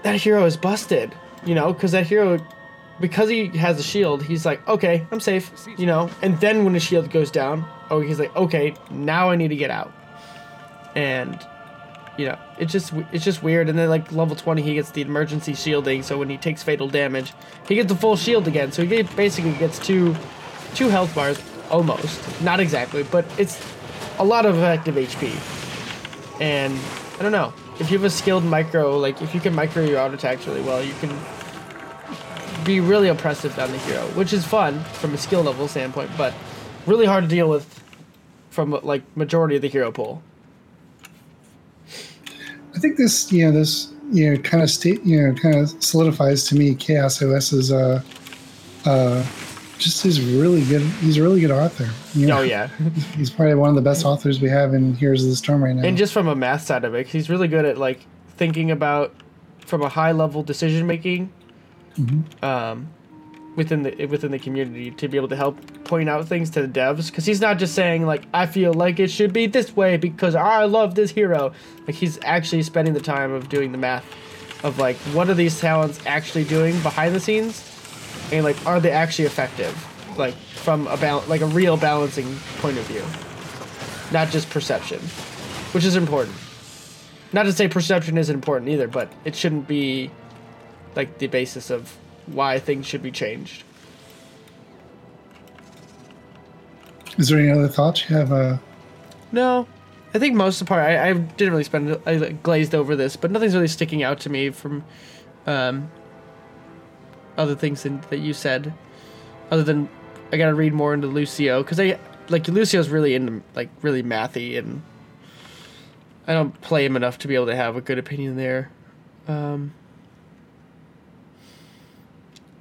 [0.03, 1.13] that hero is busted
[1.45, 2.37] you know because that hero
[2.99, 6.09] because he has a shield he's like okay i'm safe you know?
[6.21, 9.55] And then when the shield goes down oh he's like okay now i need to
[9.55, 9.91] get out.
[10.95, 11.45] And
[12.17, 13.69] you know it's just it's just weird.
[13.69, 16.87] And then like level 20 he gets the emergency shielding so when he takes fatal
[16.87, 17.33] damage
[17.67, 18.71] he gets the full shield again.
[18.71, 20.15] So he basically gets two
[20.73, 22.41] two health bars almost.
[22.41, 23.61] Not exactly but it's
[24.19, 26.77] a lot of effective hp and
[27.19, 27.53] I don't know.
[27.79, 30.61] If you have a skilled micro, like if you can micro your auto attacks really
[30.61, 31.09] well, you can
[32.67, 36.33] be really oppressive on the hero, which is fun from a skill level standpoint, but
[36.85, 37.83] really hard to deal with
[38.49, 40.21] from like majority of the hero pool.
[42.75, 45.81] I think this, you know, this, you know, kind of state, you know, kind of
[45.81, 48.03] solidifies to me Chaos OS's, uh,
[48.85, 49.25] uh,
[49.79, 50.81] just is really good.
[50.81, 51.89] He's a really good author.
[52.13, 52.39] You know?
[52.39, 52.67] Oh yeah,
[53.15, 55.75] He's probably one of the best authors we have in Heroes of the Storm right
[55.75, 55.87] now.
[55.87, 58.05] and just from a math side of it, he's really good at like
[58.37, 59.13] thinking about
[59.59, 61.31] from a high level decision making.
[62.41, 62.89] Um,
[63.57, 66.67] within the within the community to be able to help point out things to the
[66.67, 69.97] devs because he's not just saying like I feel like it should be this way
[69.97, 71.51] because I love this hero.
[71.87, 74.05] Like he's actually spending the time of doing the math
[74.63, 77.63] of like what are these talents actually doing behind the scenes,
[78.31, 79.75] and like are they actually effective?
[80.17, 83.03] Like from a bal- like a real balancing point of view,
[84.11, 84.99] not just perception,
[85.73, 86.35] which is important.
[87.33, 90.11] Not to say perception isn't important either, but it shouldn't be
[90.97, 91.95] like the basis of
[92.25, 93.63] why things should be changed.
[97.17, 98.31] Is there any other thoughts you have?
[98.31, 98.57] Uh,
[99.31, 99.67] No,
[100.13, 103.15] I think most of the part I, I didn't really spend I glazed over this,
[103.15, 104.83] but nothing's really sticking out to me from
[105.45, 105.89] um,
[107.37, 108.73] other things than, that you said.
[109.49, 109.89] Other than
[110.31, 111.97] I gotta read more into Lucio because I
[112.29, 114.81] like Lucio's really into like really mathy and
[116.27, 118.69] I don't play him enough to be able to have a good opinion there.
[119.27, 119.73] Um,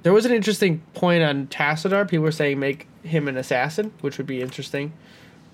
[0.07, 2.09] there was an interesting point on Tassadar.
[2.09, 4.93] People were saying make him an assassin, which would be interesting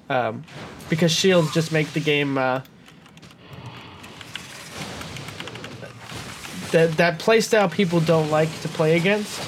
[0.10, 0.44] um,
[0.92, 2.62] because shields just make the game uh,
[6.70, 9.42] that that playstyle people don't like to play against,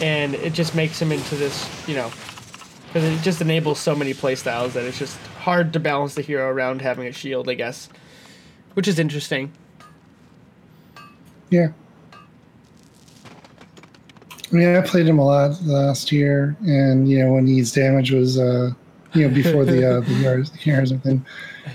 [0.00, 2.10] and it just makes him into this you know
[2.86, 6.48] because it just enables so many playstyles that it's just hard to balance the hero
[6.48, 7.90] around having a shield, I guess,
[8.72, 9.52] which is interesting.
[11.50, 11.72] yeah.
[14.52, 18.10] I mean, I played him a lot last year, and you know when his damage
[18.10, 18.72] was, uh,
[19.14, 21.24] you know, before the uh, the heroes, heroes and thing,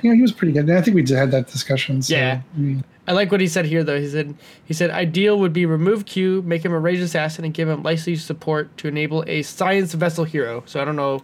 [0.02, 0.68] you know, he was pretty good.
[0.68, 2.02] And I think we had that discussion.
[2.02, 2.42] So, Yeah.
[2.54, 4.00] I mean, I like what he said here, though.
[4.00, 4.36] He said
[4.66, 7.84] he said ideal would be remove Q, make him a rage assassin, and give him
[7.84, 10.64] licensed support to enable a science vessel hero.
[10.66, 11.24] So I don't know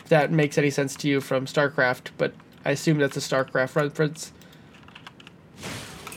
[0.00, 3.74] if that makes any sense to you from StarCraft, but I assume that's a StarCraft
[3.76, 4.32] reference.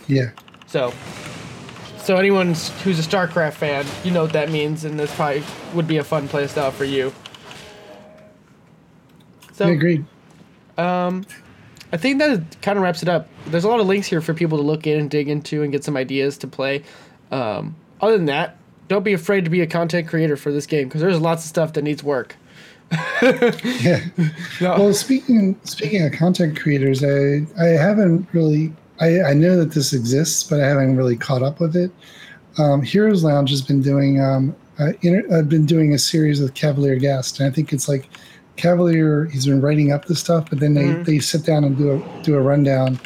[0.07, 0.31] yeah.
[0.67, 0.91] So,
[2.03, 2.47] so anyone
[2.83, 5.43] who's a StarCraft fan, you know what that means, and this probably
[5.73, 7.13] would be a fun playstyle for you.
[9.53, 10.05] So I agreed.
[10.77, 11.25] um,
[11.91, 13.27] I think that kind of wraps it up.
[13.47, 15.71] There's a lot of links here for people to look in and dig into and
[15.71, 16.83] get some ideas to play.
[17.31, 18.57] Um, other than that,
[18.87, 21.49] don't be afraid to be a content creator for this game because there's lots of
[21.49, 22.35] stuff that needs work.
[23.21, 23.99] Yeah.
[24.61, 24.77] No.
[24.77, 29.93] Well, speaking speaking of content creators, I I haven't really I, I know that this
[29.93, 31.91] exists, but I haven't really caught up with it.
[32.57, 36.53] Um, Heroes Lounge has been doing um, uh, inter, uh, been doing a series with
[36.53, 38.09] Cavalier Guest, and I think it's like
[38.55, 39.25] Cavalier.
[39.25, 41.05] He's been writing up the stuff, but then they, Mhm.
[41.05, 42.99] they sit down and do a do a rundown,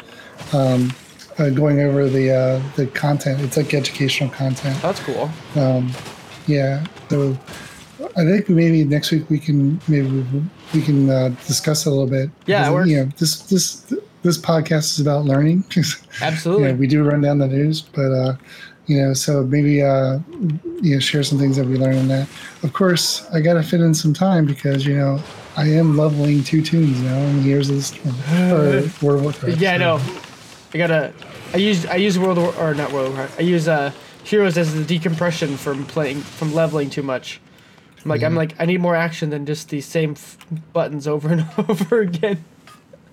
[0.52, 0.92] um,
[1.38, 3.40] uh, going over the uh, the content.
[3.40, 4.80] It's like educational content.
[4.82, 5.30] That's cool.
[5.56, 5.90] Um,
[6.46, 7.36] yeah, so
[8.16, 10.24] I think maybe next week we can maybe
[10.74, 12.28] we, can uh, discuss a little bit.
[12.46, 12.88] Yeah, Because, it works.
[12.90, 13.94] You know, this this
[14.28, 15.64] this podcast is about learning.
[16.22, 16.66] Absolutely.
[16.66, 18.36] you know, we do run down the news, but uh,
[18.86, 20.18] you know, so maybe uh,
[20.82, 22.28] you know, share some things that we learned in that.
[22.62, 25.20] Of course, I got to fit in some time because you know
[25.56, 28.14] I am leveling two tunes now in Heroes of the Storm
[28.52, 29.60] or World of Warcraft.
[29.60, 30.00] Yeah, I know.
[30.72, 31.12] I gotta.
[31.54, 33.40] I use I use World War, or not World Warcraft.
[33.40, 33.92] I use uh
[34.24, 37.40] heroes as the decompression from playing from leveling too much.
[38.04, 40.38] I'm like I'm like I need more action than just these same f-
[40.72, 42.44] buttons over and over again.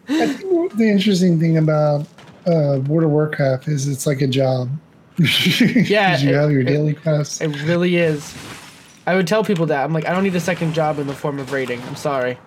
[0.10, 2.02] I think the interesting thing about
[2.48, 4.70] uh, World of Warcraft is it's like a job.
[5.18, 7.42] yeah, you it- have your it- daily quests.
[7.42, 8.36] It really is.
[9.08, 11.14] I would tell people that I'm like I don't need a second job in the
[11.14, 11.82] form of raiding.
[11.84, 12.38] I'm sorry.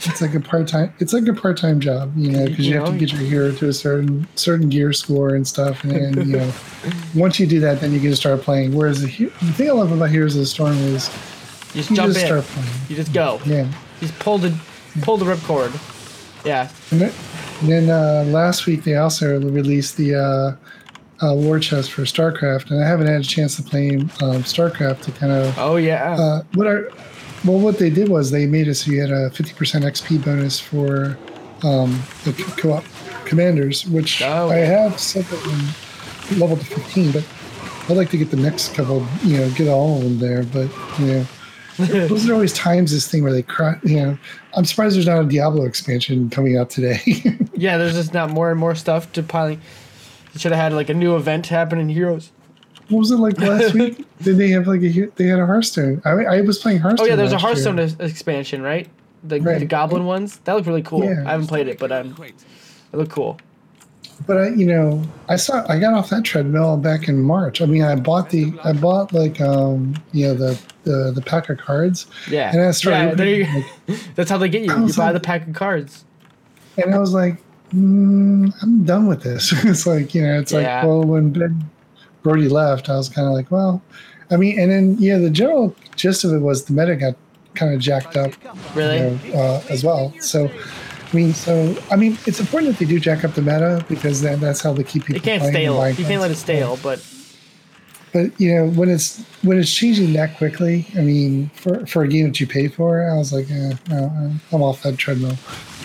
[0.00, 0.92] It's like a part time.
[0.98, 3.20] It's like a part time job, you know, because you, You have to get your
[3.22, 6.52] hero to a certain certain gear score and stuff, and, then you know,
[7.14, 8.74] once you do that, then you can start playing.
[8.74, 11.08] Whereas the, the thing I love about Heroes of the Storm is
[11.74, 12.26] You just you jump just in.
[12.26, 12.68] start playing.
[12.88, 13.40] You just go.
[13.46, 13.66] Yeah.
[14.00, 14.52] You just pull the
[15.02, 15.70] pull the ripcord.
[16.44, 16.68] Yeah.
[16.90, 17.12] And then,
[17.60, 22.70] and then uh, last week they also released the uh, uh, war chest for StarCraft,
[22.70, 26.14] and I haven't had a chance to play um, StarCraft to kind of Oh yeah.
[26.18, 26.90] Uh, what are
[27.44, 30.58] well, what they did was they made it so you had a 50% XP bonus
[30.58, 31.16] for
[31.62, 32.84] um, the co- co-op
[33.26, 34.50] commanders, which Oh.
[34.50, 37.26] I have set that one level to 15, but
[37.88, 40.42] I'd like to get the next couple, you know, get all of them there.
[40.42, 40.68] But
[40.98, 41.26] you know,
[42.08, 43.78] those are always times this thing where they cry.
[43.82, 44.18] You know,
[44.56, 47.00] I'm surprised there's not a Diablo expansion coming out today.
[47.54, 47.76] yeah.
[47.78, 49.60] There's just not more and more stuff to piling.
[50.32, 52.32] You should have had like a new event happen in Heroes.
[52.88, 54.04] what was it like last week?
[54.22, 56.00] Did they have like a they had a Hearthstone?
[56.04, 57.06] I, I was playing Hearthstone.
[57.06, 57.74] Oh yeah, there's a last year.
[57.74, 58.88] Hearthstone expansion, right?
[59.22, 59.68] The, the Right.
[59.68, 60.38] Goblin ones.
[60.44, 61.04] That looked really cool.
[61.04, 61.24] Yeah.
[61.26, 63.38] I haven't played it, but um, it looked cool.
[64.26, 67.60] But I, you know, I saw I got off that treadmill back in March.
[67.60, 71.48] I mean, I bought the I bought like um you know the the, the pack
[71.50, 72.52] of cards, Yeah.
[72.52, 74.70] and I started yeah, there you, like, that's how they get you.
[74.70, 76.04] You buy like- the pack of cards.
[76.76, 77.38] and I was like,
[77.74, 79.52] mm, I'm done with this.
[79.64, 80.76] it's like you know, it's Yeah.
[80.78, 81.68] like well, when Ben
[82.22, 83.82] Brode left, I was kind of like, well,
[84.30, 87.16] I mean, and then yeah, the general gist of it was the meta got
[87.54, 88.32] kind of jacked up
[88.74, 88.98] Really?
[89.26, 90.12] you know, uh, as well.
[90.20, 90.50] So.
[91.14, 94.20] I mean, so I mean, it's important that they do jack up the meta because
[94.20, 95.16] then that's how they keep people.
[95.16, 95.88] It can't stale.
[95.90, 96.76] You can't let it stale.
[96.82, 97.06] But
[98.12, 102.08] But you know, when it's when it's changing that quickly, I mean, for for a
[102.08, 105.36] game that you paid for, I was like, eh, no, I'm off that treadmill.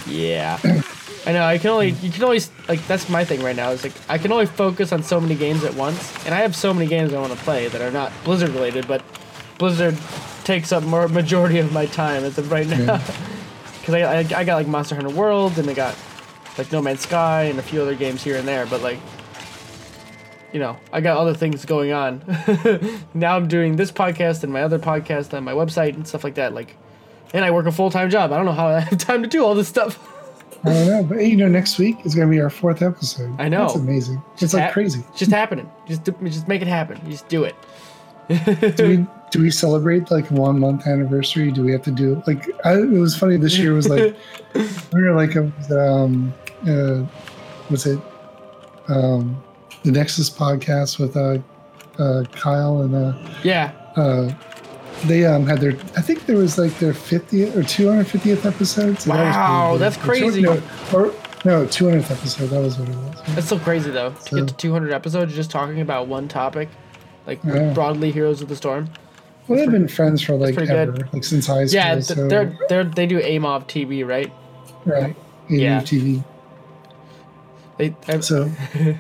[0.08, 0.58] yeah,
[1.28, 1.44] I know.
[1.44, 3.70] I can only you can always like that's my thing right now.
[3.70, 6.56] Is like I can only focus on so many games at once, and I have
[6.56, 9.04] so many games I want to play that are not Blizzard related, but
[9.60, 9.96] Blizzard
[10.44, 12.78] takes up more majority of my time as of right now.
[12.96, 13.02] Yeah.
[13.90, 15.96] Because I, I I got like Monster Hunter World, and I got
[16.60, 19.00] like No Man's Sky, and a few other games here and there, but like.
[20.52, 22.24] You know, I got other things going on.
[23.14, 26.34] now I'm doing this podcast and my other podcast on my website and stuff like
[26.36, 26.56] that.
[26.56, 26.76] Like,
[27.34, 28.32] and I work a full time job.
[28.32, 30.00] I don't know how I have time to do all this stuff.
[30.64, 33.40] I don't know, but you know, next week is going to be our fourth episode.
[33.40, 33.66] I know.
[33.66, 34.24] It's amazing.
[34.40, 35.04] It's like hap- crazy.
[35.16, 35.70] Just happening.
[35.88, 37.00] Just just make it happen.
[37.06, 37.56] You just do it.
[38.30, 41.52] Do we do we celebrate like one month anniversary?
[41.52, 42.46] Do we have to do like?
[42.66, 43.38] I, it was funny.
[43.38, 44.16] This year was like
[44.94, 46.34] we were like was, um
[46.68, 47.04] uh
[47.70, 48.00] what's it
[48.88, 49.42] um
[49.84, 51.38] the Nexus podcast with uh
[52.02, 53.72] uh Kyle and uh Yeah.
[53.96, 54.34] uh,
[55.06, 59.00] they um had their I think there was like their 50th or 250th episode.
[59.00, 59.82] So that was Wow, good.
[59.82, 60.42] that's crazy.
[60.42, 60.54] No,
[60.94, 61.14] or,
[61.46, 62.48] no, 200th episode.
[62.48, 63.22] That was what it was.
[63.36, 64.12] That's so crazy though.
[64.12, 66.68] To So- get to 200 episodes just talking about one topic,
[67.30, 67.74] like Yeah.
[67.74, 68.90] broadly Heroes of the Storm.
[69.48, 71.14] Well, they've been friends for like ever, good.
[71.14, 71.76] like since high school.
[71.76, 74.32] Yeah, th- so, they're they're they do AMOV TV, right?
[74.86, 75.16] right.
[75.50, 75.58] Yeah.
[75.58, 75.82] Yeah.
[75.82, 76.24] TV.
[77.78, 78.52] They I, So,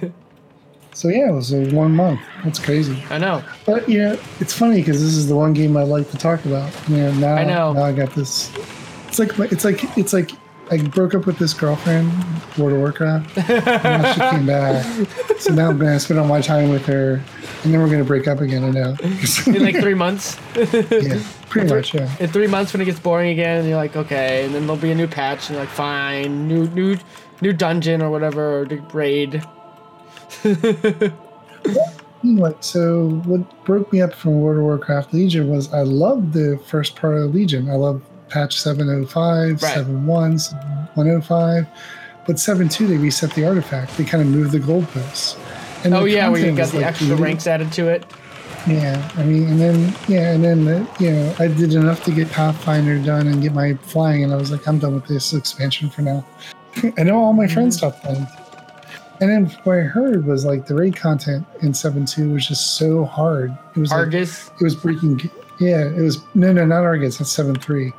[0.93, 2.19] so yeah, it was a one month.
[2.43, 3.03] That's crazy.
[3.09, 3.43] I know.
[3.65, 6.43] But you know, it's funny because this is the one game I like to talk
[6.45, 6.71] about.
[6.87, 7.73] You know, now I know.
[7.73, 8.51] now I got this.
[9.07, 10.31] It's like it's like it's like
[10.71, 12.11] I broke up with this girlfriend,
[12.57, 13.37] World of Warcraft.
[13.49, 14.85] and now she came back,
[15.39, 17.21] so now I'm gonna spend all my time with her,
[17.63, 18.63] and then we're gonna break up again.
[18.63, 18.95] I know.
[19.47, 20.37] In like three months.
[20.55, 21.93] yeah, pretty much.
[21.93, 22.15] Yeah.
[22.19, 24.91] In three months when it gets boring again, you're like, okay, and then there'll be
[24.91, 26.97] a new patch, and you're like, fine, new new
[27.41, 29.43] new dungeon or whatever, or the raid.
[32.23, 36.59] Anyway, so what broke me up from World of Warcraft Legion was I loved the
[36.65, 37.69] first part of Legion.
[37.69, 39.73] I love patch 705, Right.
[39.73, 40.37] 71,
[40.93, 41.67] 105.
[42.25, 43.97] But 7.2, they reset the artifact.
[43.97, 45.37] They kind of moved the goalposts.
[45.83, 48.05] And Oh the yeah, where you got the like, extra really- ranks added to it.
[48.67, 52.11] Yeah, I mean, and then, yeah, and then, uh, you know, I did enough to
[52.11, 55.33] get Pathfinder done and get my flying, and I was like, I'm done with this
[55.33, 56.25] expansion for now.
[56.97, 57.87] I know all my friends Mm-hmm.
[57.95, 58.27] stopped playing.
[59.21, 63.05] And then what I heard was like the raid content in 7.2 was just so
[63.05, 63.57] hard.
[63.75, 65.29] It was like, it was breaking.
[65.59, 67.17] Yeah, it was no, no, not Argus.
[67.17, 67.93] That's seven three.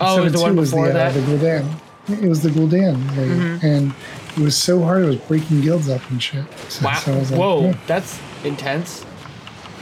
[0.00, 1.10] Oh, it was the one before the, that.
[1.10, 2.22] Uh, the Gul'dan.
[2.22, 2.96] It was the Gul'dan.
[3.10, 3.62] Mhm.
[3.62, 3.94] and
[4.36, 5.02] it was so hard.
[5.02, 6.44] It was breaking guilds up and shit.
[6.68, 6.94] So, Wow.
[6.94, 7.76] so I was like, Whoa, yeah.
[7.86, 9.04] that's intense.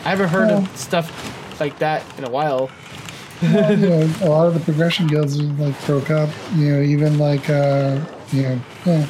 [0.04, 2.70] I haven't heard Well- of stuff like that in a while.
[3.42, 6.30] well, you know, a lot of the progression guilds like broke up.
[6.56, 8.00] You know, even like uh,
[8.32, 9.06] you know, yeah.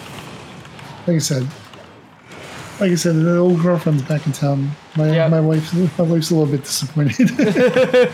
[1.06, 1.46] like I said,
[2.80, 4.72] like I said, the old girlfriend's back in town.
[4.98, 5.28] My Yeah.
[5.28, 7.28] my wife's my wife's a little bit disappointed.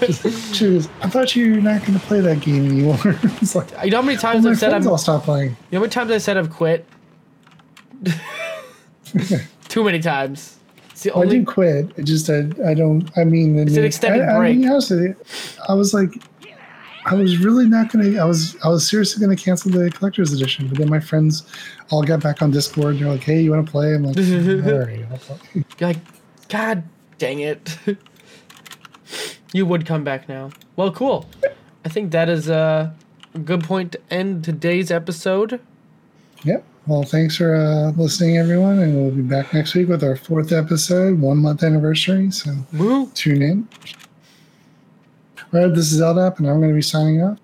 [0.00, 2.98] Just- she was, I thought you were not going to play that game anymore.
[3.42, 4.86] it's like, You know how many times my I've said I'm.
[4.86, 5.50] all stop playing.
[5.50, 6.86] You know how many times I said I've quit?
[9.68, 10.58] Too many times.
[11.06, 11.90] Well, I didn't quit.
[11.96, 13.10] It just I, I don't.
[13.18, 14.58] I mean, It's an extended I, I, break.
[14.58, 15.14] mean, honestly,
[15.68, 16.10] I was like,
[17.06, 18.18] I was really not gonna.
[18.18, 21.42] I was I was seriously gonna cancel the collector's edition, but then my friends
[21.90, 22.94] all got back on Discord.
[22.96, 25.96] And They're like, "Hey, you want to play?" I'm like, "All right." I'll play." Like,
[26.54, 26.84] God
[27.18, 27.76] dang it.
[29.52, 30.50] you would come back now.
[30.76, 31.28] Well, cool.
[31.84, 32.94] I think that is a
[33.44, 35.60] good point to end today's episode.
[36.44, 36.64] Yep.
[36.86, 40.52] Well, thanks for uh, listening, everyone, and we'll be back next week with our fourth
[40.52, 42.30] episode, one month anniversary.
[42.30, 43.10] So Woo!
[43.14, 43.68] tune in.
[45.52, 47.38] All right, this is LDAP, and I'm going to be signing off.